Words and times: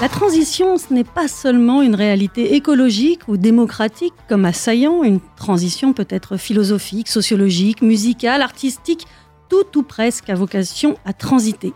La 0.00 0.08
transition, 0.08 0.78
ce 0.78 0.94
n'est 0.94 1.04
pas 1.04 1.28
seulement 1.28 1.82
une 1.82 1.94
réalité 1.94 2.54
écologique 2.54 3.28
ou 3.28 3.36
démocratique 3.36 4.14
comme 4.30 4.46
assaillant, 4.46 5.02
une 5.02 5.20
transition 5.36 5.92
peut 5.92 6.06
être 6.08 6.38
philosophique, 6.38 7.06
sociologique, 7.06 7.82
musicale, 7.82 8.40
artistique, 8.40 9.06
tout 9.50 9.66
ou 9.76 9.82
presque 9.82 10.30
a 10.30 10.34
vocation 10.34 10.96
à 11.04 11.12
transiter. 11.12 11.74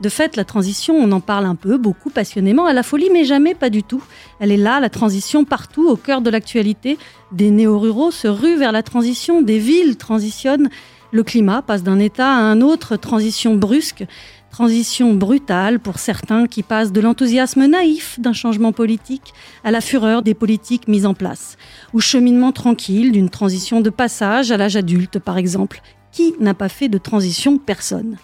De 0.00 0.08
fait, 0.08 0.36
la 0.36 0.44
transition, 0.44 0.94
on 0.94 1.12
en 1.12 1.20
parle 1.20 1.44
un 1.44 1.54
peu, 1.54 1.76
beaucoup, 1.76 2.08
passionnément, 2.08 2.64
à 2.64 2.72
la 2.72 2.82
folie, 2.82 3.10
mais 3.12 3.24
jamais 3.24 3.54
pas 3.54 3.68
du 3.68 3.82
tout. 3.82 4.02
Elle 4.40 4.52
est 4.52 4.56
là, 4.56 4.80
la 4.80 4.88
transition, 4.88 5.44
partout, 5.44 5.86
au 5.86 5.96
cœur 5.96 6.22
de 6.22 6.30
l'actualité. 6.30 6.96
Des 7.32 7.50
néo-ruraux 7.50 8.10
se 8.10 8.26
ruent 8.26 8.56
vers 8.56 8.72
la 8.72 8.82
transition, 8.82 9.42
des 9.42 9.58
villes 9.58 9.98
transitionnent. 9.98 10.70
Le 11.12 11.22
climat 11.22 11.62
passe 11.62 11.82
d'un 11.82 11.98
état 11.98 12.28
à 12.28 12.40
un 12.40 12.60
autre, 12.62 12.96
transition 12.96 13.54
brusque. 13.54 14.04
Transition 14.56 15.12
brutale 15.12 15.78
pour 15.78 15.98
certains 15.98 16.46
qui 16.46 16.62
passent 16.62 16.90
de 16.90 17.02
l'enthousiasme 17.02 17.66
naïf 17.66 18.18
d'un 18.18 18.32
changement 18.32 18.72
politique 18.72 19.34
à 19.64 19.70
la 19.70 19.82
fureur 19.82 20.22
des 20.22 20.32
politiques 20.32 20.88
mises 20.88 21.04
en 21.04 21.12
place, 21.12 21.58
ou 21.92 22.00
cheminement 22.00 22.52
tranquille 22.52 23.12
d'une 23.12 23.28
transition 23.28 23.82
de 23.82 23.90
passage 23.90 24.50
à 24.50 24.56
l'âge 24.56 24.76
adulte 24.76 25.18
par 25.18 25.36
exemple. 25.36 25.82
Qui 26.10 26.32
n'a 26.40 26.54
pas 26.54 26.70
fait 26.70 26.88
de 26.88 26.96
transition 26.96 27.58
Personne? 27.58 28.16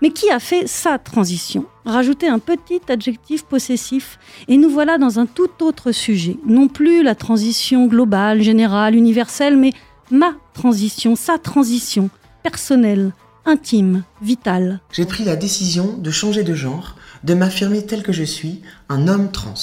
Mais 0.00 0.08
qui 0.08 0.30
a 0.30 0.40
fait 0.40 0.66
sa 0.66 0.96
transition? 0.96 1.66
Rajouter 1.84 2.28
un 2.28 2.38
petit 2.38 2.80
adjectif 2.88 3.42
possessif 3.42 4.18
et 4.48 4.56
nous 4.56 4.70
voilà 4.70 4.96
dans 4.96 5.18
un 5.18 5.26
tout 5.26 5.50
autre 5.60 5.92
sujet. 5.92 6.38
Non 6.46 6.66
plus 6.66 7.02
la 7.02 7.14
transition 7.14 7.88
globale, 7.88 8.40
générale, 8.40 8.94
universelle, 8.94 9.58
mais 9.58 9.74
ma 10.10 10.32
transition, 10.54 11.14
sa 11.14 11.36
transition, 11.36 12.08
personnelle, 12.42 13.12
intime, 13.46 14.04
vital. 14.22 14.80
J'ai 14.92 15.04
pris 15.06 15.24
la 15.24 15.36
décision 15.36 15.96
de 15.96 16.10
changer 16.10 16.44
de 16.44 16.54
genre, 16.54 16.96
de 17.24 17.34
m'affirmer 17.34 17.84
tel 17.84 18.02
que 18.02 18.12
je 18.12 18.22
suis, 18.22 18.62
un 18.88 19.08
homme 19.08 19.30
trans. 19.30 19.54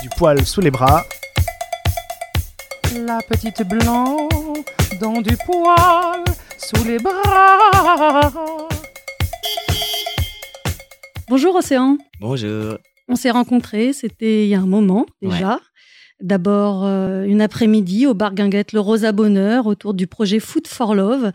Du 0.00 0.08
poil 0.16 0.44
sous 0.44 0.60
les 0.60 0.70
bras. 0.70 1.04
La 3.06 3.20
petite 3.28 3.66
blanc 3.66 4.28
dans 5.00 5.22
du 5.22 5.36
poil 5.46 6.24
sous 6.58 6.84
les 6.84 6.98
bras. 6.98 8.30
Bonjour 11.28 11.54
Océan. 11.54 11.96
Bonjour. 12.20 12.76
On 13.08 13.16
s'est 13.16 13.30
rencontrés, 13.30 13.92
c'était 13.92 14.44
il 14.44 14.48
y 14.48 14.54
a 14.54 14.60
un 14.60 14.66
moment 14.66 15.06
déjà. 15.20 15.60
D'abord, 16.22 16.84
euh, 16.84 17.24
une 17.24 17.40
après-midi 17.40 18.06
au 18.06 18.14
bar 18.14 18.32
Guinguette, 18.32 18.72
le 18.72 18.78
Rosa 18.78 19.10
Bonheur, 19.10 19.66
autour 19.66 19.92
du 19.92 20.06
projet 20.06 20.38
Food 20.38 20.68
for 20.68 20.94
Love. 20.94 21.32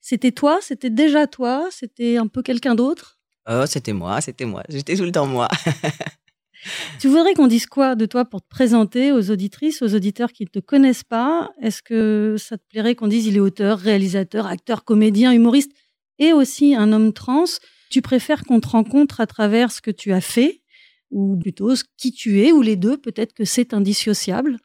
C'était 0.00 0.30
toi 0.30 0.60
C'était 0.62 0.90
déjà 0.90 1.26
toi 1.26 1.66
C'était 1.72 2.18
un 2.18 2.28
peu 2.28 2.42
quelqu'un 2.42 2.76
d'autre? 2.76 3.18
Oh, 3.50 3.64
c'était 3.66 3.92
moi, 3.92 4.20
c'était 4.20 4.44
moi. 4.44 4.62
J'étais 4.68 4.94
tout 4.94 5.02
le 5.02 5.10
temps 5.10 5.26
moi. 5.26 5.48
tu 7.00 7.08
voudrais 7.08 7.34
qu'on 7.34 7.48
dise 7.48 7.66
quoi 7.66 7.96
de 7.96 8.06
toi 8.06 8.24
pour 8.24 8.40
te 8.40 8.48
présenter 8.48 9.10
aux 9.10 9.30
auditrices, 9.32 9.82
aux 9.82 9.92
auditeurs 9.92 10.32
qui 10.32 10.44
ne 10.44 10.48
te 10.48 10.60
connaissent 10.60 11.04
pas? 11.04 11.50
Est-ce 11.60 11.82
que 11.82 12.36
ça 12.38 12.58
te 12.58 12.62
plairait 12.68 12.94
qu'on 12.94 13.08
dise 13.08 13.26
il 13.26 13.36
est 13.36 13.40
auteur, 13.40 13.80
réalisateur, 13.80 14.46
acteur, 14.46 14.84
comédien, 14.84 15.32
humoriste 15.32 15.72
et 16.20 16.32
aussi 16.32 16.76
un 16.76 16.92
homme 16.92 17.12
trans? 17.12 17.44
Tu 17.90 18.02
préfères 18.02 18.44
qu'on 18.44 18.60
te 18.60 18.68
rencontre 18.68 19.20
à 19.20 19.26
travers 19.26 19.72
ce 19.72 19.80
que 19.80 19.90
tu 19.90 20.12
as 20.12 20.20
fait? 20.20 20.60
Ou 21.10 21.36
plutôt 21.36 21.72
qui 21.96 22.12
tu 22.12 22.42
es, 22.42 22.52
ou 22.52 22.62
les 22.62 22.76
deux, 22.76 22.96
peut-être 22.96 23.32
que 23.32 23.44
c'est 23.44 23.74
indissociable 23.74 24.58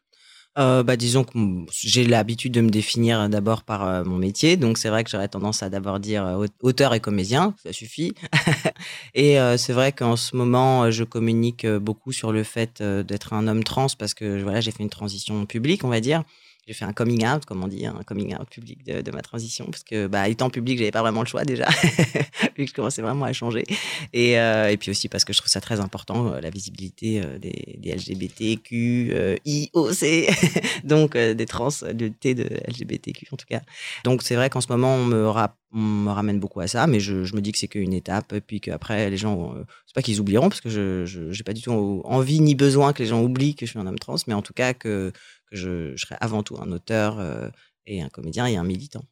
euh, 0.56 0.84
bah, 0.84 0.96
disons 0.96 1.24
que 1.24 1.36
j'ai 1.72 2.04
l'habitude 2.04 2.52
de 2.52 2.60
me 2.60 2.70
définir 2.70 3.28
d'abord 3.28 3.64
par 3.64 3.84
euh, 3.84 4.04
mon 4.04 4.18
métier, 4.18 4.56
donc 4.56 4.78
c'est 4.78 4.88
vrai 4.88 5.02
que 5.02 5.10
j'aurais 5.10 5.26
tendance 5.26 5.64
à 5.64 5.68
d'abord 5.68 5.98
dire 5.98 6.24
euh, 6.24 6.46
auteur 6.62 6.94
et 6.94 7.00
comédien, 7.00 7.56
ça 7.60 7.72
suffit. 7.72 8.14
et 9.14 9.36
c'est 9.56 9.72
vrai 9.72 9.90
qu'en 9.90 10.14
ce 10.16 10.36
moment, 10.36 10.90
je 10.90 11.02
communique 11.02 11.66
beaucoup 11.66 12.12
sur 12.12 12.30
le 12.30 12.44
fait 12.44 12.82
d'être 12.82 13.32
un 13.32 13.48
homme 13.48 13.64
trans 13.64 13.88
parce 13.98 14.14
que 14.14 14.42
voilà, 14.42 14.60
j'ai 14.60 14.70
fait 14.70 14.82
une 14.82 14.90
transition 14.90 15.44
publique, 15.44 15.82
on 15.82 15.88
va 15.88 16.00
dire 16.00 16.22
j'ai 16.66 16.72
fait 16.72 16.84
un 16.84 16.92
coming 16.92 17.26
out, 17.26 17.44
comme 17.44 17.62
on 17.62 17.68
dit, 17.68 17.84
un 17.84 18.02
coming 18.06 18.34
out 18.34 18.48
public 18.48 18.84
de, 18.84 19.10
ma 19.10 19.20
transition, 19.20 19.66
parce 19.66 19.84
que 19.84 20.06
bah, 20.06 20.28
étant 20.28 20.48
public, 20.48 20.78
j'avais 20.78 20.90
pas 20.90 21.02
vraiment 21.02 21.20
le 21.20 21.26
choix 21.26 21.44
déjà, 21.44 21.68
vu 22.56 22.64
que 22.64 22.66
je 22.66 22.72
commençais 22.72 23.02
vraiment 23.02 23.26
à 23.26 23.32
changer. 23.32 23.64
Et, 24.12 24.38
euh, 24.38 24.70
et, 24.70 24.76
puis 24.76 24.90
aussi 24.90 25.08
parce 25.08 25.24
que 25.24 25.32
je 25.32 25.38
trouve 25.38 25.50
ça 25.50 25.60
très 25.60 25.80
important, 25.80 26.32
euh, 26.32 26.40
la 26.40 26.50
visibilité 26.50 27.20
euh, 27.22 27.38
des, 27.38 27.76
des 27.78 27.92
LGBTQ, 27.92 29.38
IOC, 29.44 30.04
donc 30.84 31.16
des 31.16 31.46
trans, 31.46 31.68
de 31.92 32.08
T 32.08 32.34
de 32.34 32.48
LGBTQ 32.66 33.26
en 33.32 33.36
tout 33.36 33.46
cas. 33.48 33.60
Donc 34.04 34.22
c'est 34.22 34.34
vrai 34.34 34.48
qu'en 34.48 34.60
ce 34.60 34.68
moment, 34.68 34.94
on 34.94 35.04
me, 35.04 36.10
ramène 36.10 36.40
beaucoup 36.40 36.60
à 36.60 36.66
ça, 36.66 36.86
mais 36.86 37.00
je, 37.00 37.24
je 37.24 37.34
me 37.34 37.40
dis 37.40 37.52
que 37.52 37.58
c'est 37.58 37.68
qu'une 37.68 37.92
étape, 37.92 38.32
et 38.32 38.40
puis 38.40 38.60
qu'après, 38.60 39.10
les 39.10 39.16
gens, 39.16 39.54
c'est 39.86 39.94
pas 39.94 40.02
qu'ils 40.02 40.20
oublieront, 40.20 40.48
parce 40.48 40.60
que 40.60 40.70
je 40.70 41.18
n'ai 41.18 41.42
pas 41.44 41.52
du 41.52 41.62
tout 41.62 42.02
envie 42.04 42.40
ni 42.40 42.54
besoin 42.54 42.92
que 42.92 43.02
les 43.02 43.08
gens 43.08 43.20
oublient 43.22 43.54
que 43.54 43.66
je 43.66 43.70
suis 43.70 43.78
un 43.78 43.86
homme 43.86 43.98
trans, 43.98 44.16
mais 44.26 44.34
en 44.34 44.42
tout 44.42 44.54
cas 44.54 44.72
que 44.72 45.12
je, 45.52 45.92
je 45.96 46.06
serais 46.06 46.16
avant 46.20 46.42
tout 46.42 46.56
un 46.60 46.70
auteur 46.72 47.18
euh, 47.18 47.48
et 47.86 48.02
un 48.02 48.08
comédien 48.08 48.46
et 48.46 48.56
un 48.56 48.64
militant. 48.64 49.04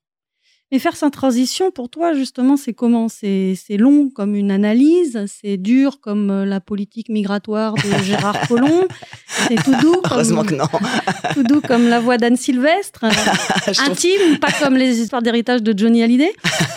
Mais 0.73 0.79
faire 0.79 0.97
sa 0.97 1.11
transition, 1.11 1.71
pour 1.71 1.91
toi, 1.91 2.15
justement, 2.15 2.57
c'est 2.57 2.73
comment? 2.73 3.11
C'est 3.11 3.57
long 3.77 4.09
comme 4.09 4.35
une 4.35 4.51
analyse, 4.51 5.23
c'est 5.27 5.59
dur 5.59 6.01
comme 6.01 6.31
euh, 6.31 6.45
la 6.47 6.61
politique 6.61 7.11
migratoire 7.11 7.75
de 7.75 8.03
Gérard 8.05 8.49
Collomb, 8.49 8.89
c'est 9.27 9.63
tout 9.63 9.79
doux 9.83 10.01
comme, 10.01 10.13
Heureusement 10.13 10.45
que 10.45 10.55
non. 10.55 10.65
tout 11.35 11.43
doux 11.43 11.61
comme 11.61 11.89
la 11.91 12.01
voix 12.01 12.17
d'Anne 12.17 12.39
Sylvestre, 12.39 13.05
intime, 13.87 14.39
pas 14.41 14.51
comme 14.63 14.77
les 14.77 14.99
histoires 14.99 15.21
d'héritage 15.21 15.63
de 15.63 15.79
Johnny 15.79 16.03
Hallyday, 16.03 16.33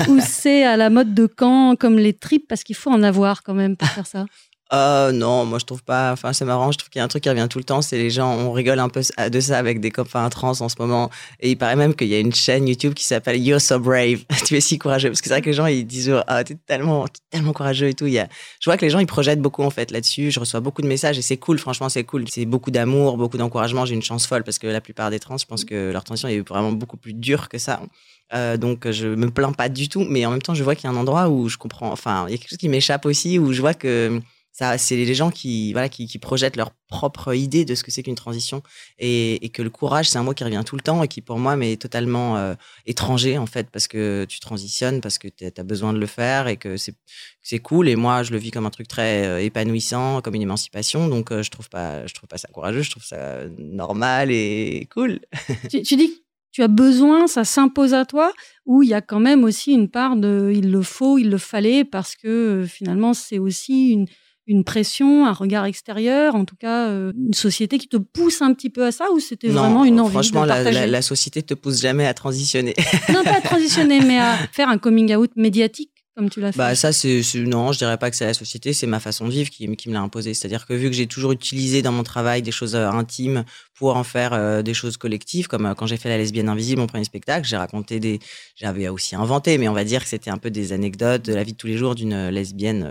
ou 0.09 0.19
c'est 0.19 0.66
à 0.66 0.75
la 0.75 0.89
mode 0.89 1.13
de 1.13 1.25
camp 1.25 1.77
comme 1.79 1.97
les 1.97 2.11
tripes, 2.11 2.49
parce 2.49 2.66
qu'il 2.66 2.75
faut 2.75 2.91
en 2.91 3.01
avoir 3.01 3.43
quand 3.43 3.53
même 3.53 3.77
pour 3.77 3.87
faire 3.87 4.07
ça 4.07 4.25
euh, 4.74 5.12
non, 5.12 5.46
moi 5.46 5.59
je 5.59 5.66
trouve 5.66 5.84
pas. 5.84 6.12
Enfin, 6.12 6.34
c'est 6.34 6.46
marrant. 6.46 6.72
Je 6.72 6.80
trouve 6.80 6.90
qu'il 6.90 7.00
y 7.00 7.02
a 7.02 7.06
un 7.06 7.08
truc 7.08 7.24
qui 7.24 7.30
revient 7.30 7.48
tout 7.50 7.59
le 7.59 7.64
temps. 7.64 7.81
C'est 7.81 7.98
les 7.98 8.09
gens. 8.09 8.34
On 8.34 8.52
rigole 8.52 8.80
un 8.80 8.90
peu 8.90 9.02
de 9.30 9.40
ça 9.40 9.58
avec 9.59 9.80
des 9.80 9.92
copains 9.92 10.28
trans 10.30 10.59
en 10.59 10.70
ce 10.70 10.76
moment. 10.80 11.12
Et 11.40 11.52
il 11.52 11.56
paraît 11.56 11.76
même 11.76 11.94
qu'il 11.94 12.08
y 12.08 12.16
a 12.16 12.20
une 12.20 12.34
chaîne 12.34 12.68
YouTube 12.68 12.94
qui 12.94 13.03
s'appelle 13.03 13.40
You're 13.40 13.62
So 13.62 13.80
Brave. 13.80 14.24
tu 14.46 14.56
es 14.56 14.62
si 14.62 14.80
courageux. 14.80 15.09
Parce 15.09 15.22
que 15.22 15.28
c'est 15.28 15.34
vrai 15.34 15.42
que 15.42 15.48
les 15.48 15.53
gens 15.53 15.68
ils 15.68 15.86
disent 15.86 16.14
ah 16.28 16.44
t'es 16.44 16.56
tellement 16.66 17.06
tellement 17.30 17.53
courageux 17.53 17.90
et 17.90 17.94
tout. 17.94 18.08
Il 18.08 18.14
y 18.14 18.20
a... 18.20 18.28
Je 18.59 18.70
vois 18.70 18.78
que 18.78 18.86
les 18.86 18.90
gens 18.90 19.00
ils 19.00 19.06
projettent 19.06 19.42
beaucoup 19.42 19.64
en 19.64 19.70
fait 19.70 19.92
là-dessus. 19.92 20.31
Je 20.31 20.40
reçois 20.40 20.62
beaucoup 20.62 20.82
de 20.82 20.88
messages 20.88 21.18
et 21.20 21.22
c'est 21.22 21.38
cool. 21.38 21.59
Franchement, 21.59 21.90
c'est 21.90 22.03
cool. 22.03 22.26
C'est 22.28 22.46
beaucoup 22.46 22.72
d'amour, 22.72 23.18
beaucoup 23.18 23.38
d'encouragement. 23.38 23.86
J'ai 23.86 23.94
une 23.94 24.03
chance 24.03 24.26
folle 24.26 24.44
parce 24.44 24.58
que 24.58 24.68
la 24.68 24.82
plupart 24.82 25.12
des 25.12 25.20
trans, 25.20 25.38
je 25.38 25.46
pense 25.46 25.64
que 25.64 25.92
leur 25.92 26.03
transition 26.03 26.28
est 26.28 26.47
vraiment 26.47 26.72
beaucoup 26.72 26.97
plus 26.97 27.14
dure 27.14 27.50
que 27.50 27.59
ça. 27.59 27.82
Euh, 28.34 28.58
donc 28.58 28.90
je 28.90 29.08
me 29.08 29.30
plains 29.30 29.52
pas 29.52 29.70
du 29.70 29.88
tout, 29.90 30.03
mais 30.09 30.26
en 30.26 30.32
même 30.32 30.42
temps 30.42 30.56
je 30.56 30.64
vois 30.64 30.74
qu'il 30.74 30.90
y 30.90 30.94
a 30.94 30.96
un 30.96 31.00
endroit 31.00 31.30
où 31.30 31.47
je 31.50 31.58
comprends. 31.58 31.92
Enfin, 31.92 32.26
il 32.28 32.32
y 32.32 32.34
a 32.34 32.38
quelque 32.40 32.50
chose 32.50 32.58
qui 32.58 32.70
m'échappe 32.70 33.06
aussi 33.06 33.38
où 33.38 33.53
je 33.53 33.62
vois 33.62 33.76
que 33.76 34.20
ça, 34.57 34.77
c'est 34.77 34.95
les 34.95 35.16
gens 35.16 35.31
qui, 35.31 35.73
voilà, 35.73 35.89
qui, 35.89 36.17
projettent 36.17 36.55
leur 36.55 36.71
propre 36.88 37.35
idée 37.35 37.66
de 37.66 37.75
ce 37.75 37.83
que 37.83 37.91
c'est 37.91 38.03
qu'une 38.03 38.16
transition 38.16 38.63
et, 38.97 39.45
et, 39.45 39.49
que 39.49 39.61
le 39.61 39.69
courage, 39.69 40.09
c'est 40.09 40.17
un 40.17 40.23
mot 40.23 40.33
qui 40.33 40.45
revient 40.45 40.63
tout 40.66 40.77
le 40.77 40.81
temps 40.81 41.03
et 41.03 41.09
qui, 41.09 41.19
pour 41.19 41.39
moi, 41.39 41.57
m'est 41.57 41.75
totalement 41.75 42.38
euh, 42.38 42.53
étranger, 42.85 43.38
en 43.38 43.47
fait, 43.47 43.69
parce 43.69 43.89
que 43.89 44.25
tu 44.29 44.39
transitionnes, 44.39 45.01
parce 45.01 45.17
que 45.17 45.27
tu 45.27 45.43
as 45.45 45.63
besoin 45.63 45.91
de 45.91 45.99
le 45.99 46.05
faire 46.05 46.47
et 46.47 46.55
que 46.55 46.77
c'est 46.77 47.59
cool. 47.59 47.89
Et 47.89 47.97
moi, 47.97 48.23
je 48.23 48.31
le 48.31 48.38
vis 48.38 48.51
comme 48.51 48.66
un 48.66 48.69
truc 48.69 48.88
très 48.88 49.25
euh, 49.25 49.41
épanouissant, 49.41 50.21
comme 50.21 50.35
une 50.35 50.43
émancipation. 50.43 51.09
Donc, 51.09 51.33
euh, 51.33 51.43
je 51.43 51.51
trouve 51.51 51.67
pas, 51.67 52.07
je 52.07 52.13
trouve 52.13 52.29
pas 52.29 52.37
ça 52.37 52.47
courageux, 52.47 52.81
je 52.81 52.91
trouve 52.91 53.03
ça 53.03 53.39
normal 53.57 54.31
et 54.31 54.87
cool. 54.89 55.19
tu, 55.69 55.81
tu 55.81 55.97
dis 55.97 56.23
tu 56.53 56.63
as 56.63 56.69
besoin, 56.69 57.27
ça 57.27 57.43
s'impose 57.43 57.93
à 57.93 58.05
toi, 58.05 58.31
ou 58.66 58.83
il 58.83 58.87
y 58.87 58.93
a 58.93 59.01
quand 59.01 59.19
même 59.19 59.43
aussi 59.43 59.73
une 59.73 59.89
part 59.89 60.16
de 60.16 60.53
il 60.55 60.72
le 60.72 60.81
faut, 60.81 61.17
il 61.17 61.29
le 61.29 61.37
fallait, 61.37 61.83
parce 61.83 62.16
que 62.16 62.66
finalement, 62.66 63.13
c'est 63.13 63.39
aussi 63.39 63.89
une, 63.89 64.05
une 64.47 64.63
pression, 64.63 65.25
un 65.25 65.33
regard 65.33 65.66
extérieur, 65.66 66.35
en 66.35 66.45
tout 66.45 66.56
cas 66.56 66.88
euh, 66.88 67.11
une 67.16 67.33
société 67.33 67.78
qui 67.78 67.88
te 67.88 67.97
pousse 67.97 68.41
un 68.41 68.53
petit 68.53 68.69
peu 68.69 68.85
à 68.85 68.91
ça 68.91 69.11
ou 69.11 69.19
c'était 69.19 69.47
vraiment 69.47 69.85
une 69.85 70.00
envie 70.00 70.11
franchement, 70.11 70.44
de 70.44 70.47
partager? 70.47 70.79
la, 70.79 70.88
la, 70.88 71.01
société 71.01 71.41
te 71.41 71.53
pousse 71.53 71.81
jamais 71.81 72.06
à 72.06 72.13
transitionner. 72.13 72.75
non, 73.13 73.23
pas 73.23 73.38
à 73.38 73.41
transitionner, 73.41 74.01
mais 74.01 74.19
à 74.19 74.38
faire 74.51 74.69
un 74.69 74.78
coming 74.78 75.16
out 75.16 75.31
médiatique 75.35 75.91
comme 76.16 76.29
tu 76.29 76.40
l'as 76.40 76.52
fait. 76.52 76.58
Bah 76.58 76.76
ça 76.76 76.94
c'est 76.94 77.22
non, 77.35 77.73
je 77.73 77.78
dirais 77.78 77.97
pas 77.97 78.09
que 78.09 78.16
c'est 78.16 78.26
la 78.26 78.34
société, 78.34 78.72
c'est 78.72 78.88
ma 78.88 79.02
façon 79.02 79.28
de 79.28 79.32
vivre 79.32 79.50
qui, 79.50 79.67
me 79.67 79.94
l'a 79.94 80.02
imposé. 80.02 80.34
C'est-à-dire 80.34 80.66
que 80.66 80.73
vu 80.73 80.90
que 80.90 80.96
j'ai 80.96 81.08
toujours 81.08 81.34
utilisé 81.34 81.82
dans 81.82 81.91
mon 81.91 82.03
travail 82.03 82.41
des 82.41 82.52
choses 82.52 82.76
euh, 82.76 82.90
intimes 82.90 83.44
pour 83.73 83.97
en 83.97 84.06
faire 84.06 84.32
euh, 84.32 84.62
des 84.62 84.73
choses 84.73 84.96
collectives, 84.96 85.47
comme 85.47 85.76
quand 85.76 85.85
j'ai 85.85 85.97
fait 85.97 86.08
la 86.08 86.17
lesbienne 86.17 86.47
invisible, 86.47 86.79
mon 86.79 86.88
premier 86.88 87.03
spectacle, 87.03 87.46
j'ai 87.46 87.58
raconté 87.58 88.00
des, 88.00 88.20
j'avais 88.56 88.88
aussi 88.88 89.16
inventé, 89.16 89.58
mais 89.58 89.67
on 89.67 89.73
va 89.73 89.84
dire 89.84 90.03
que 90.03 90.08
c'était 90.08 90.29
un 90.29 90.38
peu 90.38 90.50
des 90.50 90.72
anecdotes 90.72 91.26
de 91.26 91.34
la 91.34 91.44
vie 91.44 91.52
de 91.52 91.58
tous 91.58 91.67
les 91.67 91.76
jours 91.76 91.96
d'une 91.96 92.29
lesbienne 92.29 92.90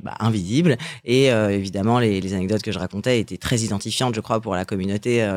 bah, 0.00 0.14
invisible. 0.20 0.76
Et 1.04 1.26
évidemment 1.26 1.98
les, 1.98 2.20
les, 2.20 2.34
anecdotes 2.34 2.62
que 2.62 2.70
je 2.70 2.78
racontais 2.78 3.18
étaient 3.18 3.36
très 3.36 3.58
identifiantes, 3.58 4.14
je 4.14 4.20
crois, 4.20 4.40
pour 4.40 4.54
la 4.54 4.64
communauté 4.64 5.28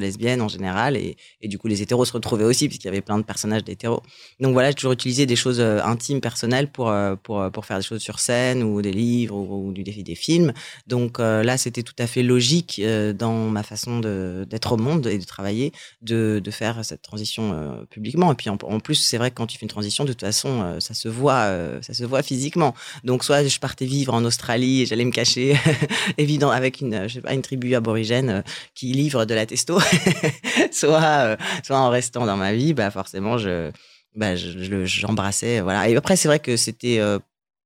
lesbienne 0.00 0.40
en 0.40 0.48
général, 0.48 0.96
et, 0.96 1.16
et, 1.42 1.48
du 1.48 1.58
coup 1.58 1.68
les 1.68 1.82
hétéros 1.82 2.06
se 2.06 2.12
retrouvaient 2.12 2.44
aussi 2.44 2.68
puisqu'il 2.68 2.86
y 2.86 2.90
avait 2.90 3.02
plein 3.02 3.18
de 3.18 3.24
personnages 3.24 3.64
d'hétéros. 3.64 4.02
Donc 4.40 4.54
voilà, 4.54 4.70
j'ai 4.70 4.74
toujours 4.74 4.92
utilisé 4.92 5.26
des 5.26 5.36
choses 5.36 5.60
intimes, 5.60 6.22
personnelles 6.22 6.69
pour, 6.72 6.90
euh, 6.90 7.14
euh, 7.30 7.50
pour 7.50 7.66
faire 7.66 7.78
des 7.78 7.82
choses 7.82 8.00
sur 8.00 8.18
scène 8.18 8.62
ou 8.62 8.82
des 8.82 8.92
livres 8.92 9.36
ou, 9.36 9.72
du, 9.72 9.82
des, 9.82 10.02
des 10.02 10.14
films. 10.14 10.52
Donc 10.86 11.20
euh, 11.20 11.42
là, 11.42 11.56
c'était 11.56 11.82
tout 11.82 11.94
à 11.98 12.06
fait 12.06 12.22
logique 12.22 12.80
dans 13.14 13.48
ma 13.48 13.62
façon 13.62 14.00
d'être 14.00 14.72
au 14.72 14.76
monde 14.76 15.06
et 15.06 15.18
de 15.18 15.24
travailler, 15.24 15.72
de, 16.02 16.40
de 16.42 16.50
faire 16.50 16.84
cette 16.84 17.02
transition 17.02 17.86
publiquement. 17.90 18.32
Et 18.32 18.34
puis 18.34 18.50
en, 18.50 18.56
plus, 18.56 18.96
c'est 18.96 19.18
vrai 19.18 19.30
que 19.30 19.36
quand 19.36 19.46
tu 19.46 19.58
fais 19.58 19.64
une 19.64 19.70
transition, 19.70 20.04
de 20.04 20.12
toute 20.12 20.20
façon, 20.20 20.76
ça 20.80 20.94
se 20.94 21.08
voit, 21.08 21.52
ça 21.82 21.94
se 21.94 22.04
voit 22.04 22.22
physiquement. 22.22 22.74
Donc 23.04 23.24
soit 23.24 23.46
je 23.46 23.58
partais 23.58 23.86
vivre 23.86 24.14
en 24.14 24.24
Australie 24.24 24.82
et 24.82 24.86
j'allais 24.86 25.04
me 25.04 25.10
cacher, 25.10 25.56
évident, 26.18 26.50
avec 26.50 26.80
une, 26.80 27.08
je 27.08 27.14
sais 27.14 27.20
pas, 27.20 27.34
une 27.34 27.42
tribu 27.42 27.74
aborigène 27.74 28.44
qui 28.74 28.92
livre 28.92 29.24
de 29.24 29.34
la 29.34 29.46
testo, 29.46 29.78
soit, 30.72 31.36
soit 31.62 31.78
en 31.78 31.90
restant 31.90 32.26
dans 32.26 32.36
ma 32.36 32.52
vie, 32.52 32.74
bah 32.74 32.90
forcément 32.90 33.38
je 33.38 33.70
bah, 34.14 34.34
j'embrassais. 34.36 35.60
voilà. 35.60 35.88
Et 35.88 35.96
après, 35.96 36.16
c'est 36.16 36.28
vrai 36.28 36.40
que 36.40 36.56
c'était 36.56 36.98
euh, 36.98 37.18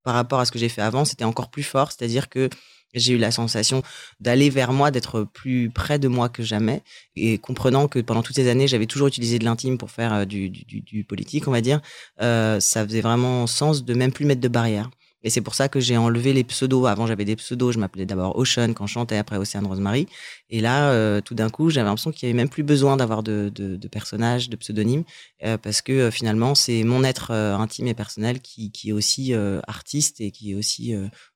par 0.03 0.15
rapport 0.15 0.41
à 0.41 0.45
ce 0.45 0.53
que 0.53 0.59
j'ai 0.59 0.69
fait 0.69 0.83
avant, 0.83 1.05
c'était 1.05 1.25
encore 1.25 1.51
plus 1.51 1.63
fort. 1.63 1.93
C'est-à-dire 1.93 2.29
que 2.29 2.49
j'ai 2.95 3.15
eu 3.15 3.19
la 3.19 3.31
sensation 3.31 3.83
d'aller 4.21 4.51
vers 4.51 4.73
moi, 4.73 4.91
d'être 4.91 5.25
plus 5.25 5.71
près 5.71 5.99
de 5.99 6.09
moi 6.09 6.29
que 6.29 6.43
jamais, 6.43 6.83
et 7.17 7.39
comprenant 7.39 7.89
que 7.89 7.99
pendant 7.99 8.23
toutes 8.23 8.37
ces 8.37 8.49
années, 8.49 8.69
j'avais 8.69 8.87
toujours 8.87 9.09
utilisé 9.09 9.39
de 9.39 9.45
l'intime 9.45 9.79
pour 9.79 9.91
faire 9.91 10.13
euh, 10.15 10.25
du, 10.25 10.49
du, 10.49 10.81
du, 10.81 11.05
politique, 11.05 11.49
on 11.49 11.51
va 11.51 11.61
dire. 11.61 11.81
Euh, 12.21 12.61
ça 12.61 12.85
faisait 12.87 13.01
vraiment 13.01 13.47
sens 13.47 13.85
de 13.85 13.95
même 13.95 14.13
plus 14.13 14.27
mettre 14.27 14.41
de 14.41 14.49
barrières. 14.49 14.91
Et 15.25 15.31
c'est 15.31 15.41
pour 15.41 15.55
ça 15.55 15.69
que 15.69 15.81
j'ai 15.81 15.97
enlevé 15.97 16.35
les 16.35 16.45
pseudos. 16.45 16.87
Avant, 16.87 17.07
j'avais 17.07 17.25
des 17.25 17.35
pseudos. 17.35 17.73
Je 17.73 17.79
m'appelais 17.79 18.05
d'abord 18.05 18.37
Ocean 18.39 18.75
quand 18.75 18.87
je 18.87 18.93
chantais, 18.93 19.17
après 19.17 19.39
Océane 19.39 19.67
Rosemary. 19.67 20.07
Et 20.51 20.61
là, 20.61 20.91
euh, 20.91 21.23
tout 21.23 21.35
d'un 21.35 21.49
coup, 21.49 21.71
j'avais 21.71 21.87
l'impression 21.87 22.13
qu'il 22.13 22.29
y 22.29 22.31
avait 22.31 22.37
même 22.37 22.51
plus 22.51 22.63
besoin 22.63 22.99
d'avoir 22.99 23.23
de, 23.23 23.51
personnages, 23.91 24.51
de 24.51 24.57
pseudonymes, 24.57 25.05
euh, 25.45 25.57
parce 25.57 25.81
que 25.81 25.93
euh, 25.93 26.11
finalement, 26.11 26.55
c'est 26.55 26.85
mon 26.85 27.03
être 27.03 27.33
intime 27.33 27.89
et 27.89 27.95
personnel 27.95 28.41
qui, 28.41 28.71
qui 28.71 28.91
est 28.91 28.93
aussi 28.93 29.33
artiste 29.67 30.21
et 30.21 30.31
qui 30.31 30.53
est 30.53 30.55
aussi 30.55 30.95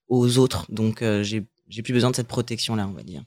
aux 0.08 0.38
autres. 0.38 0.66
Donc, 0.68 1.02
j'ai 1.22 1.82
plus 1.82 1.94
besoin 1.94 2.10
de 2.10 2.16
cette 2.16 2.28
protection-là, 2.28 2.86
on 2.86 2.92
va 2.92 3.02
dire. 3.02 3.22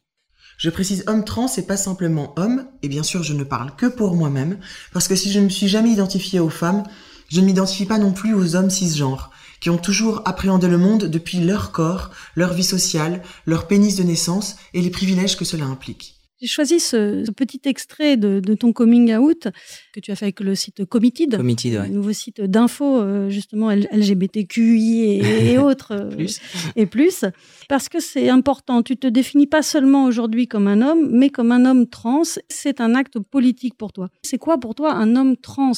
Je 0.57 0.69
précise 0.69 1.03
homme 1.07 1.25
trans 1.25 1.47
et 1.57 1.63
pas 1.63 1.77
simplement 1.77 2.33
homme, 2.37 2.67
et 2.83 2.87
bien 2.87 3.01
sûr 3.01 3.23
je 3.23 3.33
ne 3.33 3.43
parle 3.43 3.75
que 3.75 3.87
pour 3.87 4.15
moi-même, 4.15 4.59
parce 4.93 5.07
que 5.07 5.15
si 5.15 5.31
je 5.31 5.39
ne 5.39 5.45
me 5.45 5.49
suis 5.49 5.67
jamais 5.67 5.89
identifiée 5.89 6.39
aux 6.39 6.49
femmes, 6.49 6.83
je 7.29 7.41
ne 7.41 7.47
m'identifie 7.47 7.85
pas 7.85 7.97
non 7.97 8.11
plus 8.11 8.35
aux 8.35 8.55
hommes 8.55 8.69
cisgenres 8.69 9.31
qui 9.61 9.69
ont 9.69 9.77
toujours 9.77 10.21
appréhendé 10.25 10.67
le 10.67 10.77
monde 10.77 11.05
depuis 11.05 11.39
leur 11.39 11.71
corps, 11.71 12.11
leur 12.35 12.53
vie 12.53 12.63
sociale, 12.63 13.21
leur 13.45 13.67
pénis 13.67 13.95
de 13.95 14.03
naissance 14.03 14.57
et 14.73 14.81
les 14.81 14.89
privilèges 14.89 15.37
que 15.37 15.45
cela 15.45 15.65
implique. 15.65 16.17
J'ai 16.41 16.47
choisi 16.47 16.79
ce, 16.79 17.29
petit 17.31 17.61
extrait 17.65 18.17
de, 18.17 18.41
ton 18.55 18.73
coming 18.73 19.13
out 19.15 19.47
que 19.93 19.99
tu 19.99 20.11
as 20.11 20.15
fait 20.15 20.25
avec 20.25 20.39
le 20.39 20.55
site 20.55 20.85
Committed, 20.85 21.37
Committed 21.37 21.79
ouais. 21.79 21.89
nouveau 21.89 22.13
site 22.13 22.41
d'info 22.41 22.99
euh, 22.99 23.29
justement 23.29 23.69
LGBTQI 23.69 25.03
et, 25.03 25.21
et 25.51 25.57
autres 25.59 25.91
euh, 25.91 26.09
plus. 26.09 26.41
et 26.75 26.87
plus, 26.87 27.25
parce 27.69 27.89
que 27.89 27.99
c'est 27.99 28.29
important. 28.29 28.81
Tu 28.81 28.97
te 28.97 29.05
définis 29.05 29.45
pas 29.45 29.61
seulement 29.61 30.05
aujourd'hui 30.05 30.47
comme 30.47 30.67
un 30.67 30.81
homme, 30.81 31.09
mais 31.11 31.29
comme 31.29 31.51
un 31.51 31.63
homme 31.65 31.87
trans. 31.87 32.23
C'est 32.49 32.81
un 32.81 32.95
acte 32.95 33.19
politique 33.19 33.75
pour 33.77 33.93
toi. 33.93 34.09
C'est 34.23 34.39
quoi 34.39 34.59
pour 34.59 34.73
toi 34.73 34.93
un 34.93 35.15
homme 35.15 35.37
trans? 35.37 35.73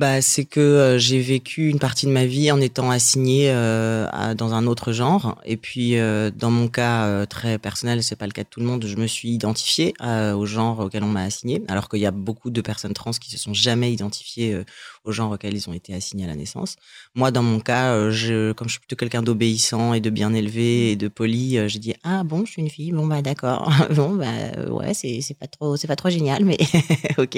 Bah, 0.00 0.22
c'est 0.22 0.46
que 0.46 0.60
euh, 0.60 0.98
j'ai 0.98 1.20
vécu 1.20 1.68
une 1.68 1.78
partie 1.78 2.06
de 2.06 2.10
ma 2.10 2.24
vie 2.24 2.50
en 2.50 2.58
étant 2.58 2.90
assignée 2.90 3.50
euh, 3.50 4.34
dans 4.34 4.54
un 4.54 4.66
autre 4.66 4.92
genre. 4.92 5.38
Et 5.44 5.58
puis, 5.58 5.98
euh, 5.98 6.30
dans 6.34 6.50
mon 6.50 6.68
cas 6.68 7.26
très 7.26 7.58
personnel, 7.58 8.02
c'est 8.02 8.16
pas 8.16 8.24
le 8.24 8.32
cas 8.32 8.44
de 8.44 8.48
tout 8.48 8.60
le 8.60 8.66
monde, 8.66 8.86
je 8.86 8.96
me 8.96 9.06
suis 9.06 9.28
identifiée 9.28 9.92
au 10.00 10.46
genre 10.46 10.78
auquel 10.78 11.04
on 11.04 11.08
m'a 11.08 11.24
assigné. 11.24 11.62
Alors 11.68 11.90
qu'il 11.90 12.00
y 12.00 12.06
a 12.06 12.12
beaucoup 12.12 12.48
de 12.48 12.62
personnes 12.62 12.94
trans 12.94 13.10
qui 13.10 13.30
se 13.30 13.36
sont 13.36 13.52
jamais 13.52 13.92
identifiées 13.92 14.58
au 15.04 15.12
genre 15.12 15.32
auquel 15.32 15.54
ils 15.54 15.68
ont 15.68 15.72
été 15.72 15.94
assignés 15.94 16.24
à 16.24 16.28
la 16.28 16.36
naissance. 16.36 16.76
Moi, 17.14 17.30
dans 17.30 17.42
mon 17.42 17.60
cas, 17.60 18.10
je, 18.10 18.52
comme 18.52 18.68
je 18.68 18.72
suis 18.72 18.80
plutôt 18.80 18.96
quelqu'un 18.96 19.22
d'obéissant 19.22 19.94
et 19.94 20.00
de 20.00 20.10
bien 20.10 20.32
élevé 20.34 20.92
et 20.92 20.96
de 20.96 21.08
poli, 21.08 21.58
j'ai 21.68 21.78
dit 21.78 21.94
ah 22.02 22.24
bon, 22.24 22.44
je 22.44 22.52
suis 22.52 22.62
une 22.62 22.70
fille, 22.70 22.92
bon 22.92 23.06
bah 23.06 23.22
d'accord, 23.22 23.72
bon 23.94 24.14
bah 24.14 24.70
ouais, 24.70 24.94
c'est 24.94 25.36
pas 25.38 25.46
trop 25.46 25.76
c'est 25.76 25.88
pas 25.88 25.96
trop 25.96 26.10
génial, 26.10 26.44
mais 26.44 26.58
ok. 27.18 27.36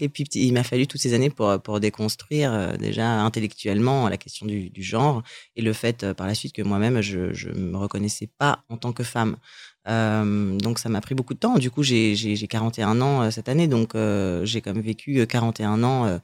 Et 0.00 0.08
puis 0.08 0.24
il 0.34 0.52
m'a 0.52 0.64
fallu 0.64 0.86
toutes 0.86 1.00
ces 1.00 1.14
années 1.14 1.30
pour 1.30 1.60
pour 1.62 1.80
déconstruire 1.80 2.52
euh, 2.52 2.76
déjà 2.76 3.20
intellectuellement 3.20 4.08
la 4.08 4.16
question 4.16 4.46
du, 4.46 4.70
genre 4.76 5.22
et 5.56 5.62
le 5.62 5.72
fait 5.72 6.02
euh, 6.02 6.14
par 6.14 6.26
la 6.26 6.34
suite 6.34 6.52
que 6.52 6.62
moi-même 6.62 7.00
je 7.00 7.48
ne 7.48 7.70
me 7.72 7.76
reconnaissais 7.76 8.28
pas 8.38 8.64
en 8.68 8.76
tant 8.76 8.92
que 8.92 9.02
femme. 9.02 9.36
Euh, 9.88 10.56
donc 10.58 10.78
ça 10.78 10.88
m'a 10.88 11.00
pris 11.00 11.14
beaucoup 11.14 11.34
de 11.34 11.38
temps. 11.38 11.58
Du 11.58 11.70
coup, 11.70 11.82
j'ai 11.82 12.46
41 12.48 13.00
ans 13.00 13.30
cette 13.30 13.48
année, 13.48 13.68
donc 13.68 13.94
j'ai 14.44 14.60
quand 14.60 14.74
même 14.74 14.82
vécu 14.82 15.24
41 15.26 15.82
ans 15.84 16.20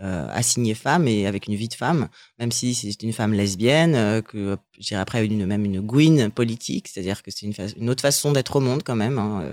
euh, 0.00 0.28
assignée 0.30 0.74
femme 0.74 1.08
et 1.08 1.26
avec 1.26 1.46
une 1.46 1.54
vie 1.54 1.68
de 1.68 1.74
femme, 1.74 2.08
même 2.38 2.52
si 2.52 2.74
c'est 2.74 3.02
une 3.02 3.12
femme 3.12 3.32
lesbienne, 3.32 4.22
que 4.22 4.56
je 4.78 4.86
dirais 4.88 5.00
après 5.00 5.24
une, 5.24 5.46
même 5.46 5.64
une 5.64 5.80
gouine 5.80 6.30
politique, 6.30 6.88
c'est-à-dire 6.88 7.22
que 7.22 7.30
c'est 7.30 7.46
une, 7.76 7.90
autre 7.90 8.02
façon 8.02 8.32
d'être 8.32 8.56
au 8.56 8.60
monde 8.60 8.82
quand 8.82 8.96
même. 8.96 9.18
Hein, 9.18 9.52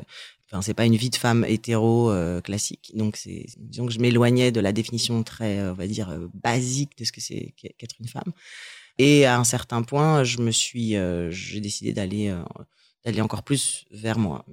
Enfin, 0.53 0.61
c'est 0.61 0.75
pas 0.75 0.85
une 0.85 0.95
vie 0.95 1.09
de 1.09 1.15
femme 1.15 1.43
hétéro 1.47 2.11
euh, 2.11 2.39
classique. 2.39 2.91
Donc, 2.93 3.19
disons 3.57 3.87
que 3.87 3.91
je 3.91 3.99
m'éloignais 3.99 4.51
de 4.51 4.59
la 4.59 4.71
définition 4.71 5.23
très, 5.23 5.57
euh, 5.57 5.71
on 5.71 5.73
va 5.73 5.87
dire, 5.87 6.09
euh, 6.11 6.27
basique 6.35 6.95
de 6.95 7.05
ce 7.05 7.11
que 7.11 7.21
c'est 7.21 7.55
qu'être 7.57 7.95
une 7.99 8.07
femme. 8.07 8.31
Et 8.99 9.25
à 9.25 9.39
un 9.39 9.43
certain 9.43 9.81
point, 9.81 10.23
je 10.23 10.37
me 10.37 10.51
suis, 10.51 10.95
j'ai 11.29 11.59
décidé 11.59 11.93
d'aller, 11.93 12.31
d'aller 13.03 13.21
encore 13.21 13.41
plus 13.41 13.85
vers 13.89 14.19
moi. 14.19 14.45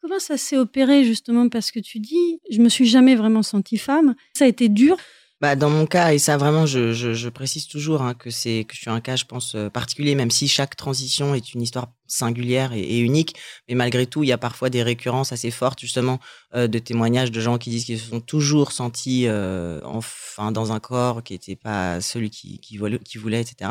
Comment 0.00 0.18
ça 0.18 0.38
s'est 0.38 0.56
opéré 0.56 1.04
justement? 1.04 1.50
Parce 1.50 1.70
que 1.70 1.80
tu 1.80 1.98
dis, 1.98 2.40
je 2.50 2.62
me 2.62 2.70
suis 2.70 2.86
jamais 2.86 3.14
vraiment 3.14 3.42
sentie 3.42 3.76
femme. 3.76 4.14
Ça 4.32 4.46
a 4.46 4.48
été 4.48 4.70
dur 4.70 4.96
bah, 5.40 5.54
dans 5.54 5.68
mon 5.68 5.86
cas, 5.86 6.12
et 6.14 6.18
ça 6.18 6.38
vraiment, 6.38 6.64
je, 6.64 6.92
je, 6.92 7.12
je 7.12 7.28
précise 7.28 7.66
toujours 7.68 8.00
hein, 8.00 8.14
que 8.14 8.30
c'est 8.30 8.64
que 8.66 8.74
je 8.74 8.80
suis 8.80 8.90
un 8.90 9.00
cas, 9.00 9.16
je 9.16 9.26
pense, 9.26 9.54
euh, 9.54 9.68
particulier, 9.68 10.14
même 10.14 10.30
si 10.30 10.48
chaque 10.48 10.76
transition 10.76 11.34
est 11.34 11.52
une 11.52 11.60
histoire 11.60 11.88
singulière 12.06 12.72
et, 12.72 12.98
unique. 12.98 13.36
Mais 13.68 13.74
malgré 13.74 14.06
tout, 14.06 14.22
il 14.22 14.28
y 14.28 14.32
a 14.32 14.38
parfois 14.38 14.70
des 14.70 14.82
récurrences 14.82 15.32
assez 15.32 15.50
fortes, 15.50 15.80
justement, 15.80 16.20
euh, 16.54 16.68
de 16.68 16.78
témoignages 16.78 17.30
de 17.30 17.40
gens 17.40 17.58
qui 17.58 17.70
disent 17.70 17.84
qu'ils 17.84 17.98
se 17.98 18.08
sont 18.08 18.20
toujours 18.20 18.72
sentis 18.72 19.26
euh, 19.26 19.80
enfin 19.84 20.52
dans 20.52 20.72
un 20.72 20.80
corps 20.80 21.22
qui 21.22 21.34
n'était 21.34 21.56
pas 21.56 22.00
celui 22.00 22.30
qui, 22.30 22.58
qui 22.58 22.78
voulait, 22.78 23.40
etc. 23.40 23.70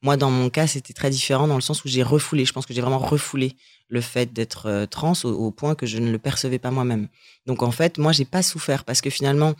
Moi, 0.00 0.16
dans 0.16 0.30
mon 0.30 0.48
cas, 0.48 0.66
c'était 0.66 0.94
très 0.94 1.10
différent 1.10 1.46
dans 1.46 1.56
le 1.56 1.60
sens 1.60 1.84
où 1.84 1.88
j'ai 1.88 2.02
refoulé. 2.02 2.44
Je 2.44 2.52
pense 2.52 2.66
que 2.66 2.72
j'ai 2.72 2.80
vraiment 2.80 2.98
refoulé 2.98 3.56
le 3.88 4.00
fait 4.00 4.32
d'être 4.32 4.66
euh, 4.66 4.86
trans 4.86 5.12
au, 5.24 5.28
au, 5.28 5.50
point 5.50 5.74
que 5.74 5.84
je 5.84 5.98
ne 5.98 6.10
le 6.10 6.18
percevais 6.18 6.58
pas 6.58 6.70
moi-même. 6.70 7.08
Donc 7.44 7.62
en 7.62 7.70
fait, 7.70 7.98
moi, 7.98 8.12
j'ai 8.12 8.24
pas 8.24 8.42
souffert 8.42 8.84
parce 8.84 9.02
que 9.02 9.10
finalement, 9.10 9.54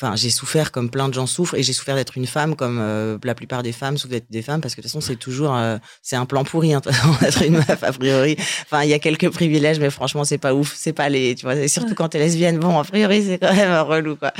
enfin 0.00 0.16
j'ai 0.16 0.30
souffert 0.30 0.72
comme 0.72 0.88
plein 0.88 1.08
de 1.08 1.14
gens 1.14 1.26
souffrent 1.26 1.54
et 1.54 1.62
j'ai 1.62 1.72
souffert 1.72 1.94
d'être 1.94 2.16
une 2.16 2.26
femme 2.26 2.56
comme 2.56 2.78
euh, 2.80 3.18
la 3.22 3.34
plupart 3.34 3.62
des 3.62 3.72
femmes 3.72 3.98
souffrent 3.98 4.12
d'être 4.12 4.30
des 4.30 4.40
femmes 4.40 4.60
parce 4.60 4.74
que 4.74 4.80
de 4.80 4.86
toute 4.86 4.92
façon 4.92 5.00
c'est 5.00 5.16
toujours 5.16 5.54
euh, 5.54 5.76
c'est 6.02 6.16
un 6.16 6.24
plan 6.24 6.42
pourri 6.44 6.72
hein, 6.72 6.80
d'être 7.20 7.42
une 7.42 7.54
meuf 7.54 7.82
a 7.82 7.92
priori. 7.92 8.36
Enfin 8.62 8.82
il 8.82 8.88
y 8.88 8.94
a 8.94 8.98
quelques 8.98 9.28
privilèges 9.30 9.78
mais 9.78 9.90
franchement 9.90 10.24
c'est 10.24 10.38
pas 10.38 10.54
ouf 10.54 10.72
c'est 10.74 10.94
pas 10.94 11.08
les 11.08 11.34
tu 11.34 11.44
vois 11.44 11.68
surtout 11.68 11.94
quand 11.94 12.08
t'es 12.08 12.18
lesbienne 12.18 12.58
bon 12.58 12.78
a 12.78 12.84
priori 12.84 13.22
c'est 13.24 13.38
quand 13.38 13.54
même 13.54 13.78
relou 13.82 14.16
quoi. 14.16 14.32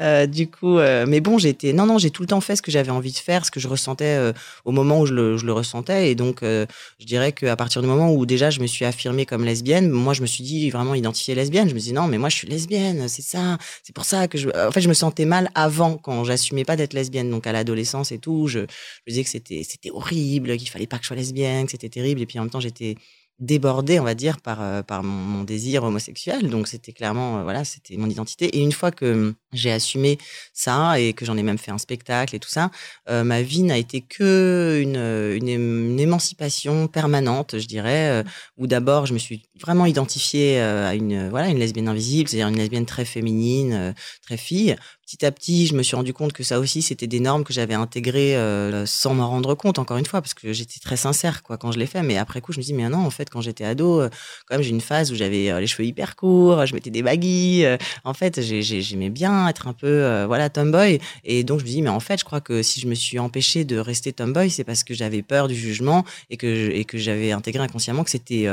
Euh, 0.00 0.26
du 0.26 0.48
coup 0.48 0.78
mais 0.78 1.20
bon 1.20 1.38
j'étais 1.38 1.72
non 1.72 1.86
non 1.86 1.98
j'ai 1.98 2.10
tout 2.10 2.22
le 2.22 2.28
temps 2.28 2.40
fait 2.40 2.54
ce 2.54 2.62
que 2.62 2.70
j'avais 2.70 2.90
envie 2.90 3.12
de 3.12 3.18
faire 3.18 3.44
ce 3.44 3.50
que 3.50 3.60
je 3.60 3.66
ressentais 3.66 4.32
au 4.64 4.70
moment 4.70 5.00
où 5.00 5.06
je 5.06 5.14
le, 5.14 5.36
je 5.36 5.46
le 5.46 5.52
ressentais. 5.52 6.10
Et 6.10 6.14
donc 6.14 6.40
je 6.42 7.06
dirais 7.06 7.32
qu'à 7.32 7.56
partir 7.56 7.82
du 7.82 7.88
moment 7.88 8.12
où 8.12 8.24
déjà 8.24 8.50
je 8.50 8.60
me 8.60 8.66
suis 8.66 8.84
affirmée 8.84 9.26
comme 9.26 9.44
lesbienne 9.44 9.90
moi 9.90 10.14
je 10.14 10.22
me 10.22 10.26
suis 10.26 10.44
dit 10.44 10.70
vraiment 10.70 10.94
identifiée 10.94 11.34
lesbienne. 11.34 11.68
Je 11.68 11.74
me 11.74 11.80
dis 11.80 11.92
non 11.92 12.06
mais 12.06 12.18
moi 12.18 12.28
je 12.28 12.36
suis 12.36 12.48
lesbienne 12.48 13.08
c'est 13.08 13.22
ça 13.22 13.58
c'est 13.82 13.94
pour 13.94 14.04
ça 14.04 14.28
que 14.28 14.38
je 14.38 14.48
en 14.48 14.70
fait 14.70 14.80
je 14.80 14.88
me 14.88 14.94
sens 14.94 15.07
sentais 15.08 15.24
mal 15.24 15.50
avant, 15.54 15.96
quand 15.96 16.24
j'assumais 16.24 16.64
pas 16.64 16.76
d'être 16.76 16.94
lesbienne. 16.94 17.30
Donc 17.30 17.46
à 17.46 17.52
l'adolescence 17.52 18.12
et 18.12 18.18
tout, 18.18 18.46
je, 18.46 18.60
me 18.60 18.66
disais 19.08 19.24
que 19.24 19.30
c'était 19.30 19.62
c'était 19.64 19.90
horrible, 19.90 20.56
qu'il 20.56 20.68
fallait 20.68 20.86
pas 20.86 20.98
que 20.98 21.04
je 21.04 21.08
sois 21.08 21.16
lesbienne, 21.16 21.66
que 21.66 21.72
c'était 21.72 21.88
terrible. 21.88 22.20
Et 22.20 22.26
puis 22.26 22.38
en 22.38 22.42
même 22.42 22.50
temps, 22.50 22.60
j'étais 22.60 22.96
débordée, 23.40 24.00
on 24.00 24.04
va 24.04 24.14
dire, 24.14 24.40
par 24.40 24.60
euh, 24.60 24.82
par 24.82 25.02
mon, 25.02 25.44
désir 25.44 25.84
homosexuel. 25.84 26.50
Donc 26.50 26.68
c'était 26.68 26.92
clairement, 26.92 27.38
euh, 27.38 27.42
voilà, 27.42 27.64
c'était 27.64 27.96
mon 27.96 28.08
identité. 28.08 28.46
Et 28.56 28.60
une 28.60 28.72
fois 28.72 28.90
que 28.90 29.34
j'ai 29.52 29.70
assumé 29.70 30.18
ça 30.52 30.98
et 31.00 31.12
que 31.12 31.24
j'en 31.24 31.36
ai 31.36 31.42
même 31.42 31.58
fait 31.58 31.70
un 31.70 31.78
spectacle 31.78 32.34
et 32.34 32.38
tout 32.40 32.48
ça, 32.48 32.70
euh, 33.08 33.24
ma 33.24 33.42
vie 33.42 33.62
n'a 33.62 33.78
été 33.78 34.00
que 34.00 34.80
une, 34.82 34.96
une, 34.96 36.00
émancipation 36.00 36.88
permanente, 36.88 37.58
je 37.58 37.66
dirais, 37.66 38.24
où 38.56 38.66
d'abord 38.66 39.06
je 39.06 39.14
me 39.14 39.18
suis 39.18 39.42
vraiment 39.60 39.86
identifiée 39.86 40.60
à 40.60 40.94
une 40.94 41.28
voilà 41.28 41.48
une 41.48 41.58
lesbienne 41.58 41.88
invisible, 41.88 42.28
c'est-à-dire 42.28 42.48
une 42.48 42.56
lesbienne 42.56 42.86
très 42.86 43.04
féminine, 43.04 43.94
très 44.22 44.36
fille, 44.36 44.76
petit 45.08 45.24
à 45.24 45.32
petit, 45.32 45.66
je 45.66 45.74
me 45.74 45.82
suis 45.82 45.96
rendu 45.96 46.12
compte 46.12 46.34
que 46.34 46.42
ça 46.42 46.58
aussi, 46.58 46.82
c'était 46.82 47.06
des 47.06 47.20
normes 47.20 47.42
que 47.42 47.52
j'avais 47.54 47.72
intégrées 47.72 48.36
euh, 48.36 48.84
sans 48.84 49.14
m'en 49.14 49.28
rendre 49.30 49.54
compte, 49.54 49.78
encore 49.78 49.96
une 49.96 50.04
fois, 50.04 50.20
parce 50.20 50.34
que 50.34 50.52
j'étais 50.52 50.80
très 50.80 50.98
sincère 50.98 51.42
quoi 51.42 51.56
quand 51.56 51.72
je 51.72 51.78
l'ai 51.78 51.86
fait. 51.86 52.02
Mais 52.02 52.18
après 52.18 52.42
coup, 52.42 52.52
je 52.52 52.58
me 52.58 52.62
dis, 52.62 52.74
mais 52.74 52.86
non, 52.90 52.98
en 52.98 53.10
fait, 53.10 53.27
quand 53.30 53.40
j'étais 53.40 53.64
ado, 53.64 54.00
euh, 54.00 54.08
quand 54.46 54.56
même, 54.56 54.62
j'ai 54.62 54.70
une 54.70 54.80
phase 54.80 55.12
où 55.12 55.14
j'avais 55.14 55.50
euh, 55.50 55.60
les 55.60 55.66
cheveux 55.66 55.86
hyper 55.86 56.16
courts, 56.16 56.66
je 56.66 56.74
mettais 56.74 56.90
des 56.90 57.02
baguilles. 57.02 57.66
en 58.04 58.14
fait, 58.14 58.40
j'aimais 58.40 59.10
bien 59.10 59.48
être 59.48 59.68
un 59.68 59.72
peu, 59.72 60.24
voilà, 60.24 60.50
tomboy. 60.50 61.00
Et 61.24 61.44
donc, 61.44 61.60
je 61.60 61.64
me 61.64 61.68
dis, 61.68 61.82
mais 61.82 61.90
en 61.90 62.00
fait, 62.00 62.18
je 62.18 62.24
crois 62.24 62.40
que 62.40 62.62
si 62.62 62.80
je 62.80 62.86
me 62.86 62.94
suis 62.94 63.18
empêchée 63.18 63.64
de 63.64 63.78
rester 63.78 64.12
tomboy, 64.12 64.50
c'est 64.50 64.64
parce 64.64 64.84
que 64.84 64.94
j'avais 64.94 65.22
peur 65.22 65.48
du 65.48 65.54
jugement 65.54 66.04
et 66.30 66.36
que, 66.36 66.70
et 66.70 66.84
que 66.84 66.98
j'avais 66.98 67.32
intégré 67.32 67.62
inconsciemment 67.62 68.04
que 68.04 68.10
c'était 68.10 68.48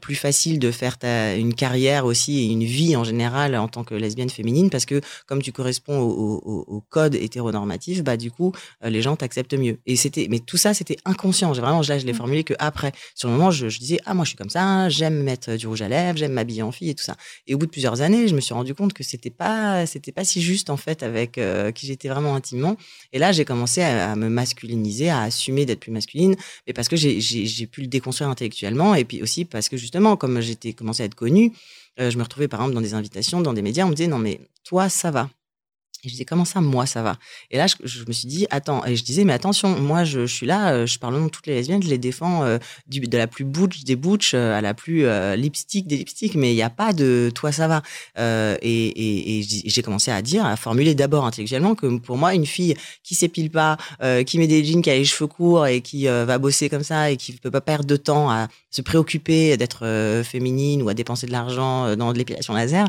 plus 0.00 0.14
facile 0.14 0.58
de 0.58 0.70
faire 0.70 0.98
ta, 0.98 1.34
une 1.34 1.54
carrière 1.54 2.06
aussi 2.06 2.38
et 2.38 2.46
une 2.46 2.64
vie 2.64 2.96
en 2.96 3.04
général 3.04 3.54
en 3.56 3.68
tant 3.68 3.84
que 3.84 3.94
lesbienne 3.94 4.30
féminine 4.30 4.70
parce 4.70 4.86
que 4.86 5.00
comme 5.26 5.42
tu 5.42 5.52
corresponds 5.52 6.00
au, 6.00 6.82
code 6.90 7.14
hétéronormatif, 7.14 8.04
bah 8.04 8.16
du 8.16 8.30
coup 8.30 8.52
euh, 8.84 8.90
les 8.90 9.02
gens 9.02 9.16
t'acceptent 9.16 9.54
mieux. 9.54 9.78
Et 9.86 9.96
c'était, 9.96 10.26
mais 10.30 10.38
tout 10.38 10.56
ça 10.56 10.74
c'était 10.74 10.96
inconscient. 11.04 11.54
J'ai 11.54 11.60
vraiment 11.60 11.80
là 11.88 11.98
je 11.98 12.06
l'ai 12.06 12.12
mmh. 12.12 12.16
formulé 12.16 12.44
que 12.44 12.54
après. 12.58 12.92
Sur 13.14 13.28
le 13.28 13.36
moment, 13.36 13.50
je, 13.50 13.68
je 13.68 13.78
disais 13.78 14.00
ah 14.06 14.14
moi 14.14 14.24
je 14.24 14.30
suis 14.30 14.36
comme 14.36 14.50
ça, 14.50 14.88
j'aime 14.88 15.22
mettre 15.22 15.56
du 15.56 15.66
rouge 15.66 15.82
à 15.82 15.88
lèvres, 15.88 16.16
j'aime 16.18 16.32
m'habiller 16.32 16.62
en 16.62 16.72
fille 16.72 16.90
et 16.90 16.94
tout 16.94 17.04
ça. 17.04 17.16
Et 17.46 17.54
au 17.54 17.58
bout 17.58 17.66
de 17.66 17.70
plusieurs 17.70 18.00
années, 18.00 18.28
je 18.28 18.34
me 18.34 18.40
suis 18.40 18.54
rendu 18.54 18.74
compte 18.74 18.92
que 18.92 19.02
c'était 19.02 19.30
pas 19.30 19.86
c'était 19.86 20.12
pas 20.12 20.24
si 20.24 20.42
juste 20.42 20.70
en 20.70 20.76
fait 20.76 21.02
avec 21.02 21.38
euh, 21.38 21.72
qui 21.72 21.86
j'étais 21.86 22.08
vraiment 22.08 22.34
intimement. 22.34 22.76
Et 23.12 23.18
là 23.18 23.32
j'ai 23.32 23.44
commencé 23.44 23.82
à, 23.82 24.14
me 24.16 24.28
masculiniser, 24.28 25.10
à 25.10 25.22
assumer 25.22 25.66
d'être 25.66 25.80
plus 25.80 25.92
masculine, 25.92 26.36
mais 26.66 26.72
parce 26.72 26.88
que 26.88 26.96
j'ai 26.96 27.66
pu 27.66 27.82
le 27.82 27.86
déconstruire 27.86 28.30
intellectuellement 28.30 28.94
et 28.94 29.04
puis 29.04 29.22
aussi 29.22 29.44
parce 29.44 29.68
que 29.68 29.76
justement 29.76 30.16
comme 30.16 30.40
j'étais 30.40 30.72
commencé 30.72 31.02
à 31.02 31.06
être 31.06 31.14
connue, 31.14 31.52
euh, 32.00 32.10
je 32.10 32.18
me 32.18 32.22
retrouvais 32.22 32.48
par 32.48 32.60
exemple 32.60 32.74
dans 32.74 32.80
des 32.80 32.94
invitations, 32.94 33.40
dans 33.40 33.52
des 33.52 33.62
médias, 33.62 33.84
on 33.84 33.90
me 33.90 33.94
disait 33.94 34.08
non 34.08 34.18
mais 34.18 34.40
toi 34.64 34.88
ça 34.88 35.10
va 35.10 35.30
et 36.04 36.08
je 36.08 36.12
disais, 36.14 36.24
comment 36.24 36.44
ça, 36.44 36.60
moi, 36.60 36.86
ça 36.86 37.02
va? 37.02 37.16
Et 37.50 37.56
là, 37.56 37.66
je, 37.66 38.04
me 38.06 38.12
suis 38.12 38.28
dit, 38.28 38.46
attends, 38.50 38.84
et 38.84 38.94
je 38.96 39.04
disais, 39.04 39.24
mais 39.24 39.32
attention, 39.32 39.80
moi, 39.80 40.04
je, 40.04 40.26
suis 40.26 40.46
là, 40.46 40.72
euh, 40.72 40.86
je 40.86 40.98
parle 40.98 41.14
au 41.14 41.18
nom 41.18 41.26
de 41.26 41.30
toutes 41.30 41.46
les 41.46 41.54
lesbiennes, 41.54 41.82
je 41.82 41.88
les 41.88 41.98
défends 41.98 42.44
euh, 42.44 42.58
de 42.88 43.16
la 43.16 43.26
plus 43.26 43.44
butch 43.44 43.84
des 43.84 43.96
butch 43.96 44.32
euh, 44.34 44.56
à 44.56 44.60
la 44.60 44.74
plus 44.74 45.06
lipstick 45.36 45.86
des 45.86 45.96
lipsticks, 45.96 46.34
mais 46.34 46.52
il 46.52 46.56
n'y 46.56 46.62
a 46.62 46.70
pas 46.70 46.92
de 46.92 47.30
toi, 47.34 47.52
ça 47.52 47.68
va. 47.68 47.82
et, 48.62 49.42
j'ai 49.66 49.82
commencé 49.82 50.10
à 50.10 50.20
dire, 50.22 50.44
à 50.44 50.56
formuler 50.56 50.94
d'abord 50.94 51.24
intellectuellement 51.24 51.74
que 51.74 51.98
pour 51.98 52.16
moi, 52.16 52.34
une 52.34 52.46
fille 52.46 52.76
qui 53.02 53.14
s'épile 53.14 53.50
pas, 53.50 53.76
qui 54.26 54.38
met 54.38 54.46
des 54.46 54.64
jeans, 54.64 54.82
qui 54.82 54.90
a 54.90 54.94
les 54.94 55.04
cheveux 55.04 55.26
courts 55.26 55.66
et 55.66 55.80
qui 55.80 56.06
va 56.06 56.38
bosser 56.38 56.68
comme 56.68 56.82
ça 56.82 57.10
et 57.10 57.16
qui 57.16 57.32
peut 57.32 57.50
pas 57.50 57.60
perdre 57.60 57.86
de 57.86 57.96
temps 57.96 58.30
à 58.30 58.48
se 58.70 58.82
préoccuper 58.82 59.56
d'être 59.56 60.22
féminine 60.24 60.82
ou 60.82 60.88
à 60.88 60.94
dépenser 60.94 61.26
de 61.26 61.32
l'argent 61.32 61.96
dans 61.96 62.12
de 62.12 62.18
l'épilation 62.18 62.54
laser, 62.54 62.88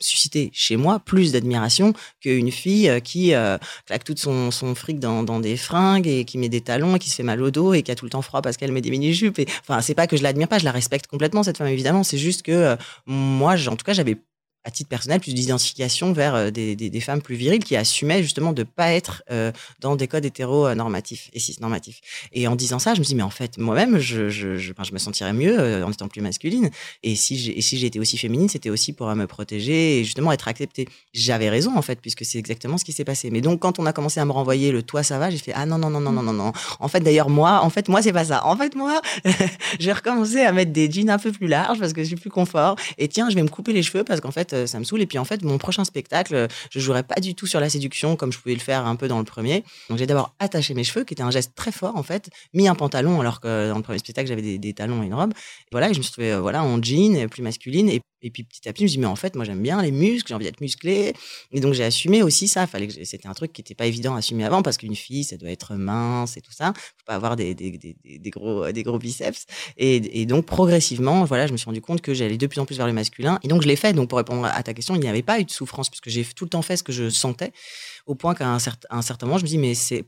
susciter 0.00 0.50
chez 0.52 0.76
moi 0.76 0.98
plus 0.98 1.32
d'admiration 1.32 1.92
que 2.22 2.33
une 2.36 2.50
fille 2.50 2.88
euh, 2.88 3.00
qui 3.00 3.34
euh, 3.34 3.58
claque 3.86 4.04
tout 4.04 4.14
son, 4.16 4.50
son 4.50 4.74
fric 4.74 4.98
dans, 4.98 5.22
dans, 5.22 5.40
des 5.40 5.56
fringues 5.56 6.06
et 6.06 6.24
qui 6.24 6.38
met 6.38 6.48
des 6.48 6.60
talons 6.60 6.96
et 6.96 6.98
qui 6.98 7.10
se 7.10 7.16
fait 7.16 7.22
mal 7.22 7.42
au 7.42 7.50
dos 7.50 7.74
et 7.74 7.82
qui 7.82 7.90
a 7.90 7.94
tout 7.94 8.04
le 8.04 8.10
temps 8.10 8.22
froid 8.22 8.42
parce 8.42 8.56
qu'elle 8.56 8.72
met 8.72 8.80
des 8.80 8.90
mini-jupes. 8.90 9.40
Enfin, 9.62 9.80
c'est 9.80 9.94
pas 9.94 10.06
que 10.06 10.16
je 10.16 10.22
l'admire 10.22 10.48
pas, 10.48 10.58
je 10.58 10.64
la 10.64 10.72
respecte 10.72 11.06
complètement, 11.06 11.42
cette 11.42 11.58
femme, 11.58 11.68
évidemment. 11.68 12.02
C'est 12.02 12.18
juste 12.18 12.42
que 12.42 12.52
euh, 12.52 12.76
moi, 13.06 13.54
en 13.68 13.76
tout 13.76 13.84
cas, 13.84 13.92
j'avais 13.92 14.16
à 14.64 14.70
titre 14.70 14.88
personnel, 14.88 15.20
plus 15.20 15.34
d'identification 15.34 16.12
vers 16.12 16.34
euh, 16.34 16.50
des, 16.50 17.00
femmes 17.00 17.20
plus 17.20 17.36
viriles 17.36 17.62
qui 17.62 17.76
assumaient 17.76 18.22
justement 18.22 18.52
de 18.52 18.62
pas 18.62 18.92
être 18.92 19.22
euh, 19.30 19.52
dans 19.80 19.94
des 19.94 20.08
codes 20.08 20.24
hétéro-normatifs 20.24 21.30
et 21.34 21.38
cis-normatifs. 21.38 22.00
Et 22.32 22.48
en 22.48 22.56
disant 22.56 22.78
ça, 22.78 22.94
je 22.94 23.00
me 23.00 23.04
dis, 23.04 23.14
mais 23.14 23.22
en 23.22 23.30
fait, 23.30 23.58
moi-même, 23.58 23.98
je, 23.98 24.30
je, 24.30 24.56
je, 24.56 24.72
je, 24.72 24.92
me 24.92 24.98
sentirais 24.98 25.34
mieux 25.34 25.58
euh, 25.58 25.84
en 25.84 25.90
étant 25.90 26.08
plus 26.08 26.22
masculine. 26.22 26.70
Et 27.02 27.14
si 27.14 27.36
j'ai 27.36 27.60
si 27.60 27.78
j'étais 27.78 27.98
aussi 27.98 28.16
féminine, 28.16 28.48
c'était 28.48 28.70
aussi 28.70 28.92
pour 28.92 29.14
me 29.14 29.26
protéger 29.26 30.00
et 30.00 30.04
justement 30.04 30.32
être 30.32 30.48
acceptée. 30.48 30.88
J'avais 31.12 31.50
raison, 31.50 31.76
en 31.76 31.82
fait, 31.82 32.00
puisque 32.00 32.24
c'est 32.24 32.38
exactement 32.38 32.78
ce 32.78 32.84
qui 32.84 32.92
s'est 32.92 33.04
passé. 33.04 33.30
Mais 33.30 33.42
donc, 33.42 33.60
quand 33.60 33.78
on 33.78 33.86
a 33.86 33.92
commencé 33.92 34.20
à 34.20 34.24
me 34.24 34.32
renvoyer 34.32 34.72
le 34.72 34.82
toi, 34.82 35.02
ça 35.02 35.18
va, 35.18 35.28
j'ai 35.30 35.38
fait, 35.38 35.52
ah 35.54 35.66
non, 35.66 35.76
non, 35.78 35.90
non, 35.90 36.00
non, 36.00 36.12
non, 36.12 36.22
non, 36.22 36.32
non. 36.32 36.52
En 36.80 36.88
fait, 36.88 37.00
d'ailleurs, 37.00 37.28
moi, 37.28 37.60
en 37.62 37.70
fait, 37.70 37.88
moi, 37.88 38.00
c'est 38.00 38.12
pas 38.12 38.24
ça. 38.24 38.46
En 38.46 38.56
fait, 38.56 38.74
moi, 38.74 39.00
j'ai 39.78 39.92
recommencé 39.92 40.40
à 40.40 40.52
mettre 40.52 40.72
des 40.72 40.90
jeans 40.90 41.10
un 41.10 41.18
peu 41.18 41.32
plus 41.32 41.48
larges 41.48 41.78
parce 41.78 41.92
que 41.92 42.02
je 42.02 42.08
suis 42.08 42.16
plus 42.16 42.30
confort. 42.30 42.76
Et 42.96 43.08
tiens, 43.08 43.28
je 43.28 43.34
vais 43.34 43.42
me 43.42 43.48
couper 43.48 43.72
les 43.72 43.82
cheveux 43.82 44.04
parce 44.04 44.20
qu'en 44.20 44.30
fait, 44.30 44.53
euh, 44.54 44.66
ça 44.66 44.78
me 44.78 44.84
saoule. 44.84 45.02
Et 45.02 45.06
puis 45.06 45.18
en 45.18 45.24
fait, 45.24 45.42
mon 45.42 45.58
prochain 45.58 45.84
spectacle, 45.84 46.48
je 46.70 46.80
jouerai 46.80 47.02
pas 47.02 47.20
du 47.20 47.34
tout 47.34 47.46
sur 47.46 47.60
la 47.60 47.68
séduction 47.68 48.16
comme 48.16 48.32
je 48.32 48.38
pouvais 48.38 48.54
le 48.54 48.60
faire 48.60 48.86
un 48.86 48.96
peu 48.96 49.08
dans 49.08 49.18
le 49.18 49.24
premier. 49.24 49.64
Donc 49.88 49.98
j'ai 49.98 50.06
d'abord 50.06 50.34
attaché 50.38 50.74
mes 50.74 50.84
cheveux, 50.84 51.04
qui 51.04 51.14
était 51.14 51.22
un 51.22 51.30
geste 51.30 51.54
très 51.54 51.72
fort 51.72 51.96
en 51.96 52.02
fait, 52.02 52.30
mis 52.52 52.68
un 52.68 52.74
pantalon 52.74 53.20
alors 53.20 53.40
que 53.40 53.68
dans 53.68 53.76
le 53.76 53.82
premier 53.82 53.98
spectacle 53.98 54.28
j'avais 54.28 54.58
des, 54.58 54.74
talons 54.74 55.02
et 55.02 55.06
une 55.06 55.14
robe. 55.14 55.32
Et 55.32 55.68
voilà, 55.72 55.92
je 55.92 55.98
me 55.98 56.02
suis 56.02 56.12
trouvée 56.12 56.32
euh, 56.32 56.40
voilà 56.40 56.64
en 56.64 56.82
jean, 56.82 57.28
plus 57.28 57.42
masculine. 57.42 57.88
Et, 57.88 58.00
et, 58.24 58.30
puis 58.30 58.42
petit 58.42 58.68
à 58.68 58.72
petit, 58.72 58.80
je 58.80 58.84
me 58.84 58.88
suis 58.88 58.96
dit 58.96 59.00
mais 59.00 59.06
en 59.06 59.16
fait, 59.16 59.36
moi 59.36 59.44
j'aime 59.44 59.62
bien 59.62 59.80
les 59.82 59.90
muscles, 59.90 60.28
j'ai 60.28 60.34
envie 60.34 60.44
d'être 60.44 60.60
musclé. 60.60 61.12
Et 61.52 61.60
donc 61.60 61.74
j'ai 61.74 61.84
assumé 61.84 62.22
aussi 62.22 62.48
ça. 62.48 62.66
Fallait 62.66 62.88
que 62.88 63.04
c'était 63.04 63.28
un 63.28 63.34
truc 63.34 63.52
qui 63.52 63.60
n'était 63.60 63.74
pas 63.74 63.86
évident 63.86 64.14
à 64.14 64.18
assumer 64.18 64.44
avant 64.44 64.62
parce 64.62 64.76
qu'une 64.76 64.96
fille, 64.96 65.24
ça 65.24 65.36
doit 65.36 65.50
être 65.50 65.74
mince 65.74 66.36
et 66.36 66.40
tout 66.40 66.52
ça. 66.52 66.72
Faut 66.74 67.04
pas 67.06 67.14
avoir 67.14 67.36
des, 67.36 67.54
gros 68.26 68.70
des 68.72 68.82
gros 68.82 68.98
biceps. 68.98 69.46
Et, 69.76 70.20
et, 70.20 70.26
donc 70.26 70.46
progressivement, 70.46 71.24
voilà, 71.24 71.46
je 71.46 71.52
me 71.52 71.56
suis 71.56 71.66
rendu 71.66 71.80
compte 71.80 72.00
que 72.00 72.14
j'allais 72.14 72.38
de 72.38 72.46
plus 72.46 72.60
en 72.60 72.66
plus 72.66 72.76
vers 72.76 72.86
le 72.86 72.92
masculin. 72.92 73.38
Et 73.42 73.48
donc 73.48 73.62
je 73.62 73.68
l'ai 73.68 73.76
fait. 73.76 73.92
Donc 73.92 74.08
pour 74.08 74.18
répondre 74.18 74.46
à 74.46 74.62
ta 74.62 74.74
question, 74.74 74.94
il 74.94 75.00
n'y 75.00 75.08
avait 75.08 75.22
pas 75.22 75.40
eu 75.40 75.44
de 75.44 75.50
souffrance 75.50 75.90
puisque 75.90 76.08
j'ai 76.08 76.24
tout 76.24 76.44
le 76.44 76.50
temps 76.50 76.62
fait 76.62 76.76
ce 76.76 76.82
que 76.82 76.92
je 76.92 77.10
sentais, 77.10 77.52
au 78.06 78.14
point 78.14 78.34
qu'à 78.34 78.48
un, 78.48 78.58
certain 78.58 79.26
moment, 79.26 79.38
je 79.38 79.44
me 79.44 79.48
dis, 79.48 79.58
mais 79.58 79.74
c'est 79.74 80.06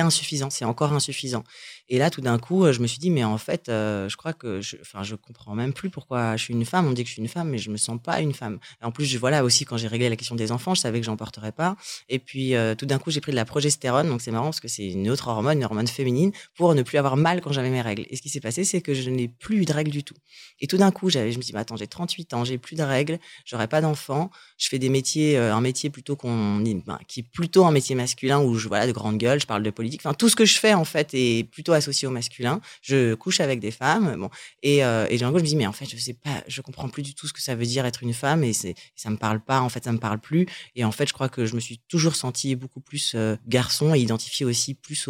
insuffisant, 0.00 0.50
c'est 0.50 0.64
encore 0.64 0.92
insuffisant. 0.92 1.44
Et 1.88 1.98
là, 1.98 2.10
tout 2.10 2.20
d'un 2.20 2.38
coup, 2.38 2.70
je 2.72 2.80
me 2.80 2.86
suis 2.86 2.98
dit, 2.98 3.10
mais 3.10 3.22
en 3.22 3.38
fait, 3.38 3.68
euh, 3.68 4.08
je 4.08 4.16
crois 4.16 4.32
que, 4.32 4.60
je, 4.60 4.76
enfin, 4.80 5.02
je 5.02 5.14
comprends 5.14 5.54
même 5.54 5.72
plus 5.72 5.90
pourquoi 5.90 6.36
je 6.36 6.44
suis 6.44 6.54
une 6.54 6.64
femme. 6.64 6.86
On 6.86 6.92
dit 6.92 7.02
que 7.02 7.08
je 7.08 7.12
suis 7.12 7.22
une 7.22 7.28
femme, 7.28 7.50
mais 7.50 7.58
je 7.58 7.70
me 7.70 7.76
sens 7.76 7.98
pas 8.02 8.20
une 8.20 8.32
femme. 8.32 8.58
Et 8.80 8.84
en 8.84 8.92
plus, 8.92 9.04
je, 9.04 9.18
voilà 9.18 9.44
aussi 9.44 9.64
quand 9.64 9.76
j'ai 9.76 9.88
réglé 9.88 10.08
la 10.08 10.16
question 10.16 10.34
des 10.34 10.52
enfants, 10.52 10.74
je 10.74 10.80
savais 10.80 11.00
que 11.00 11.06
j'en 11.06 11.16
porterais 11.16 11.52
pas. 11.52 11.76
Et 12.08 12.18
puis, 12.18 12.54
euh, 12.54 12.74
tout 12.74 12.86
d'un 12.86 12.98
coup, 12.98 13.10
j'ai 13.10 13.20
pris 13.20 13.32
de 13.32 13.36
la 13.36 13.44
progestérone, 13.44 14.08
donc 14.08 14.20
c'est 14.20 14.30
marrant 14.30 14.46
parce 14.46 14.60
que 14.60 14.68
c'est 14.68 14.86
une 14.86 15.10
autre 15.10 15.28
hormone, 15.28 15.58
une 15.58 15.64
hormone 15.64 15.88
féminine, 15.88 16.32
pour 16.56 16.74
ne 16.74 16.82
plus 16.82 16.98
avoir 16.98 17.16
mal 17.16 17.40
quand 17.40 17.52
j'avais 17.52 17.70
mes 17.70 17.82
règles. 17.82 18.06
Et 18.10 18.16
ce 18.16 18.22
qui 18.22 18.28
s'est 18.28 18.40
passé, 18.40 18.64
c'est 18.64 18.80
que 18.80 18.94
je 18.94 19.10
n'ai 19.10 19.28
plus 19.28 19.62
eu 19.62 19.64
de 19.64 19.72
règles 19.72 19.90
du 19.90 20.02
tout. 20.02 20.16
Et 20.60 20.66
tout 20.66 20.76
d'un 20.76 20.90
coup, 20.90 21.10
je 21.10 21.18
me 21.18 21.42
dis, 21.42 21.52
mais 21.52 21.60
attends, 21.60 21.76
j'ai 21.76 21.86
38 21.86 22.34
ans, 22.34 22.44
j'ai 22.44 22.58
plus 22.58 22.76
de 22.76 22.82
règles, 22.82 23.18
j'aurais 23.44 23.68
pas 23.68 23.80
d'enfants, 23.80 24.30
je 24.56 24.68
fais 24.68 24.78
des 24.78 24.88
métiers, 24.88 25.36
euh, 25.36 25.54
un 25.54 25.60
métier 25.60 25.90
plutôt 25.90 26.16
qu'on, 26.16 26.58
ben, 26.58 26.98
qui 27.12 27.22
plutôt 27.22 27.64
un 27.64 27.70
métier 27.70 27.94
masculin 27.94 28.40
où 28.40 28.54
je 28.54 28.68
voilà 28.68 28.86
de 28.86 28.92
grande 28.92 29.18
gueule, 29.18 29.40
je 29.40 29.46
parle 29.46 29.62
de 29.62 29.70
politique 29.70 30.02
tout 30.18 30.28
ce 30.28 30.36
que 30.36 30.44
je 30.44 30.58
fais 30.58 30.74
en 30.74 30.84
fait 30.84 31.10
est 31.14 31.44
plutôt 31.50 31.72
associé 31.72 32.06
au 32.08 32.10
masculin. 32.10 32.60
Je 32.82 33.14
couche 33.14 33.40
avec 33.40 33.60
des 33.60 33.70
femmes, 33.70 34.16
bon, 34.18 34.30
et, 34.62 34.84
euh, 34.84 35.06
et 35.10 35.18
je 35.18 35.24
me 35.24 35.40
dis 35.40 35.56
mais 35.56 35.66
en 35.66 35.72
fait 35.72 35.86
je 35.88 35.96
sais 35.96 36.14
pas, 36.14 36.42
je 36.46 36.60
comprends 36.60 36.88
plus 36.88 37.02
du 37.02 37.14
tout 37.14 37.26
ce 37.26 37.32
que 37.32 37.42
ça 37.42 37.54
veut 37.54 37.66
dire 37.66 37.84
être 37.86 38.02
une 38.02 38.14
femme 38.14 38.44
et 38.44 38.52
c'est 38.52 38.74
ça 38.96 39.10
me 39.10 39.16
parle 39.16 39.40
pas. 39.40 39.60
En 39.60 39.68
fait, 39.68 39.84
ça 39.84 39.92
me 39.92 39.98
parle 39.98 40.20
plus. 40.20 40.46
Et 40.76 40.84
en 40.84 40.92
fait, 40.92 41.06
je 41.08 41.12
crois 41.12 41.28
que 41.28 41.46
je 41.46 41.54
me 41.54 41.60
suis 41.60 41.80
toujours 41.88 42.14
senti 42.14 42.54
beaucoup 42.54 42.80
plus 42.80 43.12
euh, 43.14 43.36
garçon 43.46 43.94
et 43.94 44.00
identifié 44.00 44.46
aussi 44.46 44.74
plus 44.74 45.08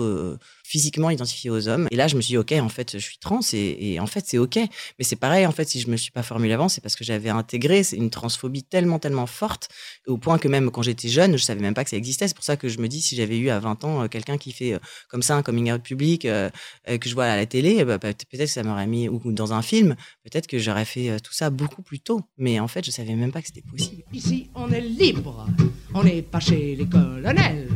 physiquement 0.64 1.10
identifié 1.10 1.50
aux 1.50 1.68
hommes. 1.68 1.88
Et 1.90 1.96
là, 1.96 2.08
je 2.08 2.16
me 2.16 2.20
suis 2.20 2.32
dit, 2.32 2.38
OK, 2.38 2.52
en 2.52 2.68
fait, 2.68 2.92
je 2.92 2.98
suis 2.98 3.18
trans 3.18 3.40
et, 3.52 4.00
en 4.00 4.06
fait, 4.06 4.24
c'est 4.26 4.38
OK. 4.38 4.56
Mais 4.56 5.04
c'est 5.04 5.16
pareil, 5.16 5.46
en 5.46 5.52
fait, 5.52 5.68
si 5.68 5.80
je 5.80 5.88
me 5.88 5.96
suis 5.96 6.10
pas 6.10 6.22
formulé 6.22 6.52
avant, 6.52 6.68
c'est 6.68 6.80
parce 6.80 6.96
que 6.96 7.04
j'avais 7.04 7.28
intégré 7.28 7.82
une 7.92 8.10
transphobie 8.10 8.64
tellement, 8.64 8.98
tellement 8.98 9.26
forte, 9.26 9.68
au 10.06 10.16
point 10.16 10.38
que 10.38 10.48
même 10.48 10.70
quand 10.70 10.82
j'étais 10.82 11.08
jeune, 11.08 11.36
je 11.36 11.44
savais 11.44 11.60
même 11.60 11.74
pas 11.74 11.84
que 11.84 11.90
ça 11.92 11.98
existait. 11.98 12.26
C'est 12.26 12.34
pour 12.34 12.44
ça 12.44 12.56
que 12.56 12.68
je 12.68 12.78
me 12.78 12.88
dis, 12.88 13.02
si 13.02 13.16
j'avais 13.16 13.36
eu 13.38 13.50
à 13.50 13.58
20 13.58 13.84
ans 13.84 14.02
euh, 14.02 14.08
quelqu'un 14.08 14.38
qui 14.38 14.52
fait 14.52 14.72
euh, 14.72 14.78
comme 15.08 15.22
ça 15.22 15.36
un 15.36 15.42
coming 15.42 15.70
out 15.70 15.82
public, 15.82 16.24
euh, 16.24 16.48
que 16.86 17.08
je 17.08 17.14
vois 17.14 17.26
à 17.26 17.36
la 17.36 17.44
télé, 17.44 17.84
bah, 17.84 17.98
peut-être 17.98 18.24
que 18.24 18.46
ça 18.46 18.62
m'aurait 18.62 18.86
mis, 18.86 19.08
ou 19.10 19.20
dans 19.26 19.52
un 19.52 19.60
film, 19.60 19.94
peut-être 20.24 20.46
que 20.46 20.58
j'aurais 20.58 20.86
fait 20.86 21.20
tout 21.20 21.34
ça 21.34 21.50
beaucoup 21.50 21.82
plus 21.82 22.00
tôt. 22.00 22.22
Mais 22.38 22.60
en 22.60 22.68
fait, 22.68 22.84
je 22.84 22.90
savais 22.90 23.14
même 23.14 23.30
pas 23.30 23.42
que 23.42 23.48
c'était 23.48 23.62
possible. 23.70 24.02
Ici, 24.12 24.48
on 24.54 24.70
est 24.70 24.80
libre. 24.80 25.46
On 25.92 26.02
n'est 26.02 26.22
pas 26.22 26.40
chez 26.40 26.76
les 26.76 26.86
colonels. 26.86 27.68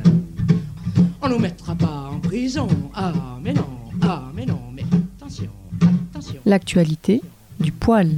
On 1.21 1.29
nous 1.29 1.39
mettra 1.39 1.75
pas 1.75 2.11
en 2.11 2.21
prison. 2.21 2.69
Ah, 2.95 3.39
mais 3.43 3.53
non, 3.53 3.69
ah, 4.03 4.31
mais 4.35 4.47
non, 4.47 4.63
mais 4.73 4.85
attention, 5.19 5.51
attention. 6.11 6.41
L'actualité 6.47 7.21
du 7.61 7.73
poil. 7.73 8.11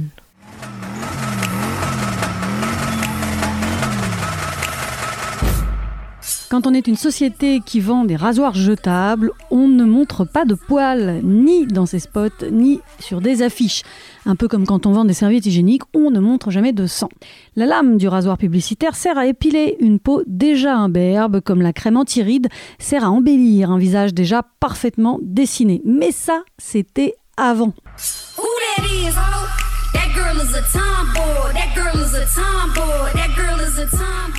Quand 6.49 6.65
on 6.65 6.73
est 6.73 6.87
une 6.87 6.95
société 6.95 7.61
qui 7.63 7.79
vend 7.79 8.05
des 8.05 8.15
rasoirs 8.15 8.55
jetables, 8.55 9.31
on 9.51 9.67
ne 9.67 9.85
montre 9.85 10.25
pas 10.25 10.45
de 10.45 10.55
poils, 10.55 11.21
ni 11.23 11.67
dans 11.67 11.85
ses 11.85 11.99
spots, 11.99 12.49
ni 12.51 12.79
sur 12.99 13.21
des 13.21 13.43
affiches. 13.43 13.83
Un 14.25 14.35
peu 14.35 14.47
comme 14.47 14.65
quand 14.65 14.87
on 14.87 14.91
vend 14.91 15.05
des 15.05 15.13
serviettes 15.13 15.45
hygiéniques, 15.45 15.83
on 15.93 16.09
ne 16.09 16.19
montre 16.19 16.49
jamais 16.49 16.73
de 16.73 16.87
sang. 16.87 17.09
La 17.55 17.67
lame 17.67 17.97
du 17.97 18.07
rasoir 18.07 18.39
publicitaire 18.39 18.95
sert 18.95 19.19
à 19.19 19.27
épiler 19.27 19.77
une 19.79 19.99
peau 19.99 20.23
déjà 20.25 20.75
imberbe, 20.75 21.39
comme 21.39 21.61
la 21.61 21.71
crème 21.71 21.97
antiride 21.97 22.47
sert 22.79 23.03
à 23.03 23.11
embellir 23.11 23.69
un 23.69 23.77
visage 23.77 24.15
déjà 24.15 24.41
parfaitement 24.59 25.19
dessiné. 25.21 25.83
Mais 25.85 26.11
ça, 26.11 26.41
c'était 26.57 27.13
avant. 27.37 27.73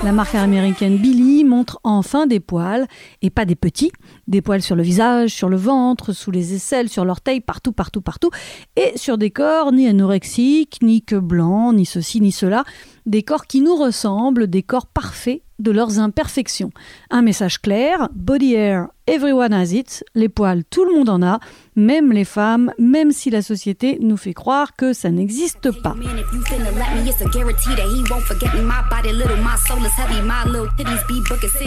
La 0.02 0.12
marque 0.12 0.34
américaine 0.34 0.96
Billy 0.96 1.44
montre 1.44 1.78
enfin 1.84 2.26
des 2.26 2.40
poils, 2.40 2.86
et 3.22 3.30
pas 3.30 3.44
des 3.44 3.54
petits, 3.54 3.92
des 4.26 4.40
poils 4.40 4.62
sur 4.62 4.76
le 4.76 4.82
visage, 4.82 5.30
sur 5.30 5.48
le 5.48 5.56
ventre, 5.56 6.12
sous 6.12 6.30
les 6.30 6.54
aisselles, 6.54 6.88
sur 6.88 7.04
l'orteil, 7.04 7.40
partout, 7.40 7.72
partout, 7.72 8.00
partout, 8.00 8.30
et 8.76 8.92
sur 8.96 9.18
des 9.18 9.30
corps 9.30 9.72
ni 9.72 9.88
anorexiques, 9.88 10.78
ni 10.82 11.02
que 11.02 11.16
blancs, 11.16 11.74
ni 11.74 11.84
ceci, 11.86 12.20
ni 12.20 12.32
cela, 12.32 12.64
des 13.04 13.22
corps 13.22 13.46
qui 13.46 13.60
nous 13.60 13.76
ressemblent, 13.76 14.46
des 14.46 14.62
corps 14.62 14.86
parfaits 14.86 15.42
de 15.60 15.70
leurs 15.70 15.98
imperfections. 15.98 16.70
Un 17.10 17.22
message 17.22 17.60
clair, 17.60 18.08
body 18.14 18.54
hair, 18.54 18.88
everyone 19.06 19.52
has 19.52 19.72
it, 19.72 20.04
les 20.14 20.28
poils, 20.28 20.64
tout 20.70 20.84
le 20.84 20.92
monde 20.94 21.08
en 21.08 21.22
a, 21.22 21.40
même 21.76 22.12
les 22.12 22.24
femmes, 22.24 22.72
même 22.78 23.12
si 23.12 23.30
la 23.30 23.42
société 23.42 23.98
nous 24.00 24.16
fait 24.16 24.34
croire 24.34 24.74
que 24.76 24.92
ça 24.92 25.10
n'existe 25.10 25.70
pas. 25.82 25.94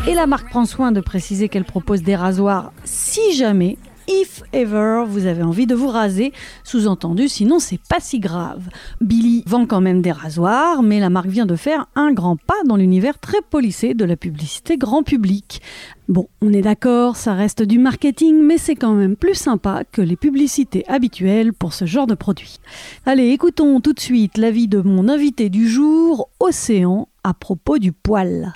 Et 0.07 0.13
la 0.13 0.27
marque 0.27 0.49
prend 0.49 0.65
soin 0.65 0.91
de 0.91 1.01
préciser 1.01 1.49
qu'elle 1.49 1.65
propose 1.65 2.03
des 2.03 2.15
rasoirs 2.15 2.71
si 2.83 3.33
jamais 3.33 3.77
If 4.07 4.43
ever 4.51 5.05
vous 5.07 5.25
avez 5.27 5.43
envie 5.43 5.65
de 5.65 5.75
vous 5.75 5.87
raser, 5.87 6.33
sous-entendu, 6.63 7.29
sinon 7.29 7.59
c'est 7.59 7.79
pas 7.89 7.99
si 7.99 8.19
grave. 8.19 8.67
Billy 8.99 9.43
vend 9.47 9.65
quand 9.65 9.79
même 9.79 10.01
des 10.01 10.11
rasoirs, 10.11 10.83
mais 10.83 10.99
la 10.99 11.09
marque 11.09 11.27
vient 11.27 11.45
de 11.45 11.55
faire 11.55 11.87
un 11.95 12.11
grand 12.11 12.35
pas 12.35 12.61
dans 12.65 12.75
l'univers 12.75 13.17
très 13.19 13.41
policé 13.41 13.93
de 13.93 14.03
la 14.03 14.17
publicité 14.17 14.77
grand 14.77 15.03
public. 15.03 15.61
Bon, 16.09 16.27
on 16.41 16.51
est 16.51 16.61
d'accord, 16.61 17.15
ça 17.15 17.33
reste 17.33 17.63
du 17.63 17.79
marketing, 17.79 18.41
mais 18.41 18.57
c'est 18.57 18.75
quand 18.75 18.93
même 18.93 19.15
plus 19.15 19.35
sympa 19.35 19.83
que 19.89 20.01
les 20.01 20.17
publicités 20.17 20.83
habituelles 20.89 21.53
pour 21.53 21.73
ce 21.73 21.85
genre 21.85 22.07
de 22.07 22.15
produit. 22.15 22.59
Allez, 23.05 23.29
écoutons 23.29 23.79
tout 23.79 23.93
de 23.93 24.01
suite 24.01 24.37
l'avis 24.37 24.67
de 24.67 24.81
mon 24.81 25.07
invité 25.07 25.49
du 25.49 25.69
jour, 25.69 26.29
Océan, 26.41 27.07
à 27.23 27.33
propos 27.33 27.77
du 27.77 27.93
poil. 27.93 28.53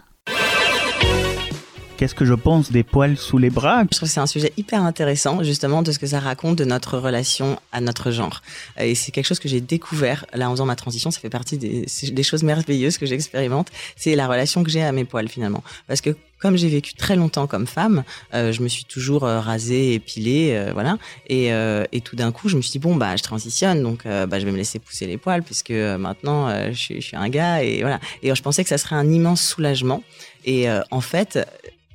Qu'est-ce 1.97 2.13
que 2.13 2.25
je 2.25 2.35
pense 2.35 2.71
des 2.71 2.83
poils 2.83 3.17
sous 3.17 3.39
les 3.39 3.49
bras? 3.49 3.81
Je 3.81 3.97
trouve 3.97 4.07
que 4.07 4.13
c'est 4.13 4.19
un 4.19 4.27
sujet 4.27 4.53
hyper 4.55 4.83
intéressant, 4.83 5.43
justement, 5.43 5.81
de 5.81 5.91
ce 5.91 5.97
que 5.97 6.05
ça 6.05 6.19
raconte 6.19 6.55
de 6.55 6.63
notre 6.63 6.99
relation 6.99 7.59
à 7.71 7.81
notre 7.81 8.11
genre. 8.11 8.43
Et 8.79 8.93
c'est 8.93 9.11
quelque 9.11 9.25
chose 9.25 9.39
que 9.39 9.49
j'ai 9.49 9.61
découvert, 9.61 10.23
là, 10.31 10.47
en 10.47 10.51
faisant 10.51 10.67
ma 10.67 10.75
transition, 10.75 11.09
ça 11.09 11.19
fait 11.19 11.31
partie 11.31 11.57
des, 11.57 12.23
choses 12.23 12.43
merveilleuses 12.43 12.99
que 12.99 13.07
j'expérimente, 13.07 13.69
c'est 13.95 14.15
la 14.15 14.27
relation 14.27 14.63
que 14.63 14.69
j'ai 14.69 14.83
à 14.83 14.91
mes 14.91 15.05
poils, 15.05 15.27
finalement. 15.27 15.63
Parce 15.87 16.01
que 16.01 16.15
comme 16.37 16.55
j'ai 16.55 16.69
vécu 16.69 16.93
très 16.93 17.15
longtemps 17.15 17.47
comme 17.47 17.65
femme, 17.65 18.03
euh, 18.35 18.51
je 18.51 18.61
me 18.61 18.67
suis 18.67 18.83
toujours 18.83 19.23
euh, 19.23 19.39
rasée, 19.39 19.95
épilée, 19.95 20.51
euh, 20.51 20.71
voilà. 20.73 20.99
Et, 21.29 21.51
tout 22.01 22.15
d'un 22.15 22.31
coup, 22.31 22.47
je 22.47 22.57
me 22.57 22.61
suis 22.61 22.73
dit 22.73 22.79
bon 22.79 22.95
bah 22.95 23.15
je 23.15 23.23
transitionne, 23.23 23.81
donc 23.81 24.03
bah 24.05 24.39
je 24.39 24.45
vais 24.45 24.51
me 24.51 24.57
laisser 24.57 24.77
pousser 24.77 25.07
les 25.07 25.17
poils 25.17 25.41
puisque 25.41 25.71
maintenant 25.71 26.47
je, 26.71 26.77
suis, 26.77 27.01
je 27.01 27.07
suis 27.07 27.17
un 27.17 27.27
gars 27.27 27.63
et 27.63 27.81
voilà. 27.81 27.99
Et 28.21 28.33
je 28.33 28.41
pensais 28.41 28.63
que 28.63 28.69
ça 28.69 28.77
serait 28.77 28.95
un 28.95 29.11
immense 29.11 29.41
soulagement. 29.41 30.03
Et 30.45 30.67
en 30.91 31.01
fait, 31.01 31.39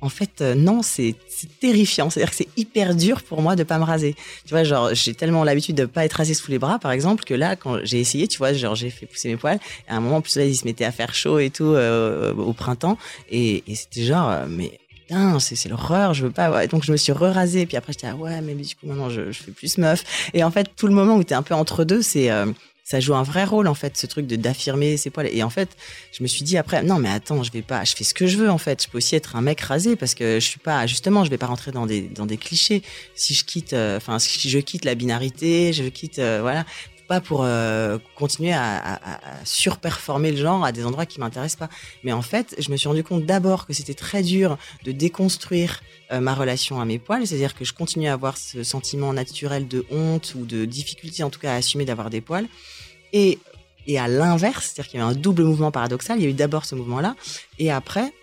en 0.03 0.09
fait, 0.09 0.41
euh, 0.41 0.53
non, 0.53 0.81
c'est 0.81 1.15
terrifiant. 1.61 2.09
C'est-à-dire 2.09 2.31
que 2.31 2.35
c'est 2.35 2.49
hyper 2.57 2.93
dur 2.93 3.23
pour 3.23 3.41
moi 3.41 3.55
de 3.55 3.63
pas 3.63 3.77
me 3.79 3.85
raser. 3.85 4.15
Tu 4.45 4.49
vois, 4.53 4.65
genre, 4.65 4.93
j'ai 4.93 5.13
tellement 5.13 5.45
l'habitude 5.45 5.77
de 5.77 5.85
pas 5.85 6.03
être 6.03 6.13
rasée 6.13 6.33
sous 6.33 6.51
les 6.51 6.59
bras, 6.59 6.77
par 6.77 6.91
exemple, 6.91 7.23
que 7.23 7.33
là, 7.33 7.55
quand 7.55 7.77
j'ai 7.83 8.01
essayé, 8.01 8.27
tu 8.27 8.37
vois, 8.37 8.51
genre, 8.51 8.75
j'ai 8.75 8.89
fait 8.89 9.05
pousser 9.05 9.29
mes 9.29 9.37
poils. 9.37 9.59
À 9.87 9.95
un 9.95 10.01
moment, 10.01 10.17
en 10.17 10.21
plus, 10.21 10.35
là, 10.35 10.43
il 10.43 10.55
se 10.55 10.65
mettait 10.65 10.83
à 10.83 10.91
faire 10.91 11.15
chaud 11.15 11.39
et 11.39 11.49
tout 11.49 11.63
euh, 11.63 12.33
au 12.33 12.51
printemps. 12.51 12.97
Et, 13.31 13.63
c'était 13.73 14.03
genre, 14.03 14.29
euh, 14.29 14.45
mais 14.49 14.77
putain, 15.07 15.39
c'est 15.39 15.69
l'horreur, 15.69 16.13
je 16.13 16.25
veux 16.25 16.31
pas. 16.31 16.51
Ouais. 16.51 16.67
Donc, 16.67 16.83
je 16.83 16.91
me 16.91 16.97
suis 16.97 17.13
re-rasée. 17.13 17.65
Puis 17.65 17.77
après, 17.77 17.93
j'étais, 17.93 18.07
ah 18.07 18.15
ouais, 18.15 18.41
mais 18.41 18.55
du 18.55 18.75
coup, 18.75 18.87
maintenant, 18.87 19.09
je, 19.09 19.31
fais 19.31 19.51
plus 19.51 19.77
meuf. 19.77 20.03
Et 20.33 20.43
en 20.43 20.51
fait, 20.51 20.69
tout 20.75 20.87
le 20.87 20.93
moment 20.93 21.15
où 21.15 21.23
t'es 21.23 21.35
un 21.35 21.43
peu 21.43 21.53
entre 21.53 21.85
deux, 21.85 22.01
c'est. 22.01 22.29
Ça 22.93 22.99
joue 22.99 23.15
un 23.15 23.23
vrai 23.23 23.43
rôle 23.43 23.67
en 23.67 23.73
fait 23.73 23.97
ce 23.97 24.05
truc 24.05 24.27
de 24.27 24.35
d'affirmer 24.35 24.97
ses 24.97 25.09
poils. 25.09 25.27
Et 25.31 25.41
en 25.41 25.49
fait 25.49 25.69
je 26.11 26.21
me 26.21 26.27
suis 26.27 26.43
dit 26.43 26.57
après 26.57 26.83
non 26.83 26.99
mais 26.99 27.09
attends 27.09 27.41
je 27.41 27.51
vais 27.51 27.63
pas 27.63 27.83
je 27.85 27.95
fais 27.95 28.03
ce 28.03 28.13
que 28.13 28.27
je 28.27 28.37
veux 28.37 28.51
en 28.51 28.59
fait. 28.59 28.83
Je 28.83 28.87
peux 28.87 28.99
aussi 28.99 29.15
être 29.15 29.35
un 29.35 29.41
mec 29.41 29.61
rasé 29.61 29.95
parce 29.95 30.13
que 30.13 30.39
je 30.39 30.45
suis 30.45 30.59
pas 30.59 30.85
justement 30.85 31.25
je 31.25 31.31
vais 31.31 31.39
pas 31.39 31.47
rentrer 31.47 31.71
dans 31.71 31.87
des 31.87 32.01
dans 32.01 32.27
des 32.27 32.37
clichés. 32.37 32.83
Si 33.15 33.33
je 33.33 33.45
quitte 33.45 33.73
euh, 33.73 33.97
enfin 33.97 34.19
si 34.19 34.47
je 34.47 34.59
quitte 34.59 34.85
la 34.85 34.93
binarité 34.93 35.73
je 35.73 35.85
quitte 35.85 36.19
euh, 36.19 36.39
voilà. 36.41 36.65
Pas 37.09 37.19
pour 37.19 37.41
euh, 37.43 37.97
continuer 38.15 38.53
à, 38.53 38.99
surperformer 39.43 40.31
le 40.31 40.37
genre 40.37 40.63
à 40.63 40.71
des 40.71 40.85
endroits 40.85 41.05
qui 41.05 41.19
m'intéressent 41.19 41.67
pas. 41.67 41.69
Mais 42.03 42.13
en 42.13 42.21
fait 42.21 42.55
je 42.59 42.71
me 42.71 42.77
suis 42.77 42.87
rendu 42.87 43.03
compte 43.03 43.25
d'abord 43.25 43.65
que 43.65 43.73
c'était 43.73 43.93
très 43.93 44.21
dur 44.21 44.57
de 44.85 44.91
déconstruire 44.91 45.81
ma 46.11 46.33
relation 46.33 46.79
à 46.79 46.85
mes 46.85 46.99
poils. 46.99 47.25
C'est-à-dire 47.25 47.55
que 47.55 47.65
je 47.65 47.73
continuais 47.73 48.07
à 48.07 48.13
avoir 48.13 48.37
ce 48.37 48.63
sentiment 48.63 49.11
naturel 49.13 49.67
de 49.67 49.85
honte 49.91 50.33
ou 50.35 50.45
de 50.45 50.63
difficulté 50.65 51.23
en 51.23 51.29
tout 51.29 51.39
cas 51.39 51.53
à 51.53 51.55
assumer 51.55 51.85
d'avoir 51.85 52.09
des 52.09 52.21
poils 52.21 52.47
et, 53.13 53.39
à 53.97 54.07
l'inverse, 54.07 54.65
c'est-à-dire 54.65 54.91
qu'il 54.91 54.99
y 54.99 55.03
avait 55.03 55.11
un 55.11 55.15
double 55.15 55.43
mouvement 55.43 55.71
paradoxal. 55.71 56.19
Il 56.19 56.23
y 56.23 56.27
a 56.27 56.29
eu 56.29 56.33
d'abord 56.33 56.65
ce 56.65 56.75
mouvement-là, 56.75 57.15
et 57.59 57.71
après, 57.71 58.13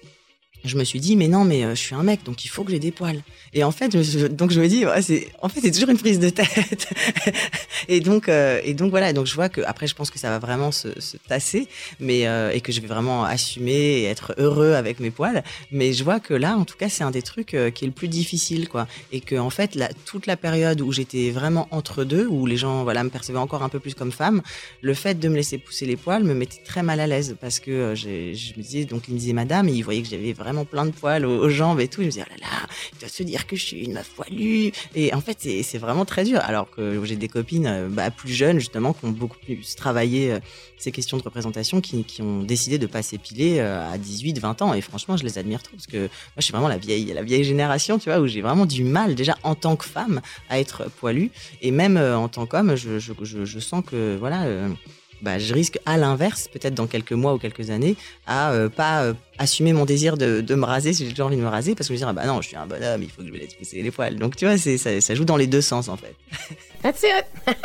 je 0.64 0.76
me 0.76 0.84
suis 0.84 1.00
dit, 1.00 1.16
mais 1.16 1.28
non, 1.28 1.44
mais 1.44 1.64
euh, 1.64 1.70
je 1.70 1.80
suis 1.80 1.94
un 1.94 2.02
mec, 2.02 2.22
donc 2.24 2.44
il 2.44 2.48
faut 2.48 2.64
que 2.64 2.70
j'ai 2.70 2.78
des 2.78 2.90
poils. 2.90 3.22
Et 3.54 3.64
en 3.64 3.70
fait, 3.70 4.00
je 4.02 4.26
donc 4.26 4.50
je 4.50 4.60
me 4.60 4.68
dis, 4.68 4.84
ouais, 4.84 5.02
c'est, 5.02 5.28
en 5.40 5.48
fait, 5.48 5.60
c'est 5.60 5.70
toujours 5.70 5.88
une 5.88 5.98
prise 5.98 6.18
de 6.18 6.30
tête. 6.30 6.88
et 7.88 8.00
donc, 8.00 8.28
euh, 8.28 8.60
et 8.64 8.74
donc 8.74 8.90
voilà. 8.90 9.12
Donc 9.12 9.26
je 9.26 9.34
vois 9.34 9.48
que 9.48 9.60
après, 9.62 9.86
je 9.86 9.94
pense 9.94 10.10
que 10.10 10.18
ça 10.18 10.28
va 10.28 10.38
vraiment 10.38 10.70
se, 10.70 11.00
se 11.00 11.16
tasser, 11.16 11.66
mais 11.98 12.26
euh, 12.26 12.50
et 12.50 12.60
que 12.60 12.72
je 12.72 12.80
vais 12.80 12.86
vraiment 12.86 13.24
assumer 13.24 13.72
et 13.72 14.04
être 14.04 14.34
heureux 14.38 14.74
avec 14.74 15.00
mes 15.00 15.10
poils. 15.10 15.42
Mais 15.72 15.92
je 15.92 16.04
vois 16.04 16.20
que 16.20 16.34
là, 16.34 16.56
en 16.56 16.64
tout 16.64 16.76
cas, 16.76 16.88
c'est 16.88 17.04
un 17.04 17.10
des 17.10 17.22
trucs 17.22 17.56
qui 17.74 17.84
est 17.84 17.88
le 17.88 17.90
plus 17.90 18.08
difficile, 18.08 18.68
quoi. 18.68 18.86
Et 19.12 19.20
que 19.20 19.36
en 19.36 19.50
fait, 19.50 19.78
toute 20.04 20.26
la 20.26 20.36
période 20.36 20.80
où 20.80 20.92
j'étais 20.92 21.30
vraiment 21.30 21.68
entre 21.70 22.04
deux, 22.04 22.26
où 22.26 22.46
les 22.46 22.56
gens, 22.56 22.84
voilà, 22.84 23.02
me 23.02 23.10
percevaient 23.10 23.38
encore 23.38 23.62
un 23.62 23.68
peu 23.68 23.80
plus 23.80 23.94
comme 23.94 24.12
femme, 24.12 24.42
le 24.82 24.94
fait 24.94 25.18
de 25.18 25.28
me 25.28 25.36
laisser 25.36 25.58
pousser 25.58 25.86
les 25.86 25.96
poils 25.96 26.24
me 26.24 26.34
mettait 26.34 26.62
très 26.64 26.82
mal 26.82 27.00
à 27.00 27.06
l'aise 27.06 27.36
parce 27.40 27.60
que 27.60 27.94
je 27.94 28.08
me 28.08 28.62
disais, 28.62 28.84
donc 28.84 29.04
il 29.08 29.14
me 29.14 29.18
disait 29.18 29.32
madame, 29.32 29.68
et 29.68 29.72
il 29.72 29.82
voyait 29.82 30.02
que 30.02 30.08
j'avais 30.08 30.32
vraiment 30.32 30.50
plein 30.64 30.87
de 30.87 30.90
poils 30.90 31.25
aux, 31.25 31.49
jambes 31.49 31.80
et 31.80 31.88
tout. 31.88 32.00
Je 32.00 32.07
me 32.07 32.11
disais, 32.11 32.25
oh 32.26 32.30
là 32.30 32.49
là, 32.49 32.69
il 32.92 32.99
doit 32.99 33.09
se 33.09 33.23
dire 33.23 33.47
que 33.47 33.57
je 33.57 33.64
suis 33.64 33.85
une 33.85 33.92
meuf 33.92 34.11
poilue. 34.11 34.71
Et 34.95 35.12
en 35.14 35.21
fait, 35.21 35.38
c'est 35.40 35.78
vraiment 35.78 36.04
très 36.04 36.25
dur. 36.25 36.40
Alors 36.42 36.71
que 36.71 37.00
j'ai 37.04 37.16
des 37.16 37.28
copines 37.28 37.66
euh, 37.66 37.89
bah, 37.89 38.10
plus 38.10 38.32
jeunes, 38.32 38.58
justement, 38.58 38.93
qui 38.93 39.04
ont 39.04 39.10
beaucoup 39.10 39.39
plus 39.39 39.75
travaillé 39.75 40.32
euh, 40.32 40.39
ces 40.78 40.93
questions 40.93 41.17
de 41.17 41.23
représentation, 41.23 41.80
qui, 41.80 42.04
qui 42.04 42.23
ont 42.23 42.43
décidé 42.43 42.78
de 42.78 42.86
pas 42.86 43.02
s'épiler 43.02 43.58
euh, 43.58 43.91
à 43.91 43.99
18, 43.99 44.39
20 44.39 44.63
ans. 44.63 44.75
Et 44.75 44.80
franchement, 44.80 45.17
je 45.17 45.25
les 45.25 45.39
admire 45.39 45.63
trop 45.63 45.76
parce 45.76 45.86
que 45.86 45.99
moi, 45.99 46.10
je 46.39 46.43
suis 46.43 46.52
vraiment 46.52 46.69
la 46.69 46.78
vieille, 46.78 47.13
la 47.13 47.23
vieille 47.23 47.45
génération, 47.45 47.99
tu 47.99 48.10
vois, 48.10 48.21
où 48.21 48.26
j'ai 48.26 48.43
vraiment 48.43 48.67
du 48.67 48.84
mal, 48.84 49.15
déjà 49.15 49.36
en 49.43 49.54
tant 49.54 49.76
que 49.76 49.84
femme, 49.84 50.21
à 50.49 50.58
être 50.58 50.91
poilue. 50.91 51.28
Et 51.63 51.71
même 51.71 51.97
en 51.97 52.28
tant 52.28 52.47
qu'homme, 52.47 52.76
je, 52.76 52.99
je, 52.99 53.13
je, 53.23 53.58
sens 53.58 53.84
que, 53.84 54.17
voilà, 54.19 54.47
bah, 55.23 55.39
je 55.39 55.52
risque 55.54 55.78
à 55.87 55.97
l'inverse, 55.97 56.49
peut-être 56.52 56.75
dans 56.75 56.87
quelques 56.87 57.13
mois 57.13 57.35
ou 57.35 57.39
quelques 57.39 57.71
années, 57.71 57.97
à 58.26 58.52
euh, 58.52 58.69
pas 58.69 59.02
euh, 59.02 59.15
assumer 59.39 59.73
mon 59.73 59.85
désir 59.85 60.17
de, 60.17 60.41
de 60.41 60.54
me 60.54 60.65
raser 60.65 60.93
si 60.93 61.04
j'ai 61.04 61.11
toujours 61.11 61.26
envie 61.26 61.37
de 61.37 61.43
me 61.43 61.49
raser, 61.49 61.75
parce 61.75 61.89
que 61.89 61.95
je 61.95 62.00
me 62.00 62.04
dire, 62.04 62.09
ah 62.09 62.13
bah 62.13 62.26
non, 62.26 62.41
je 62.41 62.49
suis 62.49 62.56
un 62.56 62.67
bonhomme, 62.67 63.02
il 63.02 63.11
faut 63.11 63.23
que 63.23 63.28
je 63.28 63.33
me 63.33 63.39
laisse 63.39 63.54
pousser 63.54 63.83
les 63.83 63.91
poils. 63.91 64.17
Donc 64.17 64.37
tu 64.37 64.47
vois, 64.47 64.56
ça 64.59 65.15
joue 65.15 65.25
dans 65.25 65.37
les 65.37 65.47
deux 65.47 65.61
sens 65.61 65.89
en 65.89 65.97
fait. 65.97 66.15
That's 66.83 67.02
it. 67.02 67.26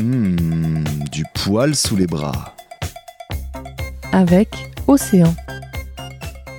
Hmm, 0.00 0.82
du 1.12 1.24
poil 1.34 1.76
sous 1.76 1.94
les 1.94 2.08
bras. 2.08 2.56
Avec 4.10 4.48
Océan. 4.88 5.32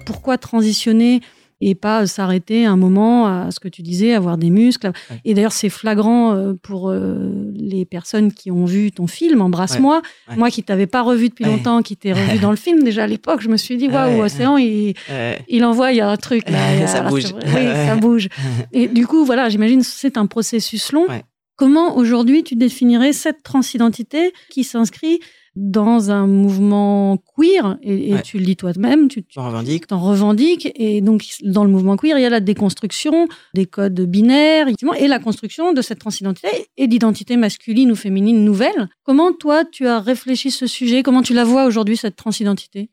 Pourquoi 0.05 0.37
transitionner 0.37 1.19
et 1.61 1.73
pas 1.75 2.05
s'arrêter 2.05 2.65
un 2.65 2.75
moment 2.75 3.27
à 3.27 3.49
ce 3.51 3.59
que 3.59 3.67
tu 3.67 3.81
disais, 3.81 4.13
avoir 4.13 4.37
des 4.37 4.49
muscles. 4.49 4.91
Ouais. 5.09 5.21
Et 5.23 5.33
d'ailleurs, 5.33 5.53
c'est 5.53 5.69
flagrant 5.69 6.33
euh, 6.33 6.53
pour 6.61 6.89
euh, 6.89 7.51
les 7.55 7.85
personnes 7.85 8.31
qui 8.33 8.51
ont 8.51 8.65
vu 8.65 8.91
ton 8.91 9.07
film, 9.07 9.41
Embrasse-moi. 9.41 10.01
Ouais. 10.29 10.35
Moi 10.35 10.51
qui 10.51 10.63
t'avais 10.63 10.87
pas 10.87 11.01
revu 11.01 11.29
depuis 11.29 11.45
longtemps, 11.45 11.81
qui 11.81 11.95
t'ai 11.95 12.13
revu 12.13 12.39
dans 12.39 12.51
le 12.51 12.57
film 12.57 12.83
déjà 12.83 13.03
à 13.03 13.07
l'époque, 13.07 13.41
je 13.41 13.49
me 13.49 13.57
suis 13.57 13.77
dit, 13.77 13.87
waouh. 13.87 14.21
Océan, 14.21 14.57
il, 14.57 14.93
Euh, 15.09 15.35
il 15.47 15.63
envoie, 15.63 15.91
il 15.91 15.97
y 15.97 16.01
a 16.01 16.09
un 16.09 16.17
truc 16.17 16.49
là. 16.49 16.87
Ça 16.87 17.03
là, 17.03 17.09
bouge. 17.09 17.33
Oui, 17.33 17.65
ça 17.87 17.95
bouge. 17.95 18.29
Et 18.73 18.87
du 18.87 19.07
coup, 19.07 19.25
voilà, 19.25 19.49
j'imagine 19.49 19.79
que 19.79 19.85
c'est 19.87 20.17
un 20.17 20.25
processus 20.25 20.91
long. 20.91 21.07
Comment 21.57 21.95
aujourd'hui 21.95 22.43
tu 22.43 22.55
définirais 22.55 23.13
cette 23.13 23.41
transidentité 23.43 24.33
qui 24.49 24.65
s'inscrit 24.65 25.19
dans 25.55 26.11
un 26.11 26.27
mouvement 26.27 27.17
queer 27.37 27.77
et, 27.81 28.09
et 28.09 28.13
Ouais. 28.15 28.21
tu 28.21 28.37
le 28.39 28.45
dis 28.45 28.55
toi-même, 28.55 29.07
tu, 29.07 29.23
t'en 29.87 29.99
revendiques 29.99 30.71
et 30.75 31.01
donc 31.01 31.23
dans 31.43 31.63
le 31.63 31.69
mouvement 31.69 31.95
queer 31.97 32.17
il 32.17 32.21
y 32.21 32.25
a 32.25 32.29
la 32.29 32.39
déconstruction 32.39 33.27
des 33.53 33.65
codes 33.65 33.99
binaires 34.01 34.67
et 34.97 35.07
la 35.07 35.19
construction 35.19 35.73
de 35.73 35.81
cette 35.81 35.99
transidentité 35.99 36.47
et 36.77 36.87
d'identité 36.87 37.37
masculine 37.37 37.91
ou 37.91 37.95
féminine 37.95 38.43
nouvelle. 38.43 38.89
Comment 39.03 39.31
toi 39.33 39.63
tu 39.65 39.87
as 39.87 39.99
réfléchi 39.99 40.51
ce 40.51 40.67
sujet? 40.67 41.03
Comment 41.03 41.21
tu 41.21 41.33
la 41.33 41.43
vois 41.43 41.65
aujourd'hui 41.65 41.97
cette 41.97 42.15
transidentité? 42.15 42.89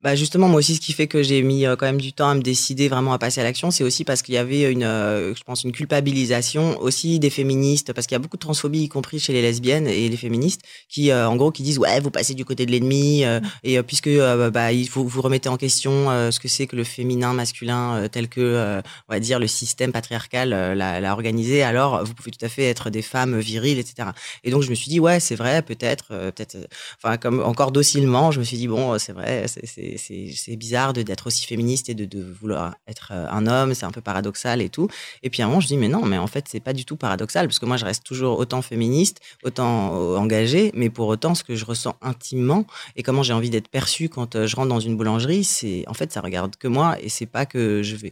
Bah 0.00 0.14
justement, 0.14 0.46
moi 0.46 0.60
aussi, 0.60 0.76
ce 0.76 0.80
qui 0.80 0.92
fait 0.92 1.08
que 1.08 1.24
j'ai 1.24 1.42
mis 1.42 1.66
euh, 1.66 1.74
quand 1.74 1.86
même 1.86 2.00
du 2.00 2.12
temps 2.12 2.28
à 2.28 2.34
me 2.36 2.40
décider 2.40 2.88
vraiment 2.88 3.12
à 3.12 3.18
passer 3.18 3.40
à 3.40 3.44
l'action, 3.44 3.72
c'est 3.72 3.82
aussi 3.82 4.04
parce 4.04 4.22
qu'il 4.22 4.34
y 4.34 4.38
avait 4.38 4.70
une, 4.70 4.84
euh, 4.84 5.34
je 5.34 5.42
pense, 5.42 5.64
une 5.64 5.72
culpabilisation 5.72 6.78
aussi 6.80 7.18
des 7.18 7.30
féministes, 7.30 7.92
parce 7.92 8.06
qu'il 8.06 8.14
y 8.14 8.16
a 8.16 8.20
beaucoup 8.20 8.36
de 8.36 8.40
transphobie, 8.40 8.84
y 8.84 8.88
compris 8.88 9.18
chez 9.18 9.32
les 9.32 9.42
lesbiennes 9.42 9.88
et 9.88 10.08
les 10.08 10.16
féministes, 10.16 10.60
qui, 10.88 11.10
euh, 11.10 11.28
en 11.28 11.34
gros, 11.34 11.50
qui 11.50 11.64
disent 11.64 11.80
ouais, 11.80 11.98
vous 11.98 12.12
passez 12.12 12.34
du 12.34 12.44
côté 12.44 12.64
de 12.64 12.70
l'ennemi, 12.70 13.24
euh, 13.24 13.40
et 13.64 13.82
puisque 13.82 14.06
euh, 14.06 14.50
bah 14.50 14.70
il 14.72 14.88
faut 14.88 15.02
vous 15.02 15.20
remettez 15.20 15.48
en 15.48 15.56
question 15.56 15.90
ce 16.30 16.38
que 16.38 16.46
c'est 16.46 16.68
que 16.68 16.76
le 16.76 16.84
féminin 16.84 17.32
masculin 17.32 18.06
tel 18.08 18.28
que, 18.28 18.80
on 19.08 19.12
va 19.12 19.18
dire, 19.18 19.40
le 19.40 19.48
système 19.48 19.90
patriarcal 19.90 20.50
l'a, 20.50 21.12
organisé, 21.12 21.64
alors 21.64 22.04
vous 22.04 22.14
pouvez 22.14 22.30
tout 22.30 22.44
à 22.44 22.48
fait 22.48 22.66
être 22.66 22.90
des 22.90 23.02
femmes 23.02 23.40
viriles, 23.40 23.80
etc. 23.80 24.10
Et 24.44 24.52
donc 24.52 24.62
je 24.62 24.70
me 24.70 24.76
suis 24.76 24.90
dit 24.90 25.00
ouais, 25.00 25.18
c'est 25.18 25.34
vrai, 25.34 25.62
peut-être, 25.62 26.08
peut-être, 26.08 26.56
enfin 27.02 27.16
comme 27.16 27.40
encore 27.40 27.72
docilement, 27.72 28.30
je 28.30 28.38
me 28.38 28.44
suis 28.44 28.56
dit 28.58 28.68
bon, 28.68 28.96
c'est 28.98 29.12
vrai, 29.12 29.46
c'est, 29.48 29.87
c'est, 29.96 30.56
bizarre 30.56 30.92
d'être 30.92 31.26
aussi 31.26 31.46
féministe 31.46 31.88
et 31.88 31.94
de, 31.94 32.04
de 32.04 32.22
vouloir 32.22 32.76
être 32.86 33.12
euh, 33.12 33.26
un 33.30 33.46
homme, 33.46 33.74
c'est 33.74 33.86
un 33.86 33.90
peu 33.90 34.00
paradoxal 34.00 34.60
et 34.60 34.68
tout. 34.68 34.88
Et 35.22 35.30
puis 35.30 35.42
à 35.42 35.44
un 35.44 35.48
moment, 35.48 35.60
je 35.60 35.68
dis 35.68 35.76
mais 35.76 35.88
non, 35.88 36.04
mais 36.04 36.18
en 36.18 36.26
fait 36.26 36.46
c'est 36.48 36.60
pas 36.60 36.72
du 36.72 36.84
tout 36.84 36.96
paradoxal 36.96 37.46
parce 37.46 37.58
que 37.58 37.66
moi 37.66 37.76
je 37.76 37.84
reste 37.84 38.04
toujours 38.04 38.38
autant 38.38 38.62
féministe, 38.62 39.20
autant 39.44 39.94
euh, 39.94 40.16
engagée, 40.16 40.70
mais 40.74 40.90
pour 40.90 41.08
autant 41.08 41.34
ce 41.34 41.44
que 41.44 41.54
je 41.54 41.64
ressens 41.64 41.96
intimement 42.02 42.66
et 42.96 43.02
comment 43.02 43.22
j'ai 43.22 43.32
envie 43.32 43.50
d'être 43.50 43.68
perçue 43.68 44.08
quand 44.08 44.36
euh, 44.36 44.46
je 44.46 44.56
rentre 44.56 44.68
dans 44.68 44.80
une 44.80 44.96
boulangerie, 44.96 45.44
c'est 45.44 45.84
en 45.86 45.94
fait 45.94 46.12
ça 46.12 46.20
regarde 46.20 46.56
que 46.56 46.68
moi 46.68 46.96
et 47.00 47.08
c'est 47.08 47.26
pas 47.26 47.46
que 47.46 47.82
je 47.82 47.96
vais 47.96 48.10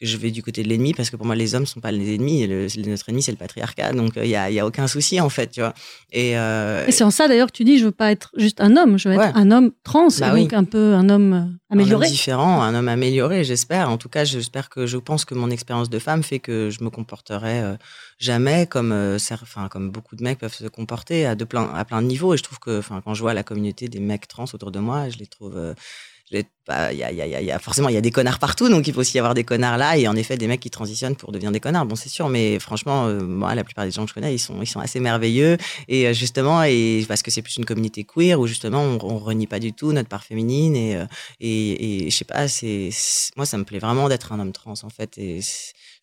que 0.00 0.06
je 0.06 0.16
vais 0.16 0.30
du 0.30 0.42
côté 0.42 0.62
de 0.62 0.68
l'ennemi 0.68 0.94
parce 0.94 1.10
que 1.10 1.16
pour 1.16 1.26
moi 1.26 1.34
les 1.36 1.54
hommes 1.54 1.66
sont 1.66 1.80
pas 1.80 1.92
les 1.92 2.14
ennemis, 2.14 2.46
le, 2.46 2.66
notre 2.88 3.08
ennemi 3.08 3.22
c'est 3.22 3.32
le 3.32 3.36
patriarcat 3.36 3.92
donc 3.92 4.12
il 4.16 4.26
y 4.28 4.36
a, 4.36 4.50
y 4.50 4.58
a 4.60 4.66
aucun 4.66 4.86
souci 4.86 5.20
en 5.20 5.28
fait, 5.28 5.48
tu 5.50 5.60
vois. 5.60 5.74
Et, 6.12 6.38
euh, 6.38 6.86
Et 6.86 6.92
c'est 6.92 7.04
en 7.04 7.10
ça 7.10 7.28
d'ailleurs 7.28 7.48
que 7.48 7.56
tu 7.56 7.64
dis 7.64 7.78
je 7.78 7.84
veux 7.86 7.90
pas 7.92 8.10
être 8.12 8.30
juste 8.36 8.60
un 8.60 8.76
homme, 8.76 8.98
je 8.98 9.08
veux 9.10 9.16
Ouais. 9.16 9.26
être 9.28 9.36
un 9.36 9.50
homme 9.50 9.72
trans, 9.84 10.08
Bah 10.20 10.30
oui. 10.32 10.42
donc 10.42 10.52
un 10.54 10.64
peu 10.64 10.94
un 10.94 11.08
homme 11.08 11.18
homme 11.18 11.32
euh, 11.34 11.72
amélioré. 11.74 12.04
Un 12.06 12.08
homme 12.08 12.12
différent, 12.12 12.62
un 12.62 12.74
homme 12.74 12.88
amélioré, 12.88 13.42
j'espère. 13.44 13.90
En 13.90 13.96
tout 13.98 14.08
cas, 14.08 14.24
j'espère 14.24 14.68
que 14.68 14.86
je 14.86 14.96
pense 14.98 15.24
que 15.24 15.34
mon 15.34 15.50
expérience 15.50 15.90
de 15.90 15.98
femme 15.98 16.22
fait 16.22 16.38
que 16.38 16.70
je 16.70 16.84
me 16.84 16.90
comporterai 16.90 17.60
euh, 17.60 17.74
jamais 18.18 18.66
comme, 18.66 18.92
euh, 18.92 19.18
enfin, 19.32 19.68
comme 19.68 19.90
beaucoup 19.90 20.14
de 20.14 20.22
mecs 20.22 20.38
peuvent 20.38 20.54
se 20.54 20.66
comporter 20.68 21.26
à, 21.26 21.34
de 21.34 21.44
plein, 21.44 21.68
à 21.74 21.84
plein 21.84 22.00
de 22.02 22.06
niveaux. 22.06 22.34
Et 22.34 22.36
je 22.36 22.42
trouve 22.42 22.58
que, 22.60 22.78
enfin, 22.78 23.00
quand 23.04 23.14
je 23.14 23.20
vois 23.22 23.34
la 23.34 23.42
communauté 23.42 23.88
des 23.88 24.00
mecs 24.00 24.28
trans 24.28 24.44
autour 24.52 24.70
de 24.70 24.78
moi, 24.78 25.08
je 25.08 25.18
les 25.18 25.26
trouve. 25.26 25.74
Bah, 26.66 26.92
y 26.92 27.02
a, 27.02 27.10
y 27.12 27.22
a- 27.22 27.40
y 27.40 27.50
a- 27.50 27.58
forcément, 27.58 27.88
il 27.88 27.94
y 27.94 27.96
a 27.96 28.00
des 28.02 28.10
connards 28.10 28.38
partout, 28.38 28.68
donc 28.68 28.86
il 28.86 28.92
faut 28.94 29.00
aussi 29.00 29.16
y 29.16 29.18
avoir 29.18 29.34
des 29.34 29.44
connards 29.44 29.78
là, 29.78 29.96
et 29.96 30.06
en 30.06 30.14
effet, 30.16 30.36
des 30.36 30.46
mecs 30.46 30.60
qui 30.60 30.70
transitionnent 30.70 31.16
pour 31.16 31.32
devenir 31.32 31.50
des 31.52 31.60
connards. 31.60 31.86
Bon, 31.86 31.96
c'est 31.96 32.08
sûr, 32.10 32.28
mais 32.28 32.58
franchement, 32.58 33.06
euh, 33.06 33.20
moi, 33.22 33.54
la 33.54 33.64
plupart 33.64 33.84
des 33.84 33.90
gens 33.90 34.02
que 34.04 34.10
je 34.10 34.14
connais, 34.14 34.34
ils 34.34 34.38
sont, 34.38 34.60
ils 34.60 34.66
sont 34.66 34.80
assez 34.80 35.00
merveilleux, 35.00 35.56
et 35.88 36.06
euh, 36.08 36.12
justement, 36.12 36.62
et 36.64 37.04
parce 37.08 37.22
que 37.22 37.30
c'est 37.30 37.42
plus 37.42 37.56
une 37.56 37.64
communauté 37.64 38.04
queer 38.04 38.38
où 38.38 38.46
justement, 38.46 38.82
on, 38.82 38.98
on 39.02 39.18
renie 39.18 39.46
pas 39.46 39.60
du 39.60 39.72
tout 39.72 39.92
notre 39.92 40.08
part 40.08 40.24
féminine, 40.24 40.76
et, 40.76 40.96
euh, 40.96 41.06
et, 41.40 42.06
et 42.06 42.10
je 42.10 42.16
sais 42.16 42.24
pas, 42.26 42.48
c'est, 42.48 42.90
moi, 43.36 43.46
ça 43.46 43.56
me 43.58 43.64
plaît 43.64 43.78
vraiment 43.78 44.08
d'être 44.08 44.32
un 44.32 44.40
homme 44.40 44.52
trans, 44.52 44.74
en 44.82 44.90
fait, 44.90 45.16
et 45.18 45.40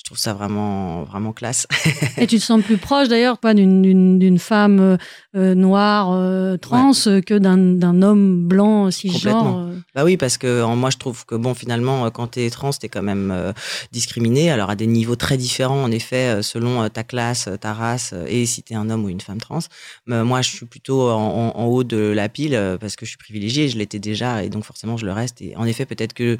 je 0.05 0.09
trouve 0.11 0.19
ça 0.19 0.35
vraiment, 0.35 1.01
vraiment 1.05 1.33
classe. 1.33 1.65
Et 2.19 2.27
tu 2.27 2.37
te 2.37 2.43
sens 2.43 2.61
plus 2.61 2.77
proche 2.77 3.07
d'ailleurs, 3.07 3.39
pas 3.39 3.55
d'une- 3.55 4.37
femme 4.37 4.79
euh, 4.79 4.97
euh, 5.35 5.55
noire 5.55 6.11
euh, 6.13 6.57
trans 6.57 6.91
que 6.93 7.35
d'un 7.39 8.01
homme 8.03 8.47
blanc. 8.47 8.89
Complètement. 9.11 9.67
euh. 9.69 9.73
Bah 9.95 10.03
oui, 10.03 10.15
parce 10.15 10.37
que 10.37 10.61
en, 10.61 10.75
moi 10.75 10.91
je 10.91 10.97
trouve 10.97 11.25
que 11.25 11.33
bon, 11.33 11.55
finalement, 11.55 12.11
quand 12.11 12.27
t'es 12.27 12.47
trans, 12.51 12.69
t'es 12.71 12.87
quand 12.87 13.01
même 13.01 13.31
euh, 13.31 13.51
discriminé. 13.91 14.51
Alors 14.51 14.69
à 14.69 14.75
des 14.75 14.85
niveaux 14.85 15.15
très 15.15 15.37
différents, 15.37 15.81
en 15.83 15.89
effet, 15.91 16.43
selon 16.43 16.87
ta 16.89 17.03
classe, 17.03 17.49
ta 17.59 17.73
race 17.73 18.13
et 18.27 18.45
si 18.45 18.61
t'es 18.61 18.75
un 18.75 18.91
homme 18.91 19.05
ou 19.05 19.09
une 19.09 19.21
femme 19.21 19.39
trans. 19.41 19.57
Mais 20.05 20.23
moi, 20.23 20.43
je 20.43 20.51
suis 20.51 20.67
plutôt 20.67 21.09
en, 21.09 21.15
en- 21.55 21.59
en 21.59 21.65
haut 21.65 21.83
de 21.83 21.97
la 21.97 22.29
pile 22.29 22.77
parce 22.79 22.95
que 22.95 23.05
je 23.07 23.09
suis 23.09 23.17
privilégié, 23.17 23.69
je 23.69 23.77
l'étais 23.79 23.97
déjà 23.99 24.43
et 24.43 24.49
donc 24.49 24.65
forcément 24.65 24.97
je 24.97 25.05
le 25.07 25.13
reste. 25.13 25.41
Et 25.41 25.55
en 25.57 25.65
effet, 25.65 25.87
peut-être 25.87 26.13
que 26.13 26.37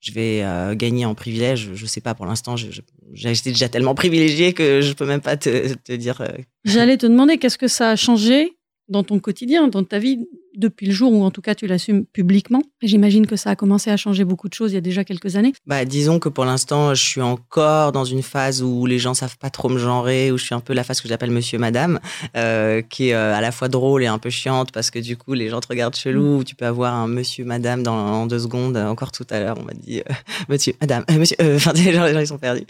je 0.00 0.12
vais 0.12 0.42
euh, 0.42 0.74
gagner 0.74 1.04
en 1.06 1.14
privilège. 1.14 1.70
Je 1.74 1.86
sais 1.86 2.00
pas 2.00 2.14
pour 2.14 2.26
l'instant. 2.26 2.56
J'ai 2.56 3.34
déjà 3.44 3.68
tellement 3.68 3.94
privilégié 3.94 4.52
que 4.52 4.80
je 4.80 4.92
peux 4.92 5.06
même 5.06 5.20
pas 5.20 5.36
te, 5.36 5.74
te 5.74 5.92
dire. 5.92 6.20
euh, 6.20 6.28
J'allais 6.64 6.96
te 6.96 7.06
demander 7.06 7.38
qu'est-ce 7.38 7.58
que 7.58 7.68
ça 7.68 7.90
a 7.90 7.96
changé 7.96 8.56
dans 8.88 9.02
ton 9.02 9.18
quotidien, 9.18 9.68
dans 9.68 9.84
ta 9.84 9.98
vie, 9.98 10.26
depuis 10.56 10.86
le 10.86 10.92
jour 10.92 11.12
où 11.12 11.22
en 11.24 11.30
tout 11.30 11.40
cas 11.42 11.54
tu 11.54 11.66
l'assumes 11.66 12.04
publiquement. 12.06 12.62
J'imagine 12.82 13.26
que 13.26 13.36
ça 13.36 13.50
a 13.50 13.56
commencé 13.56 13.90
à 13.90 13.96
changer 13.96 14.24
beaucoup 14.24 14.48
de 14.48 14.54
choses 14.54 14.72
il 14.72 14.74
y 14.74 14.78
a 14.78 14.80
déjà 14.80 15.04
quelques 15.04 15.36
années. 15.36 15.52
Bah, 15.66 15.84
disons 15.84 16.18
que 16.18 16.28
pour 16.28 16.44
l'instant, 16.44 16.94
je 16.94 17.02
suis 17.02 17.20
encore 17.20 17.92
dans 17.92 18.04
une 18.04 18.22
phase 18.22 18.62
où 18.62 18.86
les 18.86 18.98
gens 18.98 19.14
savent 19.14 19.38
pas 19.38 19.50
trop 19.50 19.68
me 19.68 19.78
genrer, 19.78 20.30
où 20.32 20.38
je 20.38 20.44
suis 20.44 20.54
un 20.54 20.60
peu 20.60 20.72
la 20.74 20.84
phase 20.84 21.00
que 21.00 21.08
j'appelle 21.08 21.30
Monsieur 21.30 21.58
Madame, 21.58 22.00
euh, 22.36 22.82
qui 22.82 23.08
est 23.08 23.14
euh, 23.14 23.34
à 23.34 23.40
la 23.40 23.52
fois 23.52 23.68
drôle 23.68 24.02
et 24.02 24.06
un 24.06 24.18
peu 24.18 24.30
chiante 24.30 24.72
parce 24.72 24.90
que 24.90 24.98
du 24.98 25.16
coup, 25.16 25.34
les 25.34 25.48
gens 25.48 25.60
te 25.60 25.68
regardent 25.68 25.96
chelou. 25.96 26.38
Où 26.38 26.44
tu 26.44 26.54
peux 26.54 26.66
avoir 26.66 26.94
un 26.94 27.08
Monsieur 27.08 27.44
Madame 27.44 27.82
dans 27.82 27.94
en 27.96 28.26
deux 28.26 28.38
secondes. 28.40 28.76
Encore 28.76 29.12
tout 29.12 29.26
à 29.30 29.40
l'heure, 29.40 29.56
on 29.60 29.64
m'a 29.64 29.74
dit 29.74 30.00
euh, 30.00 30.12
Monsieur 30.48 30.74
Madame, 30.80 31.04
euh, 31.10 31.18
Monsieur. 31.18 31.36
Enfin, 31.56 31.72
les 31.76 31.92
gens, 31.92 32.04
les 32.04 32.12
gens, 32.12 32.20
ils 32.20 32.26
sont 32.26 32.38
perdus. 32.38 32.64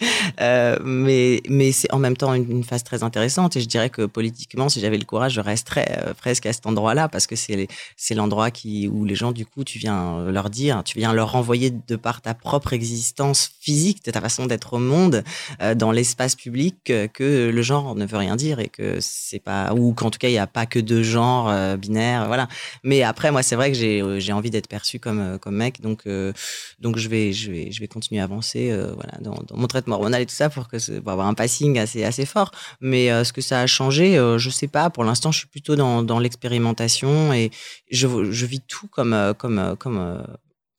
Mais 0.84 1.42
mais 1.48 1.72
c'est 1.72 1.92
en 1.92 1.98
même 1.98 2.16
temps 2.16 2.34
une, 2.34 2.50
une 2.50 2.64
phase 2.64 2.84
très 2.84 3.02
intéressante 3.02 3.56
et 3.56 3.60
je 3.60 3.66
dirais 3.66 3.90
que 3.90 4.02
politiquement, 4.06 4.68
si 4.68 4.80
j'avais 4.80 4.98
le 4.98 5.04
courage, 5.04 5.32
je 5.34 5.40
resterais 5.40 6.12
presque 6.18 6.46
à 6.46 6.52
cet 6.52 6.66
endroit-là 6.66 7.08
parce 7.08 7.26
que 7.26 7.36
c'est 7.36 7.56
les- 7.56 7.68
c'est 7.96 8.14
l'endroit 8.14 8.50
qui 8.50 8.88
où 8.88 9.04
les 9.04 9.14
gens 9.14 9.32
du 9.32 9.46
coup 9.46 9.64
tu 9.64 9.78
viens 9.78 10.24
leur 10.30 10.50
dire 10.50 10.82
tu 10.84 10.98
viens 10.98 11.12
leur 11.12 11.32
renvoyer 11.32 11.70
de 11.70 11.96
par 11.96 12.20
ta 12.20 12.34
propre 12.34 12.72
existence 12.72 13.50
physique 13.60 14.04
de 14.04 14.10
ta 14.10 14.20
façon 14.20 14.46
d'être 14.46 14.74
au 14.74 14.78
monde 14.78 15.24
euh, 15.62 15.74
dans 15.74 15.92
l'espace 15.92 16.34
public 16.34 16.90
euh, 16.90 17.08
que 17.08 17.50
le 17.50 17.62
genre 17.62 17.94
ne 17.94 18.06
veut 18.06 18.18
rien 18.18 18.36
dire 18.36 18.60
et 18.60 18.68
que 18.68 18.98
c'est 19.00 19.38
pas 19.38 19.72
ou 19.74 19.92
qu'en 19.92 20.10
tout 20.10 20.18
cas 20.18 20.28
il 20.28 20.32
n'y 20.32 20.38
a 20.38 20.46
pas 20.46 20.66
que 20.66 20.78
deux 20.78 21.02
genres 21.02 21.48
euh, 21.48 21.76
binaires 21.76 22.26
voilà. 22.26 22.48
Mais 22.82 23.02
après 23.02 23.30
moi 23.30 23.42
c'est 23.42 23.56
vrai 23.56 23.70
que 23.72 23.76
j'ai 23.76 24.00
euh, 24.00 24.34
envie 24.34 24.50
d'être 24.50 24.68
perçu 24.68 24.98
comme 24.98 25.20
euh, 25.20 25.38
comme 25.38 25.56
mec 25.56 25.80
donc 25.80 26.02
euh, 26.06 26.32
donc 26.80 26.96
je 26.96 27.08
vais 27.08 27.32
je 27.32 27.50
vais 27.50 27.72
je 27.72 27.80
vais 27.80 27.88
continuer 27.88 28.20
à 28.20 28.24
avancer 28.24 28.70
euh, 28.70 28.92
voilà 28.94 29.12
dans, 29.20 29.56
mon 29.56 29.66
traitement 29.66 29.96
hormonal 29.96 30.22
et 30.22 30.26
tout 30.26 30.34
ça 30.34 30.48
pour 30.50 30.68
que 30.68 31.00
pour 31.00 31.12
avoir 31.12 31.26
un 31.26 31.34
passing 31.34 31.78
assez 31.78 32.04
assez 32.04 32.26
fort. 32.26 32.50
Mais 32.80 33.10
euh, 33.10 33.24
ce 33.24 33.32
que 33.32 33.40
ça 33.40 33.60
a 33.60 33.66
changé 33.66 34.18
euh, 34.18 34.38
je 34.38 34.50
sais 34.50 34.68
pas. 34.68 34.90
Pour 34.90 35.04
l'instant 35.04 35.32
je 35.32 35.38
suis 35.38 35.48
plutôt 35.48 35.76
dans 35.76 36.02
dans 36.02 36.18
l'expérimentation 36.18 37.32
et 37.32 37.50
je, 37.90 38.30
je 38.30 38.46
vis 38.46 38.60
tout 38.60 38.88
comme, 38.88 39.12
euh, 39.12 39.34
comme, 39.34 39.58
euh, 39.58 39.76
comme 39.76 39.98
euh, 39.98 40.22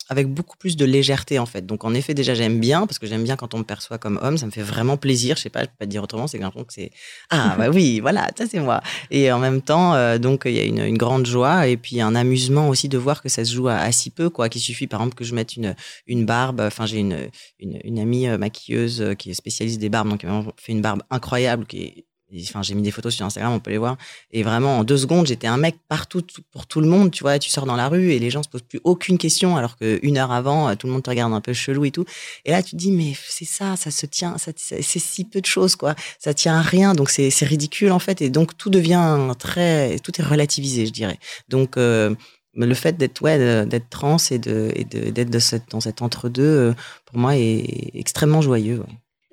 avec 0.09 0.27
beaucoup 0.27 0.57
plus 0.57 0.75
de 0.75 0.85
légèreté 0.85 1.39
en 1.39 1.45
fait. 1.45 1.65
Donc 1.65 1.85
en 1.85 1.93
effet 1.93 2.13
déjà 2.13 2.33
j'aime 2.33 2.59
bien 2.59 2.87
parce 2.87 2.99
que 2.99 3.05
j'aime 3.07 3.23
bien 3.23 3.35
quand 3.35 3.53
on 3.53 3.59
me 3.59 3.63
perçoit 3.63 3.99
comme 3.99 4.19
homme, 4.21 4.37
ça 4.37 4.45
me 4.47 4.51
fait 4.51 4.63
vraiment 4.63 4.97
plaisir. 4.97 5.37
Je 5.37 5.43
sais 5.43 5.49
pas, 5.49 5.61
je 5.61 5.65
peux 5.65 5.75
pas 5.79 5.85
te 5.85 5.91
dire 5.91 6.03
autrement, 6.03 6.27
c'est 6.27 6.39
que 6.39 6.45
c'est 6.69 6.91
ah 7.29 7.55
bah 7.57 7.69
oui 7.69 7.99
voilà 7.99 8.29
ça 8.35 8.45
c'est 8.47 8.59
moi. 8.59 8.81
Et 9.11 9.31
en 9.31 9.39
même 9.39 9.61
temps 9.61 9.93
euh, 9.93 10.17
donc 10.17 10.43
il 10.45 10.53
y 10.53 10.59
a 10.59 10.63
une, 10.63 10.79
une 10.79 10.97
grande 10.97 11.25
joie 11.25 11.67
et 11.67 11.77
puis 11.77 12.01
un 12.01 12.15
amusement 12.15 12.69
aussi 12.69 12.89
de 12.89 12.97
voir 12.97 13.21
que 13.21 13.29
ça 13.29 13.45
se 13.45 13.53
joue 13.53 13.67
à, 13.67 13.75
à 13.75 13.91
si 13.91 14.09
peu 14.09 14.29
quoi. 14.29 14.49
Qu'il 14.49 14.61
suffit 14.61 14.87
par 14.87 14.99
exemple 15.01 15.15
que 15.15 15.23
je 15.23 15.35
mette 15.35 15.55
une 15.55 15.75
une 16.07 16.25
barbe. 16.25 16.59
Enfin 16.61 16.87
j'ai 16.87 16.97
une, 16.97 17.29
une 17.59 17.79
une 17.83 17.99
amie 17.99 18.27
maquilleuse 18.27 19.15
qui 19.17 19.29
est 19.29 19.35
spécialiste 19.35 19.79
des 19.79 19.89
barbes 19.89 20.09
donc 20.09 20.23
elle 20.23 20.31
m'a 20.31 20.43
fait 20.57 20.71
une 20.71 20.81
barbe 20.81 21.03
incroyable 21.11 21.65
qui 21.67 21.83
est 21.83 22.05
Enfin, 22.41 22.61
j'ai 22.61 22.75
mis 22.75 22.83
des 22.83 22.91
photos 22.91 23.15
sur 23.15 23.25
Instagram, 23.25 23.53
on 23.53 23.59
peut 23.59 23.71
les 23.71 23.77
voir. 23.79 23.97
Et 24.31 24.43
vraiment, 24.43 24.77
en 24.79 24.83
deux 24.83 24.97
secondes, 24.97 25.25
j'étais 25.25 25.47
un 25.47 25.57
mec 25.57 25.77
partout 25.87 26.21
tout- 26.21 26.41
pour 26.51 26.67
tout 26.67 26.79
le 26.79 26.87
monde. 26.87 27.09
Tu 27.11 27.23
vois, 27.23 27.39
tu 27.39 27.49
sors 27.49 27.65
dans 27.65 27.75
la 27.75 27.87
rue 27.89 28.11
et 28.11 28.19
les 28.19 28.29
gens 28.29 28.43
se 28.43 28.49
posent 28.49 28.61
plus 28.61 28.79
aucune 28.83 29.17
question, 29.17 29.57
alors 29.57 29.77
qu'une 29.77 30.17
heure 30.17 30.31
avant, 30.31 30.69
euh, 30.69 30.75
tout 30.75 30.85
le 30.87 30.93
monde 30.93 31.03
te 31.03 31.09
regarde 31.09 31.33
un 31.33 31.41
peu 31.41 31.53
chelou 31.53 31.85
et 31.85 31.91
tout. 31.91 32.05
Et 32.45 32.51
là, 32.51 32.61
tu 32.61 32.71
te 32.71 32.75
dis, 32.75 32.91
mais 32.91 33.13
c'est 33.27 33.45
ça, 33.45 33.75
ça 33.75 33.89
se 33.91 34.05
tient, 34.05 34.35
c'est 34.37 34.81
si 34.99 35.25
peu 35.25 35.41
de 35.41 35.45
choses, 35.47 35.75
quoi. 35.75 35.95
Ça 36.19 36.33
tient 36.33 36.55
à 36.57 36.61
rien, 36.61 36.93
donc 36.93 37.09
c'est 37.09 37.29
ridicule, 37.45 37.91
en 37.91 37.99
fait. 37.99 38.21
Et 38.21 38.29
donc, 38.29 38.55
tout 38.57 38.69
devient 38.69 39.17
très, 39.39 39.97
tout 39.99 40.11
est 40.19 40.23
relativisé, 40.23 40.85
je 40.85 40.91
dirais. 40.91 41.17
Donc, 41.49 41.77
euh, 41.77 42.13
le 42.55 42.73
fait 42.75 42.97
d'être 42.97 43.21
ouais, 43.21 43.65
d'être 43.65 43.89
trans 43.89 44.17
et 44.31 44.37
d'être 44.39 45.29
dans 45.71 45.79
cet 45.81 46.01
entre-deux, 46.01 46.43
euh, 46.43 46.73
pour 47.05 47.17
moi, 47.17 47.37
est 47.37 47.91
extrêmement 47.93 48.41
joyeux. 48.41 48.83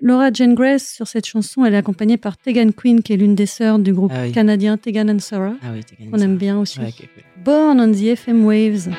Laura 0.02 0.30
Jane 0.32 0.54
Grace, 0.54 0.92
sur 0.94 1.08
cette 1.08 1.24
chanson, 1.26 1.64
elle 1.64 1.72
est 1.74 1.78
accompagnée 1.78 2.18
par 2.18 2.36
Tegan 2.36 2.70
Quinn, 2.72 3.02
qui 3.02 3.14
est 3.14 3.16
l'une 3.16 3.34
des 3.34 3.46
sœurs 3.46 3.78
du 3.78 3.92
groupe 3.94 4.12
Ah 4.14 4.24
oui. 4.24 4.32
canadien 4.32 4.76
Tegan 4.76 5.08
and 5.08 5.20
Sarah. 5.20 5.54
Ah 5.62 5.68
oui, 5.72 5.80
On 6.12 6.18
ça. 6.18 6.24
aime 6.24 6.36
bien 6.36 6.58
aussi. 6.58 6.78
Ouais, 6.80 6.88
ok, 6.88 7.08
cool. 7.14 7.44
Born 7.44 7.80
on 7.80 7.92
the 7.92 8.02
FM 8.02 8.44
Waves. 8.44 8.90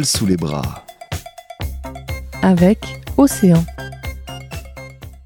Sous 0.00 0.24
les 0.24 0.38
bras. 0.38 0.86
Avec 2.40 2.78
Océan. 3.18 3.62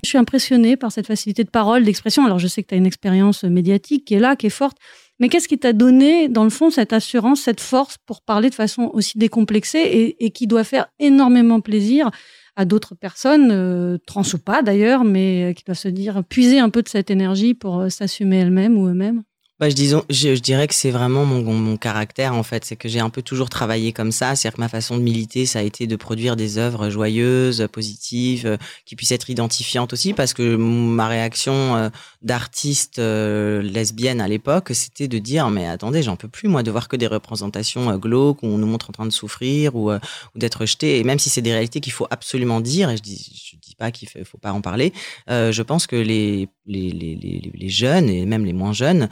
Je 0.03 0.09
suis 0.09 0.19
impressionnée 0.19 0.77
par 0.77 0.91
cette 0.91 1.07
facilité 1.07 1.45
de 1.45 1.51
parole, 1.51 1.85
d'expression. 1.85 2.25
Alors, 2.25 2.41
je 2.41 2.49
sais 2.49 2.63
que 2.65 2.69
tu 2.69 2.75
as 2.75 2.79
une 2.79 2.87
expérience 2.87 3.45
médiatique 3.45 4.05
qui 4.05 4.15
est 4.15 4.19
là, 4.19 4.35
qui 4.35 4.47
est 4.47 4.51
forte. 4.51 4.77
Mais 5.21 5.29
qu'est-ce 5.29 5.47
qui 5.47 5.59
t'a 5.59 5.73
donné, 5.73 6.29
dans 6.29 6.43
le 6.43 6.51
fond, 6.51 6.71
cette 6.71 6.93
assurance, 6.93 7.43
cette 7.43 7.61
force 7.61 7.97
pour 8.07 8.23
parler 8.23 8.51
de 8.51 8.55
façon 8.55 8.91
aussi 8.93 9.19
décomplexée 9.19 9.79
et, 9.79 10.27
et 10.27 10.31
qui 10.31 10.49
doit 10.49 10.65
faire 10.65 10.89
énormément 10.99 11.61
plaisir 11.61 12.11
à 12.57 12.65
d'autres 12.65 12.97
personnes, 12.97 13.51
euh, 13.53 13.99
trans 14.05 14.23
ou 14.35 14.39
pas 14.39 14.63
d'ailleurs, 14.63 15.05
mais 15.05 15.51
euh, 15.51 15.53
qui 15.53 15.63
doivent 15.65 15.79
se 15.79 15.89
dire, 15.89 16.25
puiser 16.29 16.59
un 16.59 16.71
peu 16.71 16.83
de 16.83 16.89
cette 16.89 17.11
énergie 17.11 17.55
pour 17.55 17.79
euh, 17.79 17.89
s'assumer 17.89 18.39
elles-mêmes 18.39 18.77
ou 18.77 18.89
eux-mêmes? 18.89 19.23
Bah, 19.59 19.71
je, 19.71 19.75
disons, 19.75 20.05
je, 20.11 20.35
dirais 20.35 20.69
que 20.69 20.75
c'est 20.75 20.91
vraiment 20.91 21.25
mon, 21.25 21.43
mon 21.43 21.79
caractère, 21.79 22.35
en 22.35 22.43
fait. 22.43 22.67
C'est 22.67 22.77
que 22.77 22.91
j'ai 22.91 23.01
un 23.01 23.09
peu 23.09 23.23
toujours 23.23 23.49
travaillé 23.49 23.91
comme 23.91 24.13
ça. 24.13 24.37
C'est-à-dire 24.37 24.57
que 24.57 24.61
ma 24.61 24.69
façon 24.69 24.99
de 24.99 25.03
militer, 25.03 25.47
ça 25.47 25.61
a 25.61 25.63
été 25.63 25.87
de 25.87 25.97
produire 25.97 26.37
des 26.37 26.59
œuvres 26.59 26.91
joyeuses, 26.91 27.67
positives, 27.73 28.47
euh, 28.47 28.57
qui 28.85 28.97
puissent 28.97 29.13
être 29.13 29.31
identifiantes 29.31 29.95
aussi, 29.95 30.13
parce 30.13 30.35
que 30.35 30.57
ma 30.57 31.09
réaction 31.09 31.75
euh, 31.75 31.89
d'artiste 32.21 32.99
euh, 32.99 33.63
lesbienne 33.63 34.21
à 34.21 34.29
l'époque, 34.29 34.73
c'était 34.75 35.09
de 35.09 35.19
dire, 35.19 35.49
mais 35.49 35.67
attendez, 35.67 36.03
j'en 36.03 36.17
peux 36.17 36.29
plus, 36.29 36.49
moi, 36.49 36.63
de 36.63 36.71
voir 36.71 36.87
que 36.87 36.97
des 36.97 37.07
représentations 37.07 37.97
glauques 37.97 38.43
où 38.43 38.47
on 38.49 38.59
nous 38.59 38.67
montre 38.67 38.91
en 38.91 38.93
train 38.93 39.07
de 39.07 39.11
souffrir 39.11 39.75
ou, 39.75 39.91
d'être 40.35 40.61
rejeté. 40.61 40.99
Et 40.99 41.05
même 41.05 41.19
si 41.19 41.31
c'est 41.31 41.41
des 41.41 41.53
réalités 41.53 41.81
qu'il 41.81 41.95
faut 41.95 42.07
absolument 42.11 42.61
dire, 42.61 42.91
et 42.91 42.99
je 42.99 43.03
dis, 43.03 43.57
dis 43.63 43.75
pas 43.75 43.91
qu'il 43.91 44.09
faut, 44.27 44.39
pas 44.39 44.53
en 44.53 44.61
parler, 44.61 44.93
je 45.29 45.63
pense 45.63 45.87
que 45.87 45.97
les, 45.97 46.51
les, 46.67 46.91
les, 46.91 47.51
les, 47.55 47.69
jeunes 47.69 48.09
et 48.09 48.27
même 48.27 48.45
les 48.45 48.53
moins 48.53 48.73
jeunes 48.73 49.09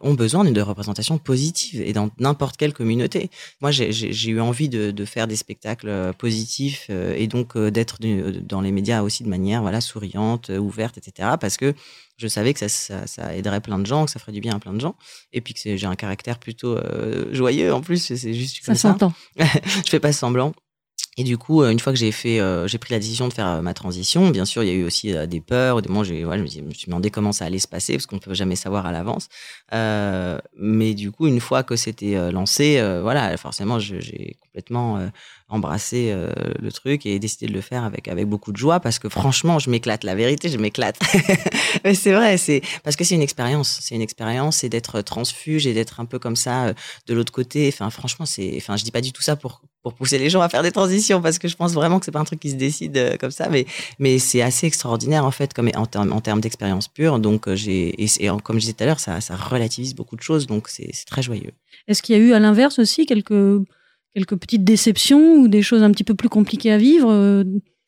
ont 0.00 0.14
besoin 0.14 0.44
d'une 0.44 0.60
représentation 0.60 1.18
positive 1.18 1.80
et 1.80 1.92
dans 1.92 2.10
n'importe 2.18 2.56
quelle 2.56 2.72
communauté. 2.72 3.30
Moi, 3.60 3.70
j'ai- 3.70 3.90
eu 4.28 4.40
envie 4.40 4.68
de, 4.68 4.90
de 4.90 5.04
faire 5.04 5.26
des 5.26 5.36
spectacles 5.36 5.88
euh, 5.88 6.12
positifs 6.12 6.86
euh, 6.90 7.14
et 7.16 7.26
donc 7.26 7.56
euh, 7.56 7.70
d'être 7.70 7.98
dans 8.42 8.60
les 8.60 8.72
médias 8.72 9.02
aussi 9.02 9.22
de 9.24 9.28
manière 9.28 9.62
voilà 9.62 9.80
souriante, 9.80 10.50
euh, 10.50 10.58
ouverte, 10.58 10.98
etc. 10.98 11.30
Parce 11.40 11.56
que 11.56 11.74
je 12.16 12.26
savais 12.28 12.52
que 12.52 12.58
ça, 12.60 12.68
ça, 12.68 13.06
ça 13.06 13.34
aiderait 13.36 13.60
plein 13.60 13.78
de 13.78 13.86
gens, 13.86 14.04
que 14.04 14.10
ça 14.10 14.18
ferait 14.18 14.32
du 14.32 14.40
bien 14.40 14.54
à 14.54 14.58
plein 14.58 14.72
de 14.74 14.80
gens, 14.80 14.96
et 15.32 15.40
puis 15.40 15.54
que 15.54 15.76
j'ai 15.76 15.86
un 15.86 15.94
caractère 15.94 16.38
plutôt 16.38 16.76
euh, 16.76 17.32
joyeux 17.32 17.72
en 17.72 17.80
plus. 17.80 17.98
C'est 18.16 18.34
juste 18.34 18.58
Ça 18.64 18.74
ça. 18.74 18.90
s'entend. 18.90 19.12
je 19.36 19.88
fais 19.88 20.00
pas 20.00 20.12
semblant. 20.12 20.52
Et 21.18 21.24
du 21.24 21.36
coup, 21.36 21.62
euh, 21.62 21.70
une 21.70 21.80
fois 21.80 21.92
que 21.92 21.98
j'ai 21.98 22.12
fait, 22.12 22.38
euh, 22.38 22.68
j'ai 22.68 22.78
pris 22.78 22.94
la 22.94 23.00
décision 23.00 23.26
de 23.26 23.32
faire 23.32 23.48
euh, 23.48 23.60
ma 23.60 23.74
transition, 23.74 24.30
bien 24.30 24.44
sûr, 24.44 24.62
il 24.62 24.68
y 24.68 24.70
a 24.70 24.74
eu 24.74 24.84
aussi 24.84 25.12
des 25.26 25.40
peurs. 25.40 25.82
Des 25.82 25.88
moments, 25.88 26.04
j'ai, 26.04 26.20
je, 26.20 26.60
me 26.60 26.72
suis, 26.72 26.86
demandé 26.86 27.10
comment 27.10 27.32
ça 27.32 27.44
allait 27.44 27.58
se 27.58 27.66
passer 27.66 27.94
parce 27.94 28.06
qu'on 28.06 28.16
ne 28.16 28.20
peut 28.20 28.34
jamais 28.34 28.54
savoir 28.54 28.86
à 28.86 28.92
l'avance. 28.92 29.28
Mais 29.72 30.94
du 30.94 31.10
coup, 31.10 31.26
une 31.26 31.40
fois 31.40 31.64
que 31.64 31.74
c'était 31.74 32.30
lancé, 32.30 32.80
voilà, 33.02 33.36
forcément, 33.36 33.80
j'ai 33.80 34.36
complètement 34.42 35.00
embrassé 35.48 36.14
le 36.60 36.70
truc 36.70 37.04
et 37.04 37.18
décidé 37.18 37.48
de 37.48 37.52
le 37.52 37.60
faire 37.60 37.82
avec 37.82 38.06
avec 38.06 38.26
beaucoup 38.26 38.52
de 38.52 38.56
joie 38.56 38.78
parce 38.78 39.00
que 39.00 39.08
franchement, 39.08 39.58
je 39.58 39.70
m'éclate. 39.70 40.04
La 40.04 40.14
vérité, 40.14 40.48
je 40.48 40.58
m'éclate. 40.58 41.00
mais 41.84 41.94
c'est 41.94 42.12
vrai, 42.12 42.36
c'est 42.36 42.62
parce 42.84 42.96
que 42.96 43.04
c'est 43.04 43.14
une 43.14 43.22
expérience. 43.22 43.78
C'est 43.82 43.94
une 43.94 44.02
expérience, 44.02 44.58
c'est 44.58 44.68
d'être 44.68 45.00
transfuge 45.02 45.66
et 45.66 45.74
d'être 45.74 46.00
un 46.00 46.04
peu 46.04 46.18
comme 46.18 46.36
ça 46.36 46.66
euh, 46.66 46.74
de 47.06 47.14
l'autre 47.14 47.32
côté. 47.32 47.70
Franchement, 47.70 48.26
c'est, 48.26 48.54
enfin, 48.56 48.76
je 48.76 48.84
dis 48.84 48.90
pas 48.90 49.00
du 49.00 49.12
tout 49.12 49.22
ça 49.22 49.36
pour 49.36 49.62
pousser 49.96 50.18
les 50.18 50.28
gens 50.28 50.42
à 50.42 50.50
faire 50.50 50.62
des 50.62 50.70
transitions 50.70 51.22
parce 51.22 51.38
que 51.38 51.48
je 51.48 51.56
pense 51.56 51.72
vraiment 51.72 51.98
que 51.98 52.04
c'est 52.04 52.12
pas 52.12 52.18
un 52.20 52.24
truc 52.24 52.40
qui 52.40 52.50
se 52.50 52.56
décide 52.56 52.96
euh, 52.98 53.16
comme 53.16 53.30
ça, 53.30 53.48
mais 53.98 54.18
c'est 54.18 54.42
assez 54.42 54.66
extraordinaire 54.66 55.24
en 55.24 55.30
fait, 55.30 55.54
comme 55.54 55.70
en 55.74 55.86
termes 55.86 56.12
en 56.12 56.20
termes 56.20 56.42
d'expérience 56.42 56.88
pure. 56.88 57.18
Donc 57.18 57.48
euh, 57.48 57.56
et, 57.66 58.04
et 58.20 58.28
comme 58.42 58.56
je 58.56 58.60
disais 58.60 58.72
tout 58.74 58.84
à 58.84 58.86
l'heure, 58.86 59.00
ça 59.00 59.18
relativise 59.36 59.94
beaucoup 59.94 60.16
de 60.16 60.22
choses, 60.22 60.46
donc 60.46 60.68
c'est 60.68 60.92
très 61.06 61.22
joyeux. 61.22 61.52
Est-ce 61.86 62.02
qu'il 62.02 62.16
y 62.16 62.20
a 62.20 62.22
eu 62.22 62.32
à 62.32 62.38
l'inverse 62.38 62.78
aussi 62.78 63.06
quelques, 63.06 63.64
petites 64.14 64.64
déceptions 64.64 65.36
ou 65.36 65.48
des 65.48 65.62
choses 65.62 65.82
un 65.82 65.90
petit 65.90 66.04
peu 66.04 66.14
plus 66.14 66.28
compliquées 66.28 66.72
à 66.72 66.78
vivre 66.78 67.44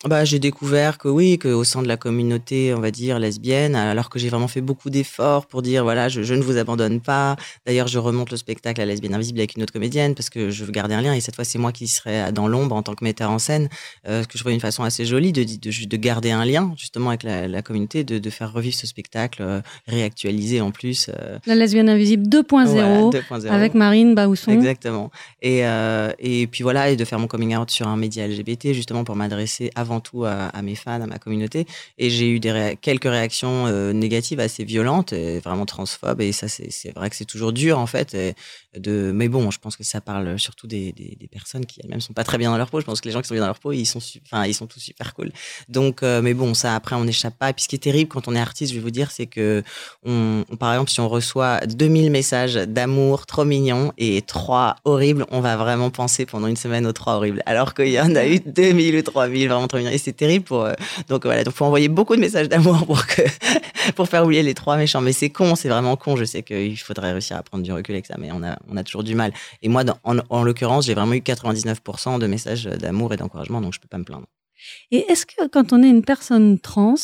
Bah, 0.08 0.24
j'ai 0.24 0.38
découvert 0.38 0.96
que 0.96 1.08
oui, 1.08 1.38
qu'au 1.38 1.62
sein 1.62 1.82
de 1.82 1.86
la 1.88 1.98
communauté, 1.98 2.72
on 2.74 2.80
va 2.80 2.90
dire, 2.90 3.18
lesbienne, 3.18 3.74
alors 3.74 4.08
que 4.08 4.18
j'ai 4.18 4.30
vraiment 4.30 4.48
fait 4.48 4.62
beaucoup 4.62 4.88
d'efforts 4.88 5.44
pour 5.44 5.60
dire, 5.60 5.82
voilà, 5.84 6.08
je, 6.08 6.22
je 6.22 6.32
ne 6.32 6.40
vous 6.42 6.56
abandonne 6.56 7.00
pas. 7.02 7.36
D'ailleurs, 7.66 7.86
je 7.86 7.98
remonte 7.98 8.30
le 8.30 8.38
spectacle 8.38 8.80
à 8.80 8.86
Lesbienne 8.86 9.12
Invisible 9.12 9.40
avec 9.40 9.56
une 9.56 9.62
autre 9.62 9.74
comédienne 9.74 10.14
parce 10.14 10.30
que 10.30 10.48
je 10.48 10.64
veux 10.64 10.72
garder 10.72 10.94
un 10.94 11.02
lien. 11.02 11.12
Et 11.12 11.20
cette 11.20 11.34
fois, 11.36 11.44
c'est 11.44 11.58
moi 11.58 11.70
qui 11.70 11.86
serai 11.86 12.32
dans 12.32 12.48
l'ombre 12.48 12.74
en 12.76 12.82
tant 12.82 12.94
que 12.94 13.04
metteur 13.04 13.30
en 13.30 13.38
scène, 13.38 13.68
euh, 14.08 14.22
ce 14.22 14.26
que 14.26 14.38
je 14.38 14.38
trouvais 14.38 14.54
une 14.54 14.60
façon 14.60 14.84
assez 14.84 15.04
jolie 15.04 15.32
de, 15.32 15.44
de, 15.44 15.56
de, 15.56 15.84
de 15.86 15.96
garder 15.98 16.30
un 16.30 16.46
lien, 16.46 16.72
justement, 16.78 17.10
avec 17.10 17.22
la, 17.22 17.46
la 17.46 17.60
communauté, 17.60 18.02
de, 18.02 18.18
de 18.18 18.30
faire 18.30 18.54
revivre 18.54 18.76
ce 18.76 18.86
spectacle, 18.86 19.42
euh, 19.42 19.60
réactualisé 19.86 20.62
en 20.62 20.70
plus. 20.70 21.10
euh, 21.10 21.38
La 21.46 21.54
lesbienne 21.54 21.90
invisible 21.90 22.26
2.0 22.26 22.64
Voilà, 22.68 23.00
2.0. 23.10 23.48
avec 23.50 23.74
Marine 23.74 24.14
Baousson. 24.14 24.50
Exactement. 24.50 25.10
Et, 25.42 25.66
euh, 25.66 26.10
et 26.18 26.46
puis 26.46 26.62
voilà, 26.62 26.88
et 26.88 26.96
de 26.96 27.04
faire 27.04 27.18
mon 27.18 27.26
coming 27.26 27.54
out 27.54 27.70
sur 27.70 27.86
un 27.86 27.98
média 27.98 28.26
LGBT, 28.26 28.72
justement 28.72 29.04
pour 29.04 29.14
m'adresser 29.14 29.70
avant 29.74 29.89
tout 29.98 30.24
à, 30.24 30.62
mes 30.62 30.76
fans, 30.76 31.00
à 31.00 31.07
ma 31.07 31.18
communauté. 31.18 31.66
Et 31.98 32.11
j'ai 32.11 32.31
eu 32.31 32.38
des 32.38 32.79
quelques 32.81 33.11
réactions 33.11 33.66
euh, 33.66 33.92
négatives 33.92 34.38
assez 34.38 34.62
violentes, 34.62 35.12
et 35.12 35.40
vraiment 35.40 35.66
transphobes. 35.66 36.20
Et 36.20 36.31
ça, 36.31 36.46
c'est 36.46 36.94
vrai 36.94 37.11
que 37.11 37.16
c'est 37.16 37.24
toujours 37.24 37.53
dur, 37.53 37.81
en 37.81 37.87
fait. 37.87 38.16
Mais 38.76 39.29
bon, 39.29 39.50
je 39.50 39.59
pense 39.59 39.76
que 39.76 39.83
ça 39.83 40.00
parle 40.00 40.38
surtout 40.38 40.68
des, 40.68 40.94
personnes 41.33 41.66
qui 41.66 41.81
elles-mêmes 41.83 42.00
sont 42.00 42.12
pas 42.12 42.24
très 42.24 42.38
bien 42.38 42.50
dans 42.50 42.59
leur 42.59 42.70
peau. 42.70 42.79
Je 42.79 42.85
pense 42.85 43.00
que 43.00 43.09
les 43.09 43.12
gens 43.12 43.20
qui 43.20 43.26
sont 43.26 43.35
bien 43.35 43.42
dans 43.42 43.48
leur 43.48 43.59
peau, 43.59 43.72
ils 43.72 43.87
sont, 43.87 44.00
enfin, 44.24 44.46
ils 44.46 44.55
sont 44.55 44.68
tous 44.68 44.79
super 44.79 45.12
cool. 45.14 45.33
Donc, 45.68 46.05
euh, 46.05 46.22
mais 46.22 46.35
bon, 46.35 46.55
ça, 46.55 46.76
après, 46.76 46.94
on 46.94 47.05
n'échappe 47.05 47.37
pas. 47.37 47.50
Et 47.50 47.53
puis, 47.53 47.64
ce 47.64 47.68
qui 47.68 47.74
est 47.74 47.81
terrible 47.81 48.09
quand 48.09 48.29
on 48.29 48.37
est 48.37 48.40
artiste, 48.40 48.72
je 48.72 48.76
vais 48.76 48.83
vous 48.83 48.90
dire, 48.90 49.11
c'est 49.11 49.26
que, 49.26 49.64
par 50.61 50.72
exemple, 50.72 50.90
si 50.90 51.00
on 51.00 51.09
reçoit 51.09 51.66
2000 51.66 52.12
messages 52.12 52.55
d'amour 52.55 53.26
trop 53.26 53.44
mignons 53.44 53.92
et 53.98 54.22
trois 54.22 54.76
horribles, 54.85 55.26
on 55.31 55.40
va 55.40 55.57
vraiment 55.57 55.90
penser 55.90 56.26
pendant 56.26 56.46
une 56.46 56.57
semaine 56.57 56.87
aux 56.87 56.92
trois 56.92 57.14
horribles. 57.14 57.42
Alors 57.46 57.74
qu'il 57.74 57.88
y 57.88 58.00
en 58.00 58.14
a 58.14 58.26
eu 58.26 58.40
2000 58.40 58.96
ou 58.96 59.03
3000 59.03 59.48
vraiment 59.48 59.66
trop. 59.66 59.79
Et 59.88 59.98
c'est 59.98 60.12
terrible 60.12 60.44
pour. 60.44 60.64
euh, 60.64 60.74
donc 61.08 61.24
voilà, 61.24 61.44
donc 61.44 61.54
faut 61.54 61.64
envoyer 61.64 61.88
beaucoup 61.88 62.14
de 62.16 62.20
messages 62.20 62.48
d'amour 62.48 62.84
pour 62.86 63.06
que 63.06 63.22
pour 63.96 64.08
faire 64.08 64.24
oublier 64.24 64.42
les 64.42 64.54
trois 64.54 64.76
méchants. 64.76 65.00
Mais 65.00 65.12
c'est 65.12 65.30
con, 65.30 65.54
c'est 65.54 65.68
vraiment 65.68 65.96
con. 65.96 66.16
Je 66.16 66.24
sais 66.24 66.42
qu'il 66.42 66.78
faudrait 66.78 67.12
réussir 67.12 67.36
à 67.36 67.42
prendre 67.42 67.64
du 67.64 67.72
recul 67.72 67.94
avec 67.94 68.06
ça, 68.06 68.16
mais 68.18 68.30
on 68.32 68.42
a, 68.42 68.58
on 68.68 68.76
a 68.76 68.84
toujours 68.84 69.04
du 69.04 69.14
mal. 69.14 69.32
Et 69.62 69.68
moi, 69.68 69.84
en, 70.04 70.18
en 70.28 70.42
l'occurrence, 70.42 70.86
j'ai 70.86 70.94
vraiment 70.94 71.14
eu 71.14 71.18
99% 71.20 72.18
de 72.18 72.26
messages 72.26 72.64
d'amour 72.64 73.12
et 73.14 73.16
d'encouragement, 73.16 73.60
donc 73.60 73.74
je 73.74 73.80
peux 73.80 73.88
pas 73.88 73.98
me 73.98 74.04
plaindre. 74.04 74.26
Et 74.90 75.10
est-ce 75.10 75.26
que 75.26 75.48
quand 75.48 75.72
on 75.72 75.82
est 75.82 75.88
une 75.88 76.04
personne 76.04 76.58
trans, 76.58 76.94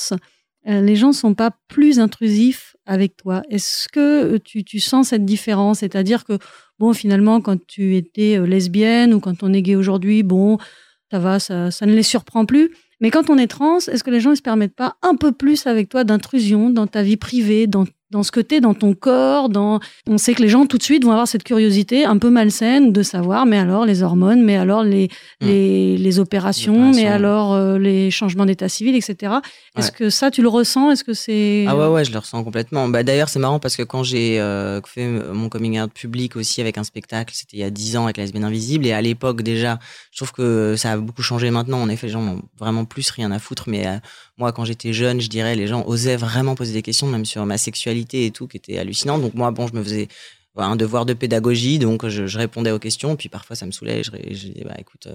euh, 0.69 0.81
les 0.81 0.97
gens 0.97 1.13
sont 1.13 1.35
pas 1.35 1.53
plus 1.69 1.99
intrusifs 2.01 2.77
avec 2.87 3.17
toi? 3.17 3.43
Est-ce 3.51 3.89
que 3.89 4.37
tu, 4.39 4.65
tu 4.65 4.81
sens 4.81 5.09
cette 5.09 5.25
différence? 5.25 5.79
C'est-à-dire 5.79 6.25
que, 6.25 6.39
bon, 6.79 6.93
finalement, 6.93 7.41
quand 7.41 7.65
tu 7.67 7.97
étais 7.97 8.39
euh, 8.39 8.47
lesbienne 8.47 9.15
ou 9.15 9.21
quand 9.21 9.43
on 9.43 9.53
est 9.53 9.63
gay 9.63 9.77
aujourd'hui, 9.77 10.23
bon, 10.23 10.59
ça 11.17 11.21
va, 11.21 11.71
ça, 11.71 11.87
ne 11.87 11.95
les 11.95 12.03
surprend 12.03 12.45
plus. 12.45 12.71
Mais 13.01 13.11
quand 13.11 13.31
on 13.31 13.39
est 13.39 13.47
trans, 13.47 13.79
est-ce 13.79 14.05
que 14.05 14.11
les 14.11 14.21
gens 14.21 14.31
ne 14.31 14.35
se 14.35 14.43
permettent 14.43 14.75
pas 14.75 14.97
un 15.03 15.17
peu 15.17 15.33
plus 15.33 15.67
avec 15.67 15.89
toi 15.89 16.05
d'intrusion 16.05 16.71
dans 16.71 16.87
ta 16.87 17.03
vie 17.03 17.17
privée, 17.17 17.67
dans, 17.67 17.85
dans 18.11 18.23
ce 18.23 18.31
que 18.31 18.41
t'es, 18.41 18.61
dans 18.61 18.75
ton 18.75 18.95
corps 18.95 19.49
dans... 19.49 19.81
On 20.07 20.19
sait 20.19 20.35
que 20.35 20.43
les 20.43 20.49
gens 20.49 20.67
tout 20.67 20.79
de 20.79 20.83
suite 20.83 21.05
vont 21.05 21.11
avoir 21.11 21.27
cette 21.27 21.43
curiosité 21.43 22.05
un 22.05 22.19
peu 22.19 22.31
malsaine 22.31 22.93
de 22.93 23.03
savoir, 23.03 23.47
mais 23.47 23.59
alors 23.59 23.85
les 23.85 24.03
hormones, 24.03 24.43
mais 24.45 24.57
alors 24.57 24.85
les, 24.85 25.09
les, 25.41 25.97
les 25.99 26.19
opérations, 26.19 26.93
mais 26.93 27.07
alors 27.07 27.53
euh, 27.55 27.79
les 27.79 28.11
changements 28.11 28.47
d'état 28.47 28.69
civil, 28.69 28.95
etc. 28.95 29.35
Est-ce 29.77 29.91
que 29.93 30.09
ça, 30.11 30.31
tu 30.31 30.43
le 30.43 30.49
ressens? 30.49 30.91
Est-ce 30.93 31.05
que 31.05 31.13
c'est... 31.15 31.65
Ah 31.69 31.77
ouais, 31.77 31.89
ouais, 31.89 32.05
je 32.05 32.13
le 32.13 32.19
ressens 32.19 32.43
complètement. 32.45 32.89
Bah, 32.89 33.03
D'ailleurs, 33.03 33.29
c'est 33.29 33.39
marrant 33.39 33.59
parce 33.59 33.77
que 33.77 33.83
quand 33.83 34.03
j'ai 34.03 34.41
euh, 34.41 34.81
fait 34.83 35.03
m- 35.03 35.25
mon 35.33 35.49
coming 35.49 35.81
out 35.81 35.93
public 35.93 36.37
aussi 36.37 36.61
avec 36.61 36.79
un 36.79 36.85
spectacle, 36.85 37.35
c'était 37.37 37.57
il 37.57 37.61
y 37.61 37.65
a 37.65 37.71
10 37.71 37.97
ans 37.97 38.05
avec 38.05 38.17
Lesbienne 38.19 38.45
Invisible, 38.45 38.87
et 38.87 38.93
à 38.93 39.03
l'époque 39.03 39.43
déjà, 39.43 39.79
je 40.13 40.19
trouve 40.19 40.33
que 40.33 40.75
ça 40.77 40.93
a 40.93 40.97
beaucoup 40.97 41.23
changé 41.23 41.51
maintenant. 41.51 41.81
En 41.83 41.89
effet, 41.89 42.07
les 42.07 42.13
gens 42.13 42.23
n'ont 42.23 42.43
vraiment 42.59 42.85
plus 42.85 43.11
rien 43.11 43.31
à 43.33 43.39
foutre, 43.39 43.65
mais 43.69 43.87
euh, 43.87 43.97
moi, 44.39 44.53
quand 44.53 44.65
j'étais 44.65 44.93
jeune, 44.93 45.21
je 45.21 45.29
dirais, 45.29 45.55
les 45.57 45.67
gens 45.67 45.85
osaient 45.87 46.17
vraiment 46.17 46.55
poser 46.55 46.73
des 46.73 46.83
questions, 46.83 47.07
même 47.07 47.25
sur 47.25 47.45
ma 47.47 47.59
sexualité 47.59 48.27
et 48.27 48.31
tout, 48.31 48.47
qui 48.47 48.57
était 48.57 48.79
hallucinant. 48.79 49.19
Donc 49.19 49.35
moi, 49.35 49.51
bon, 49.51 49.67
je 49.67 49.75
me 49.75 49.83
faisais 49.83 50.09
un 50.57 50.77
devoir 50.77 51.05
de 51.05 51.13
pédagogie, 51.13 51.79
donc 51.79 52.07
je, 52.09 52.39
répondais 52.39 52.71
aux 52.71 52.79
questions, 52.79 53.15
puis 53.17 53.29
parfois 53.29 53.57
ça 53.57 53.67
me 53.67 53.73
saoulait, 53.73 54.03
je, 54.03 54.11
disais, 54.11 54.65
bah 54.65 54.75
écoute, 54.79 55.07
euh, 55.07 55.15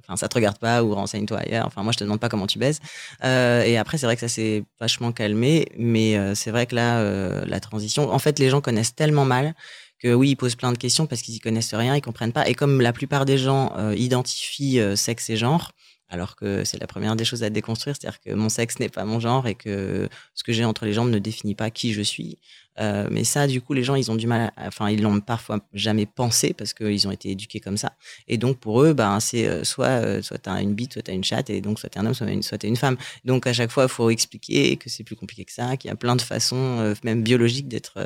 enfin 0.00 0.16
ça 0.16 0.28
te 0.28 0.34
regarde 0.34 0.58
pas, 0.58 0.82
ou 0.82 0.94
renseigne-toi 0.94 1.38
ailleurs, 1.38 1.66
enfin 1.66 1.84
moi 1.84 1.92
je 1.92 1.98
te 1.98 2.04
demande 2.04 2.18
pas 2.18 2.28
comment 2.28 2.48
tu 2.48 2.58
baises. 2.58 2.80
Euh, 3.22 3.62
et 3.62 3.78
après, 3.78 3.98
c'est 3.98 4.06
vrai 4.06 4.16
que 4.16 4.20
ça 4.20 4.28
s'est 4.28 4.64
vachement 4.80 5.12
calmé, 5.12 5.68
mais 5.78 6.16
euh, 6.16 6.34
c'est 6.34 6.50
vrai 6.50 6.66
que 6.66 6.74
là, 6.74 6.98
euh, 6.98 7.44
la 7.46 7.60
transition, 7.60 8.12
en 8.12 8.18
fait, 8.18 8.40
les 8.40 8.50
gens 8.50 8.60
connaissent 8.60 8.94
tellement 8.96 9.24
mal 9.24 9.54
que 10.00 10.14
oui, 10.14 10.30
ils 10.30 10.36
posent 10.36 10.56
plein 10.56 10.72
de 10.72 10.78
questions 10.78 11.06
parce 11.06 11.22
qu'ils 11.22 11.36
y 11.36 11.40
connaissent 11.40 11.74
rien, 11.74 11.94
ils 11.94 12.00
comprennent 12.00 12.32
pas. 12.32 12.48
Et 12.48 12.54
comme 12.54 12.80
la 12.80 12.92
plupart 12.92 13.24
des 13.26 13.38
gens 13.38 13.72
euh, 13.76 13.94
identifient 13.96 14.80
euh, 14.80 14.96
sexe 14.96 15.30
et 15.30 15.36
genre, 15.36 15.72
alors 16.10 16.36
que 16.36 16.64
c'est 16.64 16.78
la 16.78 16.86
première 16.86 17.16
des 17.16 17.24
choses 17.24 17.42
à 17.44 17.50
déconstruire, 17.50 17.96
c'est-à-dire 17.96 18.20
que 18.20 18.32
mon 18.34 18.48
sexe 18.48 18.78
n'est 18.80 18.88
pas 18.88 19.04
mon 19.04 19.20
genre 19.20 19.46
et 19.46 19.54
que 19.54 20.08
ce 20.34 20.44
que 20.44 20.52
j'ai 20.52 20.64
entre 20.64 20.84
les 20.84 20.92
jambes 20.92 21.10
ne 21.10 21.18
définit 21.18 21.54
pas 21.54 21.70
qui 21.70 21.92
je 21.92 22.02
suis. 22.02 22.38
Euh, 22.78 23.08
mais 23.10 23.24
ça, 23.24 23.46
du 23.46 23.60
coup, 23.60 23.72
les 23.74 23.82
gens, 23.82 23.94
ils 23.94 24.10
ont 24.10 24.16
du 24.16 24.26
mal, 24.26 24.52
à- 24.56 24.68
enfin, 24.68 24.88
ils 24.90 25.02
l'ont 25.02 25.20
parfois 25.20 25.58
jamais 25.74 26.06
pensé 26.06 26.54
parce 26.54 26.72
qu'ils 26.72 27.06
ont 27.08 27.10
été 27.10 27.30
éduqués 27.30 27.60
comme 27.60 27.76
ça. 27.76 27.92
Et 28.28 28.38
donc, 28.38 28.58
pour 28.58 28.82
eux, 28.82 28.92
ben, 28.92 29.18
c'est 29.20 29.46
euh, 29.46 29.64
soit, 29.64 29.86
euh, 29.88 30.22
soit 30.22 30.46
une 30.48 30.74
bite, 30.74 30.94
soit 30.94 31.02
t'as 31.02 31.12
une 31.12 31.24
chatte, 31.24 31.50
et 31.50 31.60
donc 31.60 31.78
soit 31.78 31.94
un 31.96 32.06
homme, 32.06 32.14
soit, 32.14 32.28
une, 32.30 32.42
une 32.64 32.76
femme. 32.76 32.96
Donc, 33.24 33.46
à 33.46 33.52
chaque 33.52 33.70
fois, 33.70 33.84
il 33.84 33.88
faut 33.88 34.10
expliquer 34.10 34.76
que 34.76 34.88
c'est 34.88 35.04
plus 35.04 35.16
compliqué 35.16 35.44
que 35.44 35.52
ça, 35.52 35.76
qu'il 35.76 35.88
y 35.88 35.92
a 35.92 35.96
plein 35.96 36.16
de 36.16 36.22
façons, 36.22 36.94
même 37.04 37.22
biologiques, 37.22 37.68
d'être 37.68 37.98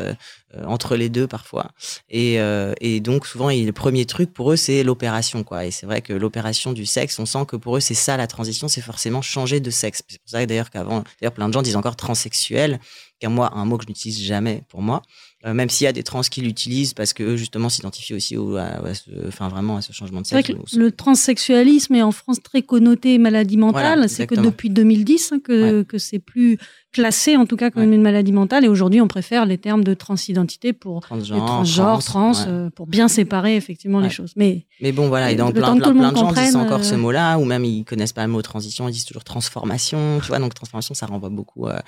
entre 0.66 0.96
les 0.96 1.08
deux 1.08 1.26
parfois. 1.26 1.70
Et, 2.08 2.38
et 2.80 3.00
donc, 3.00 3.26
souvent, 3.26 3.50
il- 3.50 3.66
le 3.66 3.72
premier 3.72 4.04
truc 4.06 4.32
pour 4.32 4.52
eux, 4.52 4.56
c'est 4.56 4.82
l'opération, 4.82 5.44
quoi. 5.44 5.64
Et 5.66 5.70
c'est 5.70 5.86
vrai 5.86 6.00
que 6.02 6.12
l'opération 6.12 6.72
du 6.72 6.86
sexe, 6.86 7.18
on 7.18 7.26
sent 7.26 7.44
que 7.46 7.56
pour 7.56 7.76
eux, 7.76 7.80
c'est 7.80 7.94
ça 7.94 8.16
la 8.16 8.26
transition, 8.26 8.68
c'est 8.68 8.80
forcément 8.80 9.22
changer 9.22 9.60
de 9.60 9.70
sexe. 9.70 10.02
C'est 10.08 10.18
pour 10.20 10.28
ça 10.30 10.46
d'ailleurs 10.46 10.70
qu'avant, 10.70 11.04
d'ailleurs, 11.20 11.32
plein 11.34 11.48
de 11.48 11.52
gens 11.52 11.62
disent 11.62 11.76
encore 11.76 11.96
transsexuel, 11.96 12.80
moi 13.28 13.50
un 13.54 13.64
mot 13.64 13.78
que 13.78 13.84
je 13.84 13.88
n'utilise 13.88 14.20
jamais 14.22 14.62
pour 14.68 14.82
moi. 14.82 15.02
Euh, 15.46 15.52
même 15.52 15.68
s'il 15.68 15.84
y 15.84 15.88
a 15.88 15.92
des 15.92 16.02
trans 16.02 16.22
qui 16.22 16.40
l'utilisent 16.40 16.94
parce 16.94 17.12
que 17.12 17.22
eux, 17.22 17.36
justement, 17.36 17.68
s'identifient 17.68 18.14
aussi 18.14 18.36
au, 18.36 18.56
à, 18.56 18.64
à 18.64 18.94
ce, 18.94 19.10
enfin, 19.28 19.48
vraiment 19.48 19.76
à 19.76 19.82
ce 19.82 19.92
changement 19.92 20.22
de 20.22 20.26
sexe. 20.26 20.48
que 20.48 20.78
le 20.78 20.90
transsexualisme 20.90 21.94
est 21.94 22.02
en 22.02 22.12
France 22.12 22.42
très 22.42 22.62
connoté 22.62 23.18
maladie 23.18 23.58
mentale. 23.58 23.82
Voilà, 23.82 24.08
c'est 24.08 24.26
que 24.26 24.34
depuis 24.34 24.70
2010 24.70 25.32
hein, 25.32 25.40
que, 25.44 25.82
que 25.82 25.98
c'est 25.98 26.18
plus 26.18 26.58
classé, 26.94 27.36
en 27.36 27.44
tout 27.44 27.56
cas, 27.56 27.70
comme 27.70 27.92
une 27.92 28.00
maladie 28.00 28.32
mentale. 28.32 28.64
Et 28.64 28.68
aujourd'hui, 28.68 29.00
on 29.00 29.08
préfère 29.08 29.44
les 29.44 29.58
termes 29.58 29.84
de 29.84 29.92
transidentité 29.92 30.72
pour 30.72 31.00
Transgenre, 31.00 31.40
les 31.40 31.46
transgenres, 31.46 32.04
trans, 32.04 32.32
trans, 32.32 32.44
ouais. 32.44 32.48
euh, 32.48 32.70
pour 32.70 32.86
bien 32.86 33.08
séparer 33.08 33.56
effectivement 33.56 34.00
les 34.00 34.08
choses. 34.08 34.32
Mais 34.36 34.64
Mais 34.80 34.92
bon, 34.92 35.08
voilà, 35.08 35.32
et 35.32 35.34
dans 35.34 35.48
Le 35.48 35.52
plein, 35.52 35.74
plein, 35.74 35.80
tout 35.80 35.90
le 35.90 35.96
plein 35.96 36.12
monde 36.12 36.14
de 36.14 36.18
gens 36.20 36.32
disent 36.32 36.56
encore 36.56 36.84
ce 36.84 36.94
euh, 36.94 36.98
mot-là, 36.98 37.36
ou 37.38 37.44
même 37.44 37.64
ils 37.64 37.84
connaissent 37.84 38.12
pas 38.12 38.24
le 38.24 38.32
mot 38.32 38.40
transition, 38.42 38.88
ils 38.88 38.92
disent 38.92 39.04
toujours 39.04 39.24
transformation, 39.24 40.20
tu 40.20 40.28
vois, 40.28 40.38
donc 40.38 40.54
transformation, 40.54 40.94
ça 40.94 41.06
renvoie 41.06 41.30
beaucoup 41.30 41.66
euh, 41.66 41.80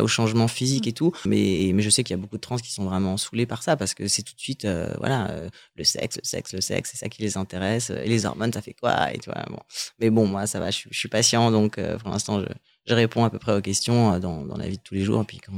au 0.00 0.06
changement 0.06 0.48
physique 0.48 0.86
et 0.86 0.92
tout. 0.92 1.12
Mais, 1.26 1.72
mais 1.74 1.82
je 1.82 1.90
sais 1.90 2.04
qu'il 2.04 2.16
y 2.16 2.18
a 2.18 2.22
beaucoup 2.22 2.36
de 2.36 2.40
trans 2.42 2.56
qui 2.56 2.72
sont 2.72 2.84
vraiment 2.84 3.01
saoulés 3.16 3.46
par 3.46 3.62
ça, 3.62 3.76
parce 3.76 3.94
que 3.94 4.08
c'est 4.08 4.22
tout 4.22 4.34
de 4.34 4.40
suite, 4.40 4.64
euh, 4.64 4.92
voilà, 4.98 5.30
euh, 5.30 5.48
le 5.76 5.84
sexe, 5.84 6.16
le 6.16 6.26
sexe, 6.26 6.52
le 6.52 6.60
sexe, 6.60 6.90
c'est 6.92 6.98
ça 6.98 7.08
qui 7.08 7.22
les 7.22 7.36
intéresse, 7.36 7.90
et 7.90 8.08
les 8.08 8.26
hormones, 8.26 8.52
ça 8.52 8.62
fait 8.62 8.74
quoi, 8.74 9.12
et 9.12 9.18
tu 9.18 9.30
vois, 9.30 9.42
bon. 9.48 9.58
Mais 10.00 10.10
bon, 10.10 10.26
moi, 10.26 10.46
ça 10.46 10.60
va, 10.60 10.70
je, 10.70 10.88
suis- 10.90 11.08
patient, 11.08 11.50
donc 11.50 11.78
euh, 11.78 11.98
pour 11.98 12.10
l'instant, 12.10 12.40
je, 12.40 12.46
je 12.86 12.94
réponds 12.94 13.24
à 13.24 13.30
peu 13.30 13.38
près 13.38 13.54
aux 13.54 13.60
questions 13.60 14.14
euh, 14.14 14.18
dans, 14.18 14.44
dans 14.44 14.56
la 14.56 14.68
vie 14.68 14.78
de 14.78 14.82
tous 14.82 14.94
les 14.94 15.02
jours, 15.02 15.24
puis 15.26 15.38
quand, 15.38 15.52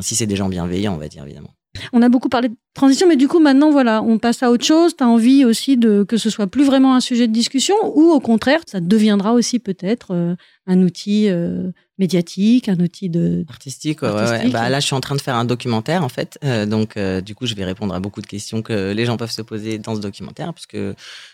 si 0.00 0.14
c'est 0.14 0.26
des 0.26 0.36
gens 0.36 0.48
bienveillants, 0.48 0.94
on 0.94 0.98
va 0.98 1.08
dire, 1.08 1.24
évidemment. 1.24 1.54
On 1.92 2.02
a 2.02 2.08
beaucoup 2.08 2.28
parlé 2.28 2.48
de 2.48 2.56
transition, 2.74 3.06
mais 3.08 3.16
du 3.16 3.28
coup, 3.28 3.38
maintenant, 3.38 3.70
voilà, 3.70 4.02
on 4.02 4.18
passe 4.18 4.42
à 4.42 4.50
autre 4.50 4.64
chose. 4.64 4.96
Tu 4.96 5.04
as 5.04 5.08
envie 5.08 5.44
aussi 5.44 5.76
de 5.76 6.02
que 6.02 6.16
ce 6.16 6.28
soit 6.28 6.48
plus 6.48 6.64
vraiment 6.64 6.94
un 6.94 7.00
sujet 7.00 7.28
de 7.28 7.32
discussion 7.32 7.76
ou 7.94 8.10
au 8.10 8.20
contraire, 8.20 8.60
ça 8.66 8.80
deviendra 8.80 9.32
aussi 9.34 9.60
peut-être 9.60 10.12
euh, 10.12 10.34
un 10.66 10.82
outil 10.82 11.28
euh, 11.28 11.70
médiatique, 12.00 12.68
un 12.68 12.80
outil 12.80 13.08
de. 13.08 13.44
Artistique, 13.48 14.02
ouais, 14.02 14.10
ouais. 14.10 14.48
Bah, 14.48 14.68
là, 14.68 14.80
je 14.80 14.86
suis 14.86 14.94
en 14.96 15.00
train 15.00 15.14
de 15.14 15.20
faire 15.20 15.36
un 15.36 15.44
documentaire, 15.44 16.02
en 16.02 16.08
fait. 16.08 16.38
Euh, 16.44 16.66
donc, 16.66 16.96
euh, 16.96 17.20
du 17.20 17.34
coup, 17.36 17.46
je 17.46 17.54
vais 17.54 17.64
répondre 17.64 17.94
à 17.94 18.00
beaucoup 18.00 18.22
de 18.22 18.26
questions 18.26 18.62
que 18.62 18.92
les 18.92 19.04
gens 19.04 19.16
peuvent 19.16 19.30
se 19.30 19.42
poser 19.42 19.78
dans 19.78 19.94
ce 19.94 20.00
documentaire, 20.00 20.52
puisque 20.52 20.78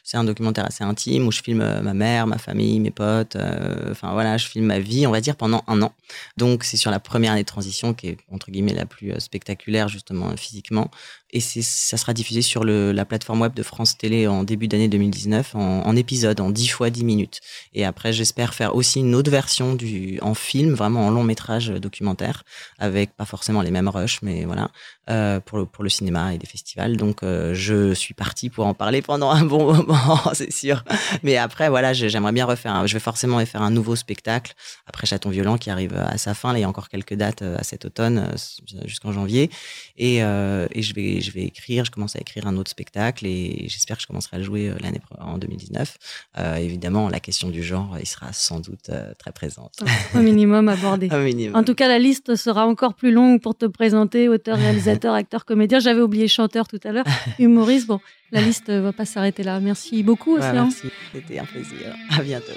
c'est 0.04 0.18
un 0.18 0.24
documentaire 0.24 0.66
assez 0.66 0.84
intime 0.84 1.26
où 1.26 1.32
je 1.32 1.40
filme 1.40 1.62
euh, 1.62 1.80
ma 1.80 1.94
mère, 1.94 2.26
ma 2.26 2.36
famille, 2.38 2.80
mes 2.80 2.90
potes. 2.90 3.36
euh, 3.36 3.92
Enfin, 3.92 4.12
voilà, 4.12 4.36
je 4.36 4.46
filme 4.46 4.66
ma 4.66 4.78
vie, 4.78 5.06
on 5.06 5.12
va 5.12 5.20
dire, 5.22 5.36
pendant 5.36 5.62
un 5.68 5.80
an. 5.80 5.92
Donc, 6.36 6.64
c'est 6.64 6.76
sur 6.76 6.90
la 6.90 7.00
première 7.00 7.32
année 7.32 7.42
de 7.42 7.46
transition 7.46 7.94
qui 7.94 8.08
est, 8.08 8.18
entre 8.30 8.50
guillemets, 8.50 8.74
la 8.74 8.84
plus 8.86 9.12
spectaculaire, 9.18 9.88
justement, 9.88 10.36
physiquement. 10.36 10.90
Et 11.32 11.40
ça 11.40 11.96
sera 11.96 12.14
diffusé 12.14 12.40
sur 12.40 12.64
le, 12.64 12.92
la 12.92 13.04
plateforme 13.04 13.40
web 13.42 13.52
de 13.54 13.62
France 13.62 13.98
Télé 13.98 14.26
en 14.26 14.44
début 14.44 14.68
d'année 14.68 14.88
2019 14.88 15.56
en, 15.56 15.82
en 15.84 15.96
épisode, 15.96 16.40
en 16.40 16.50
10 16.50 16.68
fois 16.68 16.90
10 16.90 17.04
minutes. 17.04 17.40
Et 17.74 17.84
après, 17.84 18.12
j'espère 18.12 18.54
faire 18.54 18.76
aussi 18.76 19.00
une 19.00 19.14
autre 19.14 19.30
version 19.30 19.74
du, 19.74 20.18
en 20.22 20.34
film, 20.34 20.74
vraiment 20.74 21.06
en 21.06 21.10
long 21.10 21.24
métrage 21.24 21.68
documentaire, 21.68 22.44
avec 22.78 23.14
pas 23.16 23.24
forcément 23.24 23.62
les 23.62 23.70
mêmes 23.70 23.88
rushs, 23.88 24.22
mais 24.22 24.44
voilà, 24.44 24.70
euh, 25.10 25.40
pour, 25.40 25.58
le, 25.58 25.66
pour 25.66 25.84
le 25.84 25.90
cinéma 25.90 26.34
et 26.34 26.38
des 26.38 26.46
festivals. 26.46 26.96
Donc, 26.96 27.22
euh, 27.22 27.54
je 27.54 27.94
suis 27.94 28.14
parti 28.14 28.50
pour 28.50 28.66
en 28.66 28.74
parler 28.74 29.02
pendant 29.02 29.30
un 29.30 29.44
bon 29.44 29.72
moment, 29.86 30.20
c'est 30.34 30.52
sûr. 30.52 30.84
Mais 31.22 31.36
après, 31.36 31.68
voilà, 31.68 31.92
j'aimerais 31.92 32.32
bien 32.32 32.44
refaire, 32.46 32.74
un- 32.74 32.86
je 32.86 32.94
vais 32.94 33.00
forcément 33.00 33.44
faire 33.46 33.62
un 33.62 33.70
nouveau 33.70 33.96
spectacle 33.96 34.54
après 34.86 35.06
Chaton 35.06 35.30
Violent 35.30 35.58
qui 35.58 35.70
arrive 35.70 35.94
à 35.96 36.18
sa 36.18 36.34
fin. 36.34 36.52
Là, 36.52 36.58
il 36.58 36.62
y 36.62 36.64
a 36.64 36.68
encore 36.68 36.88
quelques 36.88 37.14
dates 37.14 37.42
euh, 37.42 37.56
à 37.58 37.62
cet 37.62 37.84
automne, 37.84 38.30
euh, 38.32 38.82
jusqu'en 38.86 39.12
janvier. 39.12 39.50
Et, 39.96 40.22
euh, 40.22 40.66
et 40.72 40.82
je, 40.82 40.94
vais, 40.94 41.20
je 41.20 41.30
vais 41.32 41.42
écrire, 41.44 41.84
je 41.84 41.90
commence 41.90 42.16
à 42.16 42.20
écrire 42.20 42.46
un 42.46 42.56
autre 42.56 42.70
spectacle 42.70 43.26
et 43.26 43.66
j'espère 43.68 43.96
que 43.96 44.02
je 44.02 44.06
commencerai 44.06 44.36
à 44.36 44.38
le 44.38 44.44
jouer 44.44 44.68
euh, 44.68 44.74
l'année 44.80 45.00
en 45.18 45.38
2019. 45.38 45.96
Euh, 46.38 46.56
évidemment, 46.56 47.08
la 47.08 47.20
question 47.20 47.48
du 47.48 47.62
genre, 47.62 47.96
il 48.00 48.06
sera 48.06 48.32
sans 48.32 48.60
doute 48.60 48.88
euh, 48.90 49.12
très 49.18 49.32
présente. 49.32 49.78
Au 50.14 50.18
minimum 50.18 50.68
abordé. 50.68 51.08
Au 51.12 51.18
minimum. 51.18 51.56
En 51.56 51.64
tout 51.64 51.74
cas, 51.74 51.88
la 51.88 51.98
liste 51.98 52.34
sera 52.36 52.66
encore 52.66 52.94
plus 52.94 53.12
longue 53.12 53.40
pour 53.40 53.56
te 53.56 53.66
présenter 53.66 54.28
auteur, 54.28 54.58
réalisateur, 54.96 55.14
acteur, 55.14 55.44
comédien. 55.44 55.78
J'avais 55.78 56.00
oublié 56.00 56.28
chanteur 56.28 56.66
tout 56.68 56.80
à 56.84 56.92
l'heure, 56.92 57.04
humoriste. 57.38 57.86
Bon, 57.86 58.00
la 58.32 58.40
liste 58.40 58.68
euh, 58.70 58.80
va 58.80 58.92
pas 58.92 59.04
s'arrêter 59.04 59.42
là. 59.42 59.60
Merci 59.60 60.02
beaucoup, 60.02 60.34
Ouais, 60.34 60.40
Océan. 60.40 60.64
merci, 60.64 60.88
c'était 61.12 61.38
un 61.38 61.44
plaisir. 61.44 61.94
À 62.16 62.22
bientôt. 62.22 62.52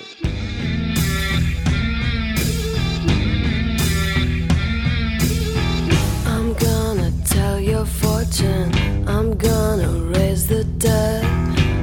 I'm 6.26 6.54
gonna 6.54 7.12
tell 7.26 7.60
your 7.60 7.86
fortune. 7.86 8.72
I'm 9.08 9.36
gonna 9.38 9.90
raise 10.16 10.48
the 10.48 10.64
dead. 10.64 11.24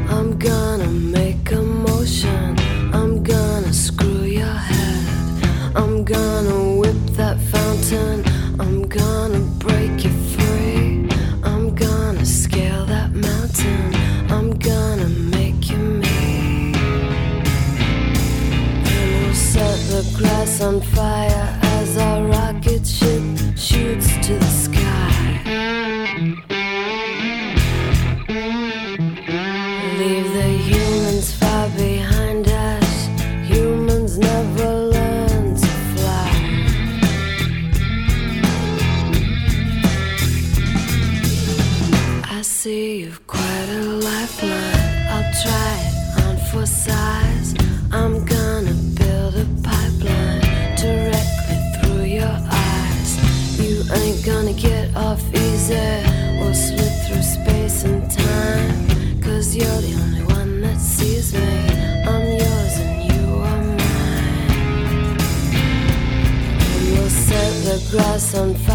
I'm 0.09 0.39
gonna 0.39 0.89
make 0.89 1.51
a 1.53 1.63
motion. 1.63 2.57
I'm 2.93 3.23
gonna 3.23 3.73
screw 3.73 4.23
your 4.25 4.47
head. 4.71 5.77
I'm 5.77 6.05
gonna 6.05 6.66
on 20.61 20.81
fire 20.81 21.59
as 21.63 21.97
our 21.99 22.25
rocket 22.29 22.87
ship. 22.87 23.23
Shoots 23.57 23.86
some 68.27 68.66